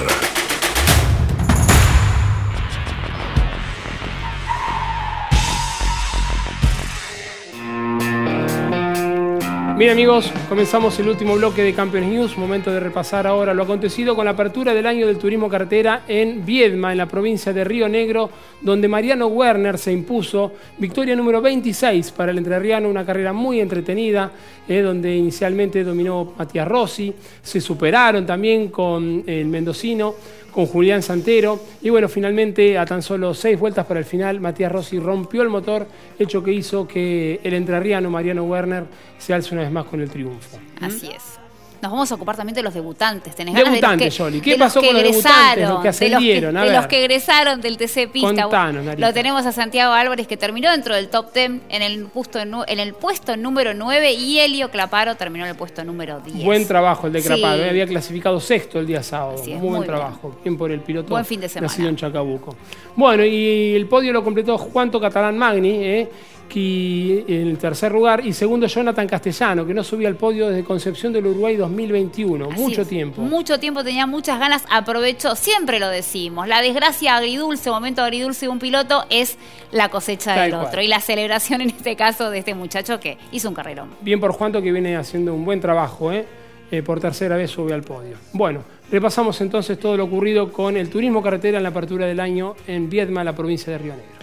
Bien 9.80 9.92
amigos, 9.92 10.30
comenzamos 10.46 10.98
el 10.98 11.08
último 11.08 11.36
bloque 11.36 11.62
de 11.62 11.72
Campeones 11.72 12.10
News, 12.10 12.36
momento 12.36 12.70
de 12.70 12.80
repasar 12.80 13.26
ahora 13.26 13.54
lo 13.54 13.62
acontecido 13.62 14.14
con 14.14 14.26
la 14.26 14.32
apertura 14.32 14.74
del 14.74 14.84
año 14.84 15.06
del 15.06 15.16
turismo 15.16 15.48
carretera 15.48 16.02
en 16.06 16.44
Viedma, 16.44 16.92
en 16.92 16.98
la 16.98 17.06
provincia 17.06 17.54
de 17.54 17.64
Río 17.64 17.88
Negro, 17.88 18.28
donde 18.60 18.88
Mariano 18.88 19.28
Werner 19.28 19.78
se 19.78 19.90
impuso, 19.90 20.52
victoria 20.76 21.16
número 21.16 21.40
26 21.40 22.10
para 22.10 22.30
el 22.30 22.36
entrerriano, 22.36 22.90
una 22.90 23.06
carrera 23.06 23.32
muy 23.32 23.58
entretenida, 23.58 24.30
eh, 24.68 24.82
donde 24.82 25.16
inicialmente 25.16 25.82
dominó 25.82 26.34
Matías 26.36 26.68
Rossi, 26.68 27.14
se 27.42 27.58
superaron 27.58 28.26
también 28.26 28.68
con 28.68 29.24
el 29.26 29.46
mendocino, 29.46 30.14
con 30.50 30.66
Julián 30.66 31.02
Santero. 31.02 31.60
Y 31.82 31.90
bueno, 31.90 32.08
finalmente 32.08 32.78
a 32.78 32.84
tan 32.84 33.02
solo 33.02 33.34
seis 33.34 33.58
vueltas 33.58 33.86
para 33.86 34.00
el 34.00 34.06
final, 34.06 34.40
Matías 34.40 34.70
Rossi 34.70 34.98
rompió 34.98 35.42
el 35.42 35.48
motor, 35.48 35.86
hecho 36.18 36.42
que 36.42 36.52
hizo 36.52 36.86
que 36.86 37.40
el 37.42 37.54
entrerriano 37.54 38.10
Mariano 38.10 38.44
Werner 38.44 38.84
se 39.18 39.34
alce 39.34 39.54
una 39.54 39.62
vez 39.62 39.72
más 39.72 39.86
con 39.86 40.00
el 40.00 40.10
triunfo. 40.10 40.58
Así 40.80 41.10
es. 41.10 41.39
Nos 41.82 41.90
vamos 41.92 42.12
a 42.12 42.14
ocupar 42.16 42.36
también 42.36 42.54
de 42.54 42.62
los 42.62 42.74
debutantes. 42.74 43.34
¿Tenés 43.34 43.54
Debutantes, 43.54 44.12
de 44.12 44.18
Yoli. 44.18 44.40
¿Qué 44.42 44.50
de 44.52 44.58
pasó 44.58 44.80
los 44.80 44.88
que 44.88 44.94
con 44.94 45.02
los 45.02 45.12
debutantes, 45.12 45.34
los 45.40 45.54
que 45.54 45.64
de 45.64 45.68
los 45.68 45.82
que- 45.82 45.88
ascendieron? 45.88 46.54
De 46.54 46.72
los 46.72 46.86
que 46.86 47.00
egresaron 47.00 47.60
del 47.62 47.76
TC 47.78 48.06
Pista. 48.08 48.42
Contanos, 48.42 48.84
Narita. 48.84 49.06
Lo 49.08 49.14
tenemos 49.14 49.46
a 49.46 49.52
Santiago 49.52 49.92
Álvarez 49.94 50.26
que 50.26 50.36
terminó 50.36 50.70
dentro 50.70 50.94
del 50.94 51.08
top 51.08 51.32
10 51.32 51.50
en 51.70 51.82
el 51.82 52.04
puesto, 52.06 52.38
en 52.38 52.78
el 52.80 52.92
puesto 52.94 53.36
número 53.36 53.72
9 53.72 54.12
y 54.12 54.38
Helio 54.40 54.70
Claparo 54.70 55.14
terminó 55.16 55.44
en 55.46 55.52
el 55.52 55.56
puesto 55.56 55.82
número 55.84 56.20
10. 56.20 56.44
Buen 56.44 56.66
trabajo 56.66 57.06
el 57.06 57.14
de 57.14 57.22
Sí. 57.22 57.28
Craparo, 57.28 57.62
eh, 57.62 57.70
había 57.70 57.86
clasificado 57.86 58.38
sexto 58.40 58.78
el 58.78 58.86
día 58.86 59.02
sábado. 59.02 59.38
Muy, 59.42 59.54
muy 59.54 59.68
buen 59.70 59.84
trabajo, 59.84 60.36
bien 60.44 60.58
por 60.58 60.70
el 60.70 60.80
piloto 60.80 61.08
Buen 61.08 61.24
fin 61.24 61.40
de 61.40 61.48
semana. 61.48 61.68
nacido 61.72 61.88
en 61.88 61.96
Chacabuco. 61.96 62.56
Bueno, 62.96 63.24
y 63.24 63.74
el 63.74 63.86
podio 63.86 64.12
lo 64.12 64.22
completó 64.22 64.58
Juanto 64.58 65.00
Catalán 65.00 65.38
Magni, 65.38 65.70
eh, 65.82 66.08
que 66.50 67.24
en 67.28 67.48
el 67.48 67.56
tercer 67.58 67.92
lugar, 67.92 68.26
y 68.26 68.32
segundo 68.34 68.66
Jonathan 68.66 69.06
Castellano, 69.06 69.64
que 69.64 69.72
no 69.72 69.82
subía 69.84 70.08
al 70.08 70.16
podio 70.16 70.48
desde 70.48 70.64
Concepción 70.64 71.12
del 71.12 71.26
Uruguay 71.26 71.56
2021, 71.56 72.48
Así 72.50 72.60
mucho 72.60 72.82
es. 72.82 72.88
tiempo. 72.88 73.22
Mucho 73.22 73.58
tiempo, 73.58 73.82
tenía 73.84 74.06
muchas 74.06 74.38
ganas, 74.38 74.64
aprovechó, 74.68 75.36
siempre 75.36 75.78
lo 75.78 75.88
decimos, 75.88 76.46
la 76.48 76.60
desgracia 76.60 77.16
agridulce, 77.16 77.70
momento 77.70 78.02
agridulce 78.02 78.46
de 78.46 78.50
un 78.50 78.58
piloto 78.58 79.04
es 79.08 79.38
la 79.72 79.88
cosecha 79.88 80.34
Tal 80.34 80.42
del 80.50 80.58
cual. 80.58 80.66
otro 80.66 80.82
y 80.82 80.88
la 80.88 81.00
celebración 81.00 81.60
en 81.62 81.70
este 81.70 81.96
caso 81.96 82.28
de 82.30 82.40
este 82.40 82.54
muchacho 82.54 83.00
que 83.00 83.16
hizo 83.32 83.48
un 83.48 83.54
carrerón. 83.54 83.88
Bien 84.02 84.18
por 84.20 84.32
Juanto 84.32 84.60
que 84.60 84.72
viene 84.72 84.96
haciendo 84.96 85.32
un 85.32 85.44
buen 85.44 85.60
trabajo, 85.60 86.12
¿eh? 86.12 86.26
Eh, 86.72 86.82
por 86.82 87.00
tercera 87.00 87.36
vez 87.36 87.50
sube 87.50 87.72
al 87.74 87.82
podio. 87.82 88.16
Bueno, 88.32 88.62
repasamos 88.90 89.40
entonces 89.40 89.78
todo 89.78 89.96
lo 89.96 90.04
ocurrido 90.04 90.52
con 90.52 90.76
el 90.76 90.88
turismo 90.90 91.22
carretera 91.22 91.56
en 91.58 91.62
la 91.64 91.70
apertura 91.70 92.06
del 92.06 92.20
año 92.20 92.54
en 92.66 92.88
Viedma, 92.90 93.24
la 93.24 93.34
provincia 93.34 93.72
de 93.72 93.78
Río 93.78 93.94
Negro. 93.94 94.20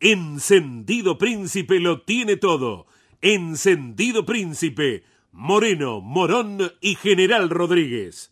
Encendido 0.00 1.18
Príncipe 1.18 1.80
lo 1.80 2.02
tiene 2.02 2.36
todo. 2.36 2.86
Encendido 3.20 4.24
Príncipe. 4.24 5.02
Moreno, 5.32 6.00
Morón 6.00 6.70
y 6.80 6.94
General 6.94 7.50
Rodríguez. 7.50 8.30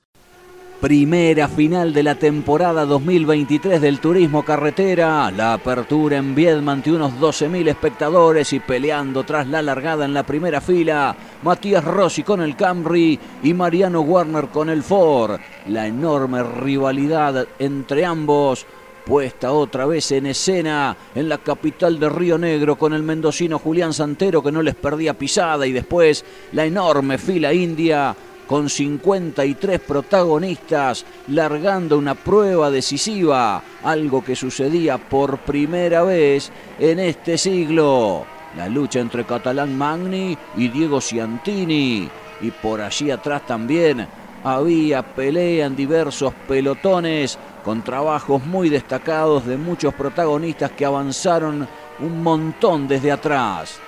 Primera 0.80 1.48
final 1.48 1.92
de 1.92 2.04
la 2.04 2.14
temporada 2.14 2.84
2023 2.84 3.80
del 3.80 3.98
Turismo 3.98 4.44
Carretera. 4.44 5.28
La 5.32 5.54
apertura 5.54 6.18
en 6.18 6.36
Viedma 6.36 6.70
ante 6.70 6.92
unos 6.92 7.14
12.000 7.14 7.68
espectadores 7.68 8.52
y 8.52 8.60
peleando 8.60 9.24
tras 9.24 9.48
la 9.48 9.60
largada 9.60 10.04
en 10.04 10.14
la 10.14 10.22
primera 10.22 10.60
fila. 10.60 11.16
Matías 11.42 11.82
Rossi 11.82 12.22
con 12.22 12.42
el 12.42 12.54
Camry 12.54 13.18
y 13.42 13.54
Mariano 13.54 14.02
Werner 14.02 14.48
con 14.50 14.68
el 14.68 14.84
Ford. 14.84 15.40
La 15.66 15.88
enorme 15.88 16.44
rivalidad 16.44 17.48
entre 17.58 18.04
ambos 18.04 18.66
puesta 19.06 19.52
otra 19.52 19.86
vez 19.86 20.10
en 20.10 20.26
escena 20.26 20.96
en 21.14 21.28
la 21.28 21.38
capital 21.38 22.00
de 22.00 22.08
Río 22.08 22.36
Negro 22.38 22.76
con 22.76 22.92
el 22.92 23.04
mendocino 23.04 23.60
Julián 23.60 23.92
Santero 23.92 24.42
que 24.42 24.50
no 24.50 24.62
les 24.62 24.74
perdía 24.74 25.14
pisada 25.14 25.64
y 25.64 25.72
después 25.72 26.24
la 26.52 26.64
enorme 26.64 27.16
fila 27.16 27.54
india 27.54 28.16
con 28.48 28.68
53 28.68 29.78
protagonistas 29.78 31.06
largando 31.28 31.98
una 31.98 32.16
prueba 32.16 32.68
decisiva, 32.68 33.62
algo 33.84 34.24
que 34.24 34.34
sucedía 34.34 34.98
por 34.98 35.38
primera 35.38 36.02
vez 36.02 36.50
en 36.78 36.98
este 36.98 37.38
siglo. 37.38 38.26
La 38.56 38.68
lucha 38.68 38.98
entre 39.00 39.24
Catalán 39.24 39.76
Magni 39.76 40.36
y 40.56 40.68
Diego 40.68 41.00
Ciantini. 41.00 42.08
Y 42.40 42.50
por 42.50 42.80
allí 42.80 43.10
atrás 43.10 43.46
también 43.46 44.06
había 44.44 45.02
pelea 45.02 45.66
en 45.66 45.74
diversos 45.74 46.32
pelotones 46.46 47.38
con 47.66 47.82
trabajos 47.82 48.46
muy 48.46 48.68
destacados 48.68 49.44
de 49.44 49.56
muchos 49.56 49.92
protagonistas 49.92 50.70
que 50.70 50.84
avanzaron 50.84 51.66
un 51.98 52.22
montón 52.22 52.86
desde 52.86 53.10
atrás. 53.10 53.80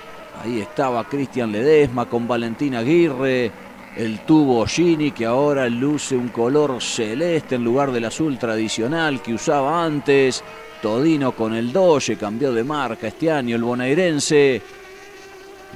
Ahí 0.43 0.59
estaba 0.59 1.07
Cristian 1.07 1.49
Ledesma 1.49 2.05
con 2.05 2.27
Valentín 2.27 2.75
Aguirre, 2.75 3.49
el 3.95 4.19
tubo 4.25 4.65
Gini 4.65 5.11
que 5.11 5.25
ahora 5.25 5.69
luce 5.69 6.17
un 6.17 6.27
color 6.27 6.81
celeste 6.81 7.55
en 7.55 7.63
lugar 7.63 7.93
del 7.93 8.03
azul 8.03 8.37
tradicional 8.37 9.21
que 9.21 9.33
usaba 9.33 9.81
antes. 9.85 10.43
Todino 10.81 11.31
con 11.31 11.53
el 11.53 11.71
Doge 11.71 12.17
cambió 12.17 12.51
de 12.51 12.65
marca 12.65 13.07
este 13.07 13.31
año 13.31 13.55
el 13.55 13.63
bonaerense. 13.63 14.61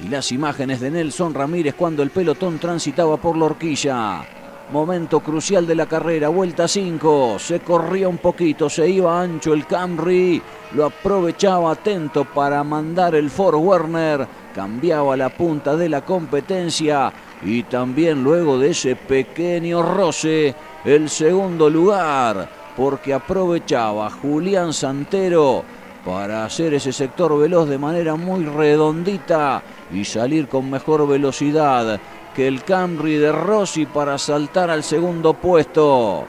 Y 0.04 0.08
las 0.08 0.30
imágenes 0.30 0.78
de 0.80 0.90
Nelson 0.90 1.32
Ramírez 1.32 1.74
cuando 1.74 2.02
el 2.02 2.10
pelotón 2.10 2.58
transitaba 2.58 3.16
por 3.16 3.34
la 3.34 3.46
horquilla. 3.46 4.43
Momento 4.72 5.20
crucial 5.20 5.66
de 5.66 5.74
la 5.74 5.84
carrera, 5.84 6.30
vuelta 6.30 6.66
5. 6.66 7.38
Se 7.38 7.60
corría 7.60 8.08
un 8.08 8.16
poquito, 8.16 8.70
se 8.70 8.88
iba 8.88 9.20
ancho 9.20 9.52
el 9.52 9.66
Camry. 9.66 10.40
Lo 10.72 10.86
aprovechaba 10.86 11.72
atento 11.72 12.24
para 12.24 12.64
mandar 12.64 13.14
el 13.14 13.28
Ford 13.28 13.56
Werner. 13.56 14.26
Cambiaba 14.54 15.18
la 15.18 15.28
punta 15.28 15.76
de 15.76 15.90
la 15.90 16.00
competencia. 16.00 17.12
Y 17.44 17.64
también 17.64 18.24
luego 18.24 18.58
de 18.58 18.70
ese 18.70 18.96
pequeño 18.96 19.82
roce, 19.82 20.54
el 20.84 21.10
segundo 21.10 21.68
lugar. 21.68 22.48
Porque 22.74 23.12
aprovechaba 23.12 24.10
Julián 24.10 24.72
Santero 24.72 25.62
para 26.04 26.44
hacer 26.44 26.74
ese 26.74 26.92
sector 26.92 27.38
veloz 27.38 27.68
de 27.68 27.78
manera 27.78 28.14
muy 28.14 28.44
redondita 28.44 29.62
y 29.92 30.04
salir 30.04 30.48
con 30.48 30.70
mejor 30.70 31.08
velocidad 31.08 31.98
que 32.34 32.48
el 32.48 32.64
Camry 32.64 33.16
de 33.16 33.30
Rossi 33.30 33.86
para 33.86 34.18
saltar 34.18 34.70
al 34.70 34.82
segundo 34.82 35.34
puesto. 35.34 36.24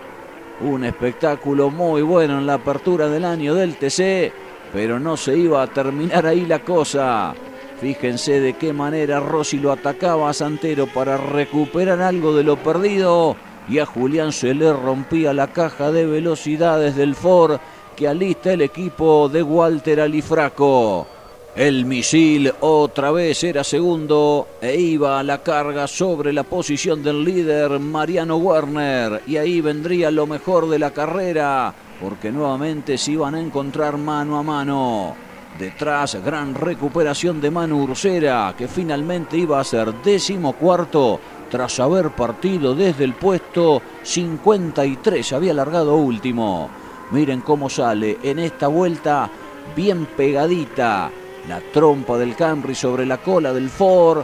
Un 0.62 0.84
espectáculo 0.84 1.70
muy 1.70 2.02
bueno 2.02 2.38
en 2.38 2.46
la 2.46 2.56
apertura 2.56 3.10
del 3.10 3.26
año 3.26 3.56
del 3.56 3.76
TC, 3.76 4.32
pero 4.72 5.00
no 5.00 5.18
se 5.18 5.36
iba 5.38 5.62
a 5.62 5.68
terminar 5.68 6.26
ahí 6.28 6.46
la 6.46 6.60
cosa. 6.60 7.34
Fíjense 7.82 8.40
de 8.40 8.54
qué 8.54 8.72
manera 8.72 9.20
Rossi 9.20 9.58
lo 9.58 9.72
atacaba 9.72 10.30
a 10.30 10.34
Santero 10.34 10.88
para 10.88 11.18
recuperar 11.18 12.02
algo 12.02 12.36
de 12.36 12.44
lo 12.44 12.56
perdido 12.58 13.36
y 13.68 13.80
a 13.80 13.86
Julián 13.86 14.32
se 14.32 14.54
le 14.54 14.72
rompía 14.72 15.34
la 15.34 15.48
caja 15.48 15.92
de 15.92 16.06
velocidades 16.06 16.96
del 16.96 17.16
Ford 17.16 17.60
que 17.96 18.08
alista 18.08 18.54
el 18.54 18.62
equipo 18.62 19.28
de 19.28 19.42
Walter 19.42 20.02
Alifraco. 20.02 21.15
El 21.56 21.86
misil 21.86 22.52
otra 22.60 23.12
vez 23.12 23.42
era 23.46 23.64
segundo 23.64 24.46
e 24.62 24.76
iba 24.76 25.18
a 25.18 25.24
la 25.24 25.42
carga 25.42 25.88
sobre 25.88 26.34
la 26.34 26.44
posición 26.44 27.02
del 27.02 27.24
líder 27.24 27.80
Mariano 27.80 28.36
Werner. 28.36 29.22
Y 29.26 29.38
ahí 29.38 29.62
vendría 29.62 30.12
lo 30.12 30.28
mejor 30.28 30.68
de 30.68 30.80
la 30.80 30.92
carrera, 30.92 31.74
porque 32.02 32.30
nuevamente 32.30 32.98
se 32.98 33.14
iban 33.14 33.36
a 33.36 33.40
encontrar 33.40 33.98
mano 33.98 34.38
a 34.38 34.44
mano. 34.44 35.16
Detrás, 35.58 36.22
gran 36.26 36.56
recuperación 36.56 37.40
de 37.40 37.50
Manu 37.50 37.84
Ursera, 37.84 38.54
que 38.58 38.68
finalmente 38.68 39.38
iba 39.38 39.58
a 39.58 39.64
ser 39.64 39.94
décimo 40.04 40.58
cuarto 40.58 41.22
tras 41.50 41.80
haber 41.80 42.10
partido 42.10 42.76
desde 42.76 43.06
el 43.06 43.14
puesto 43.14 43.82
53. 44.04 45.32
Había 45.32 45.54
largado 45.54 45.96
último. 45.96 46.70
Miren 47.12 47.40
cómo 47.40 47.70
sale 47.70 48.18
en 48.24 48.40
esta 48.40 48.68
vuelta 48.68 49.30
bien 49.74 50.06
pegadita 50.18 51.10
la 51.48 51.62
trompa 51.62 52.18
del 52.18 52.36
Camry 52.36 52.76
sobre 52.76 53.06
la 53.06 53.18
cola 53.18 53.54
del 53.54 53.70
Ford. 53.70 54.24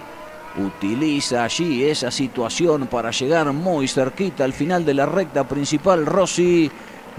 Utiliza 0.58 1.44
allí 1.44 1.84
esa 1.84 2.12
situación 2.12 2.88
para 2.88 3.12
llegar 3.12 3.52
muy 3.54 3.88
cerquita 3.88 4.44
al 4.44 4.54
final 4.54 4.86
de 4.86 4.94
la 4.94 5.06
recta 5.06 5.48
principal 5.48 6.06
Rossi 6.06 6.70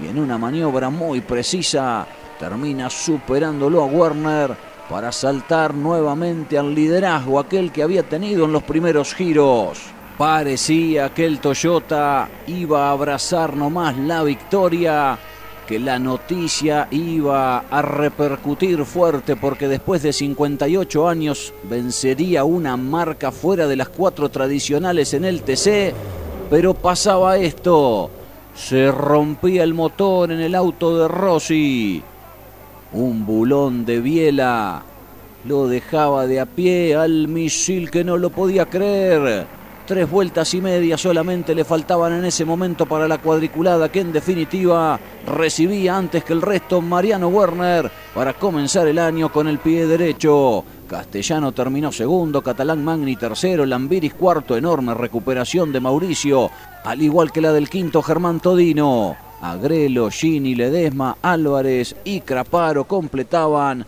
y 0.02 0.06
en 0.06 0.18
una 0.18 0.36
maniobra 0.36 0.90
muy 0.90 1.20
precisa 1.22 2.06
termina 2.38 2.90
superándolo 2.90 3.82
a 3.82 3.86
Werner 3.86 4.56
para 4.88 5.12
saltar 5.12 5.74
nuevamente 5.74 6.58
al 6.58 6.74
liderazgo 6.74 7.38
aquel 7.38 7.72
que 7.72 7.82
había 7.82 8.02
tenido 8.02 8.44
en 8.44 8.52
los 8.52 8.62
primeros 8.64 9.14
giros. 9.14 9.80
Parecía 10.18 11.14
que 11.14 11.24
el 11.24 11.40
Toyota 11.40 12.28
iba 12.48 12.88
a 12.88 12.90
abrazar 12.90 13.56
nomás 13.56 13.96
la 13.96 14.22
victoria 14.22 15.18
que 15.66 15.78
la 15.78 15.98
noticia 15.98 16.88
iba 16.90 17.58
a 17.58 17.82
repercutir 17.82 18.84
fuerte 18.84 19.36
porque 19.36 19.68
después 19.68 20.02
de 20.02 20.12
58 20.12 21.08
años 21.08 21.54
vencería 21.64 22.44
una 22.44 22.76
marca 22.76 23.32
fuera 23.32 23.66
de 23.66 23.76
las 23.76 23.88
cuatro 23.88 24.28
tradicionales 24.28 25.14
en 25.14 25.24
el 25.24 25.42
TC, 25.42 25.94
pero 26.50 26.74
pasaba 26.74 27.38
esto, 27.38 28.10
se 28.54 28.90
rompía 28.90 29.62
el 29.62 29.74
motor 29.74 30.32
en 30.32 30.40
el 30.40 30.54
auto 30.54 30.98
de 30.98 31.08
Rossi, 31.08 32.02
un 32.92 33.24
bulón 33.24 33.84
de 33.84 34.00
biela 34.00 34.82
lo 35.44 35.66
dejaba 35.66 36.26
de 36.26 36.40
a 36.40 36.46
pie 36.46 36.94
al 36.94 37.28
misil 37.28 37.90
que 37.90 38.04
no 38.04 38.16
lo 38.16 38.30
podía 38.30 38.66
creer. 38.66 39.46
Tres 39.84 40.08
vueltas 40.08 40.54
y 40.54 40.60
media 40.60 40.96
solamente 40.96 41.56
le 41.56 41.64
faltaban 41.64 42.12
en 42.12 42.24
ese 42.24 42.44
momento 42.44 42.86
para 42.86 43.08
la 43.08 43.18
cuadriculada 43.18 43.90
que 43.90 43.98
en 43.98 44.12
definitiva 44.12 44.98
recibía 45.26 45.96
antes 45.96 46.22
que 46.22 46.32
el 46.32 46.40
resto 46.40 46.80
Mariano 46.80 47.26
Werner 47.26 47.90
para 48.14 48.32
comenzar 48.34 48.86
el 48.86 49.00
año 49.00 49.32
con 49.32 49.48
el 49.48 49.58
pie 49.58 49.86
derecho. 49.88 50.64
Castellano 50.86 51.50
terminó 51.50 51.90
segundo, 51.90 52.42
Catalán 52.42 52.84
Magni 52.84 53.16
tercero, 53.16 53.66
Lambiris 53.66 54.14
cuarto, 54.14 54.56
enorme 54.56 54.94
recuperación 54.94 55.72
de 55.72 55.80
Mauricio, 55.80 56.48
al 56.84 57.02
igual 57.02 57.32
que 57.32 57.40
la 57.40 57.52
del 57.52 57.68
quinto 57.68 58.02
Germán 58.02 58.38
Todino. 58.38 59.16
Agrelo, 59.40 60.10
Gini, 60.10 60.54
Ledesma, 60.54 61.16
Álvarez 61.20 61.96
y 62.04 62.20
Craparo 62.20 62.84
completaban 62.84 63.84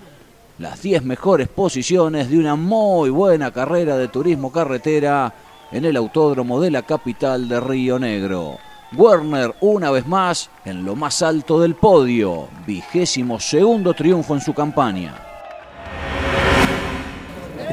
las 0.59 0.83
10 0.83 1.05
mejores 1.05 1.47
posiciones 1.49 2.31
de 2.31 2.39
una 2.39 2.57
muy 2.57 3.11
buena 3.11 3.53
carrera 3.53 3.97
de 3.97 4.09
turismo 4.09 4.51
carretera 4.51 5.33
en 5.75 5.85
el 5.85 5.97
autódromo 5.97 6.61
de 6.61 6.71
la 6.71 6.83
capital 6.83 7.49
de 7.49 7.59
Río 7.59 7.99
Negro. 7.99 8.59
Werner 8.97 9.57
una 9.61 9.91
vez 9.91 10.07
más 10.07 10.49
en 10.65 10.85
lo 10.85 10.95
más 10.95 11.21
alto 11.21 11.61
del 11.61 11.75
podio, 11.75 12.47
vigésimo 12.65 13.41
segundo 13.41 13.93
triunfo 13.93 14.35
en 14.35 14.41
su 14.41 14.55
campaña. 14.55 15.17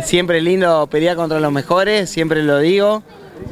Siempre 0.04 0.42
lindo 0.42 0.88
pelear 0.88 1.16
contra 1.16 1.40
los 1.40 1.52
mejores, 1.52 2.10
siempre 2.10 2.42
lo 2.42 2.58
digo. 2.58 3.04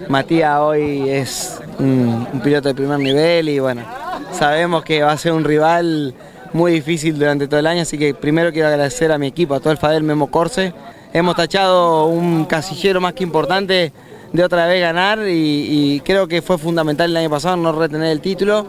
Matías 0.08 0.60
hoy 0.60 1.08
es 1.08 1.62
un, 1.78 2.28
un 2.34 2.41
piloto 2.41 2.70
de 2.70 2.74
primer 2.74 2.97
nivel 2.97 3.50
y 3.50 3.60
bueno, 3.60 3.84
sabemos 4.32 4.84
que 4.84 5.04
va 5.04 5.12
a 5.12 5.18
ser 5.18 5.34
un 5.34 5.43
rival 5.43 6.16
muy 6.54 6.72
difícil 6.72 7.20
durante 7.20 7.47
todo 7.47 7.60
el 7.60 7.68
año, 7.68 7.84
así 7.84 8.00
que 8.00 8.16
primero 8.16 8.52
quiero 8.52 8.68
agradecer 8.68 9.12
a 9.12 9.20
mi 9.20 9.28
equipo, 9.28 9.54
a 9.54 9.60
todo 9.60 9.72
el 9.72 9.78
Fadel 9.78 10.02
Memo 10.02 10.32
Corse. 10.32 10.74
Hemos 11.14 11.36
tachado 11.36 12.08
un 12.08 12.45
casillero 12.45 13.00
más 13.00 13.14
que 13.14 13.24
importante 13.24 13.93
de 14.34 14.43
otra 14.43 14.67
vez 14.67 14.82
ganar 14.82 15.19
y, 15.27 16.01
creo 16.05 16.27
que 16.27 16.41
fue 16.41 16.57
fundamental 16.57 17.09
el 17.09 17.17
año 17.17 17.30
pasado 17.30 17.57
no 17.57 17.71
retener 17.71 18.11
el 18.11 18.21
título 18.21 18.65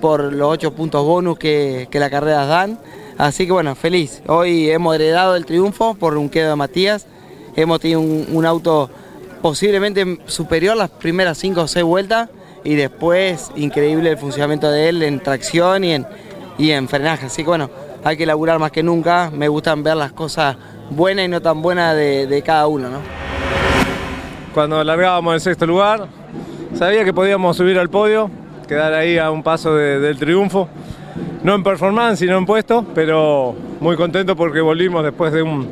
por 0.00 0.32
los 0.32 0.48
ocho 0.48 0.72
puntos 0.72 1.04
bonus 1.04 1.38
que, 1.38 1.88
que 1.90 2.00
las 2.00 2.10
carreras 2.10 2.48
dan. 2.48 2.78
Así 3.18 3.46
que 3.46 3.52
bueno, 3.52 3.74
feliz. 3.74 4.22
Hoy 4.26 4.70
hemos 4.70 4.94
heredado 4.94 5.36
el 5.36 5.46
triunfo 5.46 5.94
por 5.94 6.16
un 6.16 6.28
quedo 6.28 6.50
de 6.50 6.56
Matías. 6.56 7.06
Hemos 7.54 7.80
tenido 7.80 8.00
un, 8.00 8.46
auto 8.46 8.90
posiblemente 9.42 10.18
superior 10.26 10.76
las 10.76 10.90
primeras 10.90 11.38
cinco 11.38 11.62
o 11.62 11.68
seis 11.68 11.84
vueltas 11.84 12.30
y 12.64 12.74
después 12.74 13.50
increíble 13.54 14.10
el 14.10 14.18
funcionamiento 14.18 14.70
de 14.70 14.88
él 14.88 15.02
en 15.02 15.20
tracción 15.20 15.84
y 15.84 15.92
en, 15.92 16.06
y 16.58 16.70
en 16.70 16.88
frenaje. 16.88 17.26
Así 17.26 17.42
que 17.42 17.48
bueno, 17.48 17.70
hay 18.02 18.16
que 18.16 18.26
laburar 18.26 18.58
más 18.58 18.72
que 18.72 18.82
nunca. 18.82 19.30
Me 19.32 19.48
gustan 19.48 19.82
ver 19.82 19.96
las 19.96 20.12
cosas 20.12 20.56
buenas 20.90 21.26
y 21.26 21.28
no 21.28 21.42
tan 21.42 21.60
buenas 21.60 21.94
de, 21.94 22.26
de 22.26 22.42
cada 22.42 22.66
uno. 22.66 22.88
¿no? 22.88 23.21
Cuando 24.54 24.82
largábamos 24.84 25.34
en 25.34 25.40
sexto 25.40 25.66
lugar, 25.66 26.06
sabía 26.74 27.04
que 27.04 27.12
podíamos 27.12 27.56
subir 27.56 27.78
al 27.78 27.88
podio, 27.88 28.30
quedar 28.68 28.92
ahí 28.92 29.18
a 29.18 29.30
un 29.30 29.42
paso 29.42 29.74
de- 29.74 29.98
del 29.98 30.18
triunfo. 30.18 30.68
No 31.42 31.54
en 31.54 31.62
performance, 31.62 32.18
sino 32.18 32.36
en 32.38 32.46
puesto, 32.46 32.84
pero 32.94 33.54
muy 33.80 33.96
contento 33.96 34.36
porque 34.36 34.60
volvimos 34.60 35.02
después 35.02 35.32
de 35.32 35.42
un 35.42 35.68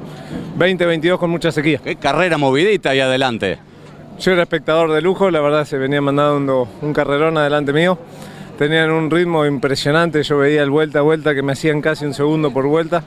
2022 0.56 1.18
con 1.18 1.30
mucha 1.30 1.52
sequía. 1.52 1.78
Qué 1.82 1.96
carrera 1.96 2.38
movidita 2.38 2.90
ahí 2.90 3.00
adelante. 3.00 3.58
Yo 4.18 4.32
era 4.32 4.42
espectador 4.42 4.92
de 4.92 5.00
lujo, 5.00 5.30
la 5.30 5.40
verdad 5.40 5.64
se 5.64 5.78
venía 5.78 6.00
mandando 6.00 6.68
un 6.82 6.92
carrerón 6.92 7.36
adelante 7.38 7.72
mío. 7.72 7.98
tenían 8.58 8.90
un 8.90 9.10
ritmo 9.10 9.46
impresionante, 9.46 10.22
yo 10.22 10.36
veía 10.36 10.62
el 10.62 10.68
vuelta 10.68 10.98
a 10.98 11.02
vuelta 11.02 11.34
que 11.34 11.42
me 11.42 11.52
hacían 11.52 11.80
casi 11.80 12.04
un 12.04 12.12
segundo 12.12 12.52
por 12.52 12.66
vuelta. 12.66 13.02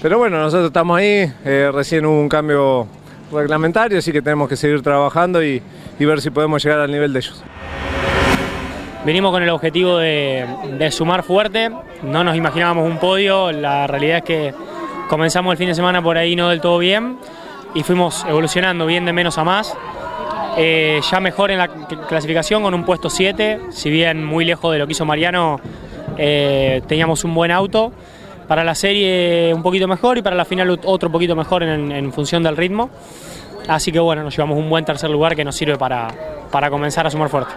Pero 0.00 0.16
bueno, 0.16 0.38
nosotros 0.38 0.68
estamos 0.68 0.96
ahí, 0.96 1.30
eh, 1.44 1.70
recién 1.70 2.06
hubo 2.06 2.18
un 2.18 2.30
cambio 2.30 2.86
reglamentario, 3.32 3.98
así 3.98 4.12
que 4.12 4.22
tenemos 4.22 4.48
que 4.48 4.56
seguir 4.56 4.82
trabajando 4.82 5.42
y, 5.44 5.62
y 5.98 6.04
ver 6.04 6.20
si 6.20 6.30
podemos 6.30 6.62
llegar 6.62 6.80
al 6.80 6.90
nivel 6.90 7.12
de 7.12 7.18
ellos. 7.20 7.42
Venimos 9.04 9.30
con 9.30 9.42
el 9.42 9.50
objetivo 9.50 9.98
de, 9.98 10.46
sumar 10.90 11.22
fuerte, 11.22 11.70
no 12.02 12.24
nos 12.24 12.36
imaginábamos 12.36 12.90
un 12.90 12.98
podio, 12.98 13.52
la 13.52 13.86
realidad 13.86 14.18
es 14.18 14.24
que 14.24 14.54
comenzamos 15.08 15.52
el 15.52 15.58
fin 15.58 15.68
de 15.68 15.74
semana 15.74 16.02
por 16.02 16.18
ahí 16.18 16.34
no 16.34 16.48
del 16.48 16.60
todo 16.60 16.78
bien 16.78 17.16
y 17.74 17.84
fuimos 17.84 18.24
evolucionando 18.28 18.84
bien 18.86 19.04
de 19.04 19.12
menos 19.12 19.38
a 19.38 19.44
más. 19.44 19.74
Eh, 20.58 21.00
ya 21.08 21.20
mejor 21.20 21.50
en 21.50 21.58
la 21.58 21.68
cl- 21.68 22.06
clasificación 22.06 22.62
con 22.62 22.74
un 22.74 22.84
puesto 22.84 23.08
7, 23.10 23.60
si 23.70 23.90
bien 23.90 24.24
muy 24.24 24.44
lejos 24.44 24.72
de 24.72 24.78
lo 24.80 24.86
que 24.86 24.92
hizo 24.92 25.04
Mariano, 25.04 25.60
eh, 26.18 26.82
teníamos 26.88 27.22
un 27.24 27.34
buen 27.34 27.50
auto. 27.52 27.92
Para 28.48 28.62
la 28.64 28.74
serie 28.74 29.52
un 29.54 29.62
poquito 29.62 29.88
mejor 29.88 30.18
y 30.18 30.22
para 30.22 30.36
la 30.36 30.44
final 30.44 30.70
ot- 30.70 30.82
otro 30.84 31.10
poquito 31.10 31.34
mejor 31.34 31.62
en, 31.62 31.90
en 31.90 32.12
función 32.12 32.42
del 32.42 32.56
ritmo. 32.56 32.90
Así 33.68 33.90
que 33.90 33.98
bueno, 33.98 34.22
nos 34.22 34.36
llevamos 34.36 34.58
un 34.58 34.70
buen 34.70 34.84
tercer 34.84 35.10
lugar 35.10 35.34
que 35.34 35.44
nos 35.44 35.56
sirve 35.56 35.76
para, 35.76 36.08
para 36.52 36.70
comenzar 36.70 37.06
a 37.06 37.10
sumar 37.10 37.28
fuerte. 37.28 37.52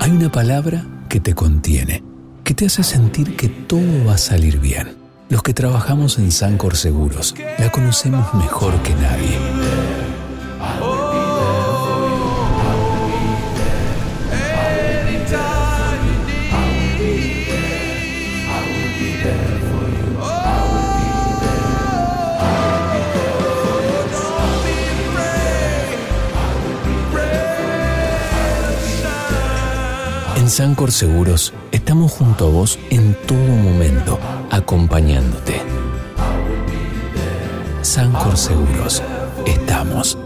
Hay 0.00 0.10
una 0.10 0.30
palabra 0.30 0.84
que 1.08 1.20
te 1.20 1.34
contiene, 1.34 2.02
que 2.44 2.54
te 2.54 2.66
hace 2.66 2.82
sentir 2.82 3.36
que 3.36 3.48
todo 3.48 4.04
va 4.06 4.14
a 4.14 4.18
salir 4.18 4.58
bien. 4.58 4.96
Los 5.30 5.42
que 5.42 5.54
trabajamos 5.54 6.18
en 6.18 6.30
Sancor 6.30 6.76
Seguros 6.76 7.34
la 7.58 7.70
conocemos 7.70 8.32
mejor 8.34 8.74
que 8.82 8.94
nadie. 8.94 9.38
Sancor 30.54 30.92
Seguros 30.92 31.52
estamos 31.72 32.12
junto 32.12 32.46
a 32.46 32.48
vos 32.48 32.78
en 32.90 33.16
todo 33.26 33.36
momento, 33.36 34.20
acompañándote. 34.52 35.54
Sancor 37.82 38.36
Seguros, 38.36 39.02
estamos. 39.46 40.16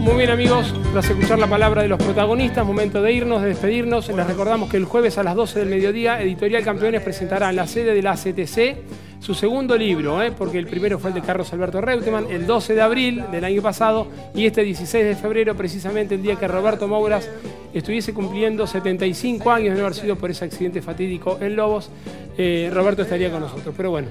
Muy 0.00 0.16
bien 0.18 0.28
amigos, 0.28 0.74
tras 0.92 1.08
escuchar 1.08 1.38
la 1.38 1.46
palabra 1.46 1.80
de 1.80 1.88
los 1.88 1.98
protagonistas, 1.98 2.66
momento 2.66 3.00
de 3.00 3.10
irnos, 3.14 3.40
de 3.40 3.48
despedirnos. 3.48 4.06
Les 4.08 4.26
recordamos 4.26 4.68
que 4.68 4.76
el 4.76 4.84
jueves 4.84 5.16
a 5.16 5.22
las 5.22 5.34
12 5.34 5.60
del 5.60 5.70
mediodía, 5.70 6.20
Editorial 6.20 6.62
Campeones 6.62 7.00
presentará 7.00 7.48
en 7.48 7.56
la 7.56 7.66
sede 7.66 7.94
de 7.94 8.02
la 8.02 8.16
CTC 8.16 9.05
su 9.26 9.34
segundo 9.34 9.76
libro, 9.76 10.22
¿eh? 10.22 10.30
porque 10.30 10.56
el 10.56 10.68
primero 10.68 11.00
fue 11.00 11.10
el 11.10 11.14
de 11.14 11.20
Carlos 11.20 11.52
Alberto 11.52 11.80
Reutemann, 11.80 12.30
el 12.30 12.46
12 12.46 12.76
de 12.76 12.80
abril 12.80 13.24
del 13.32 13.44
año 13.44 13.60
pasado, 13.60 14.06
y 14.36 14.46
este 14.46 14.62
16 14.62 15.04
de 15.04 15.16
febrero, 15.16 15.56
precisamente 15.56 16.14
el 16.14 16.22
día 16.22 16.36
que 16.36 16.46
Roberto 16.46 16.86
Mouras 16.86 17.28
estuviese 17.74 18.14
cumpliendo 18.14 18.68
75 18.68 19.50
años 19.50 19.74
de 19.74 19.80
no 19.80 19.86
haber 19.88 19.98
sido 19.98 20.14
por 20.14 20.30
ese 20.30 20.44
accidente 20.44 20.80
fatídico 20.80 21.38
en 21.40 21.56
Lobos, 21.56 21.90
eh, 22.38 22.70
Roberto 22.72 23.02
estaría 23.02 23.28
con 23.28 23.40
nosotros. 23.40 23.74
Pero 23.76 23.90
bueno, 23.90 24.06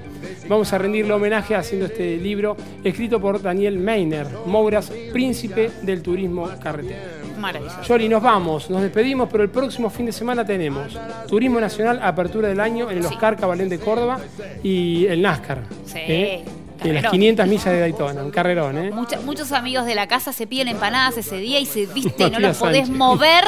vamos 0.50 0.70
a 0.74 0.76
rendirle 0.76 1.14
homenaje 1.14 1.54
haciendo 1.54 1.86
este 1.86 2.18
libro 2.18 2.54
escrito 2.84 3.18
por 3.18 3.40
Daniel 3.40 3.78
Meiner, 3.78 4.26
Mouras, 4.44 4.92
príncipe 5.14 5.70
del 5.80 6.02
turismo 6.02 6.50
carretera. 6.62 7.15
Maravilloso. 7.38 7.82
Yoli, 7.82 8.08
nos 8.08 8.22
vamos, 8.22 8.70
nos 8.70 8.82
despedimos, 8.82 9.28
pero 9.30 9.42
el 9.44 9.50
próximo 9.50 9.90
fin 9.90 10.06
de 10.06 10.12
semana 10.12 10.44
tenemos 10.44 10.98
Turismo 11.28 11.60
Nacional, 11.60 12.00
apertura 12.02 12.48
del 12.48 12.60
año 12.60 12.90
en 12.90 12.98
el 12.98 13.06
Oscar 13.06 13.36
Cabalén 13.36 13.68
de 13.68 13.78
Córdoba 13.78 14.18
y 14.62 15.06
el 15.06 15.22
NASCAR. 15.22 15.62
Sí, 15.86 15.98
¿eh? 15.98 16.44
En 16.84 16.94
las 16.94 17.02
carrerón. 17.02 17.10
500 17.12 17.46
millas 17.46 17.64
de 17.66 17.80
Daytona, 17.80 18.22
un 18.22 18.30
carrerón, 18.30 18.78
¿eh? 18.78 18.90
Mucha- 18.90 19.20
muchos 19.20 19.52
amigos 19.52 19.86
de 19.86 19.94
la 19.94 20.06
casa 20.06 20.32
se 20.32 20.46
piden 20.46 20.68
empanadas 20.68 21.16
ese 21.16 21.36
día 21.38 21.58
y 21.58 21.66
se 21.66 21.86
viste, 21.86 22.30
no 22.30 22.38
los 22.38 22.56
podés 22.58 22.86
Sánchez. 22.86 22.96
mover, 22.96 23.44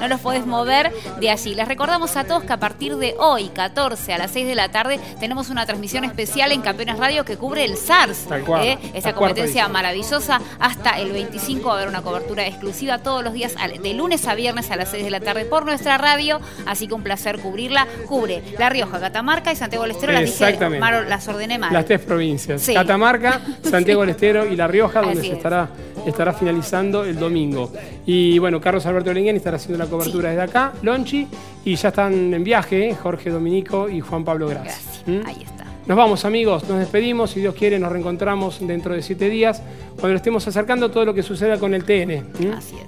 no 0.00 0.08
los 0.08 0.20
podés 0.20 0.46
mover 0.46 0.92
de 1.20 1.30
allí. 1.30 1.54
Les 1.54 1.66
recordamos 1.68 2.16
a 2.16 2.24
todos 2.24 2.44
que 2.44 2.52
a 2.52 2.58
partir 2.58 2.96
de 2.96 3.14
hoy, 3.18 3.48
14 3.48 4.12
a 4.14 4.18
las 4.18 4.30
6 4.30 4.46
de 4.46 4.54
la 4.54 4.70
tarde, 4.70 4.98
tenemos 5.20 5.50
una 5.50 5.66
transmisión 5.66 6.04
especial 6.04 6.52
en 6.52 6.62
Campeones 6.62 6.98
Radio 6.98 7.24
que 7.24 7.36
cubre 7.36 7.64
el 7.64 7.76
SARS. 7.76 8.26
Tal 8.28 8.42
cual, 8.44 8.66
¿eh? 8.66 8.78
Esa 8.94 9.12
competencia 9.12 9.68
maravillosa. 9.68 10.40
Hasta 10.58 10.98
el 10.98 11.12
25 11.12 11.68
va 11.68 11.72
a 11.74 11.76
haber 11.76 11.88
una 11.88 12.02
cobertura 12.02 12.46
exclusiva 12.46 12.98
todos 12.98 13.22
los 13.24 13.32
días, 13.32 13.54
de 13.82 13.94
lunes 13.94 14.26
a 14.26 14.34
viernes 14.34 14.70
a 14.70 14.76
las 14.76 14.90
6 14.90 15.04
de 15.04 15.10
la 15.10 15.20
tarde 15.20 15.44
por 15.44 15.64
nuestra 15.64 15.98
radio. 15.98 16.40
Así 16.66 16.86
que 16.88 16.94
un 16.94 17.02
placer 17.02 17.38
cubrirla. 17.40 17.86
Cubre 18.06 18.42
La 18.58 18.68
Rioja, 18.68 19.00
Catamarca 19.00 19.52
y 19.52 19.56
Santiago 19.56 19.82
del 19.84 19.92
Estero. 19.92 20.12
Las, 20.12 20.22
dije, 20.22 20.32
Exactamente. 20.34 20.80
Maro, 20.80 21.02
las 21.04 21.26
ordené 21.28 21.58
mal. 21.58 21.72
Las 21.72 21.84
tres 21.84 22.00
provincias, 22.00 22.62
Sí. 22.62 22.69
Catamarca, 22.74 23.40
Santiago 23.62 24.02
del 24.02 24.10
Estero 24.10 24.46
y 24.46 24.56
La 24.56 24.66
Rioja, 24.66 25.00
donde 25.00 25.20
Así 25.20 25.28
se 25.28 25.32
es. 25.32 25.36
estará, 25.38 25.68
estará 26.06 26.32
finalizando 26.32 27.04
el 27.04 27.18
domingo. 27.18 27.70
Y 28.06 28.38
bueno, 28.38 28.60
Carlos 28.60 28.84
Alberto 28.86 29.12
Lenguén 29.12 29.36
estará 29.36 29.56
haciendo 29.56 29.82
la 29.82 29.90
cobertura 29.90 30.30
desde 30.30 30.42
acá, 30.42 30.72
Lonchi, 30.82 31.26
y 31.64 31.74
ya 31.76 31.88
están 31.88 32.32
en 32.34 32.44
viaje 32.44 32.90
¿eh? 32.90 32.94
Jorge 32.94 33.30
Dominico 33.30 33.88
y 33.88 34.00
Juan 34.00 34.24
Pablo 34.24 34.48
Gracia. 34.48 34.74
¿Mm? 35.06 35.26
Ahí 35.26 35.42
está. 35.42 35.60
Nos 35.86 35.96
vamos 35.96 36.24
amigos, 36.24 36.68
nos 36.68 36.78
despedimos, 36.78 37.30
si 37.30 37.40
Dios 37.40 37.54
quiere 37.54 37.78
nos 37.78 37.90
reencontramos 37.90 38.64
dentro 38.64 38.94
de 38.94 39.02
siete 39.02 39.28
días, 39.28 39.62
cuando 39.98 40.16
estemos 40.16 40.46
acercando 40.46 40.90
todo 40.90 41.04
lo 41.04 41.14
que 41.14 41.22
suceda 41.22 41.58
con 41.58 41.74
el 41.74 41.84
TN 41.84 42.10
¿m? 42.10 42.24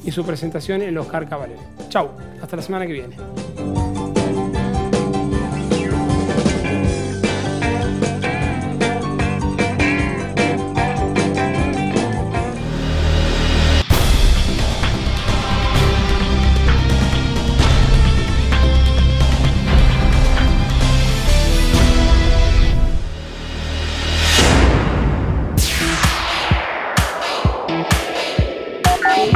y 0.04 0.12
su 0.12 0.24
presentación 0.24 0.82
en 0.82 0.94
los 0.94 1.06
Oscar 1.06 1.28
Cabaret. 1.28 1.58
Chau, 1.88 2.10
hasta 2.40 2.56
la 2.56 2.62
semana 2.62 2.86
que 2.86 2.92
viene. 2.92 3.81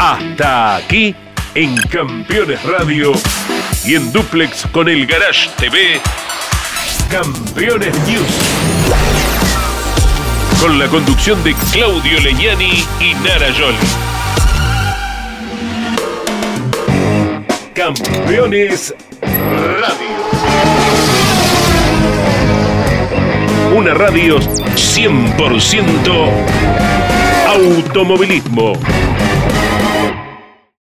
Hasta 0.09 0.77
aquí 0.77 1.17
en 1.57 1.77
Campeones 1.89 2.63
Radio 2.63 3.11
y 3.85 3.97
en 3.97 4.13
Duplex 4.13 4.65
con 4.71 4.89
el 4.89 5.05
Garage 5.05 5.51
TV. 5.57 6.01
Campeones 7.11 7.93
News. 8.07 8.23
Con 10.61 10.79
la 10.79 10.87
conducción 10.87 11.43
de 11.43 11.55
Claudio 11.73 12.21
Leñani 12.21 12.85
y 13.01 13.15
Nara 13.15 13.49
Joli. 13.53 13.77
Campeones 17.75 18.95
Radio. 19.21 20.07
Una 23.75 23.93
radio 23.93 24.39
100% 24.39 26.31
automovilismo. 27.49 28.75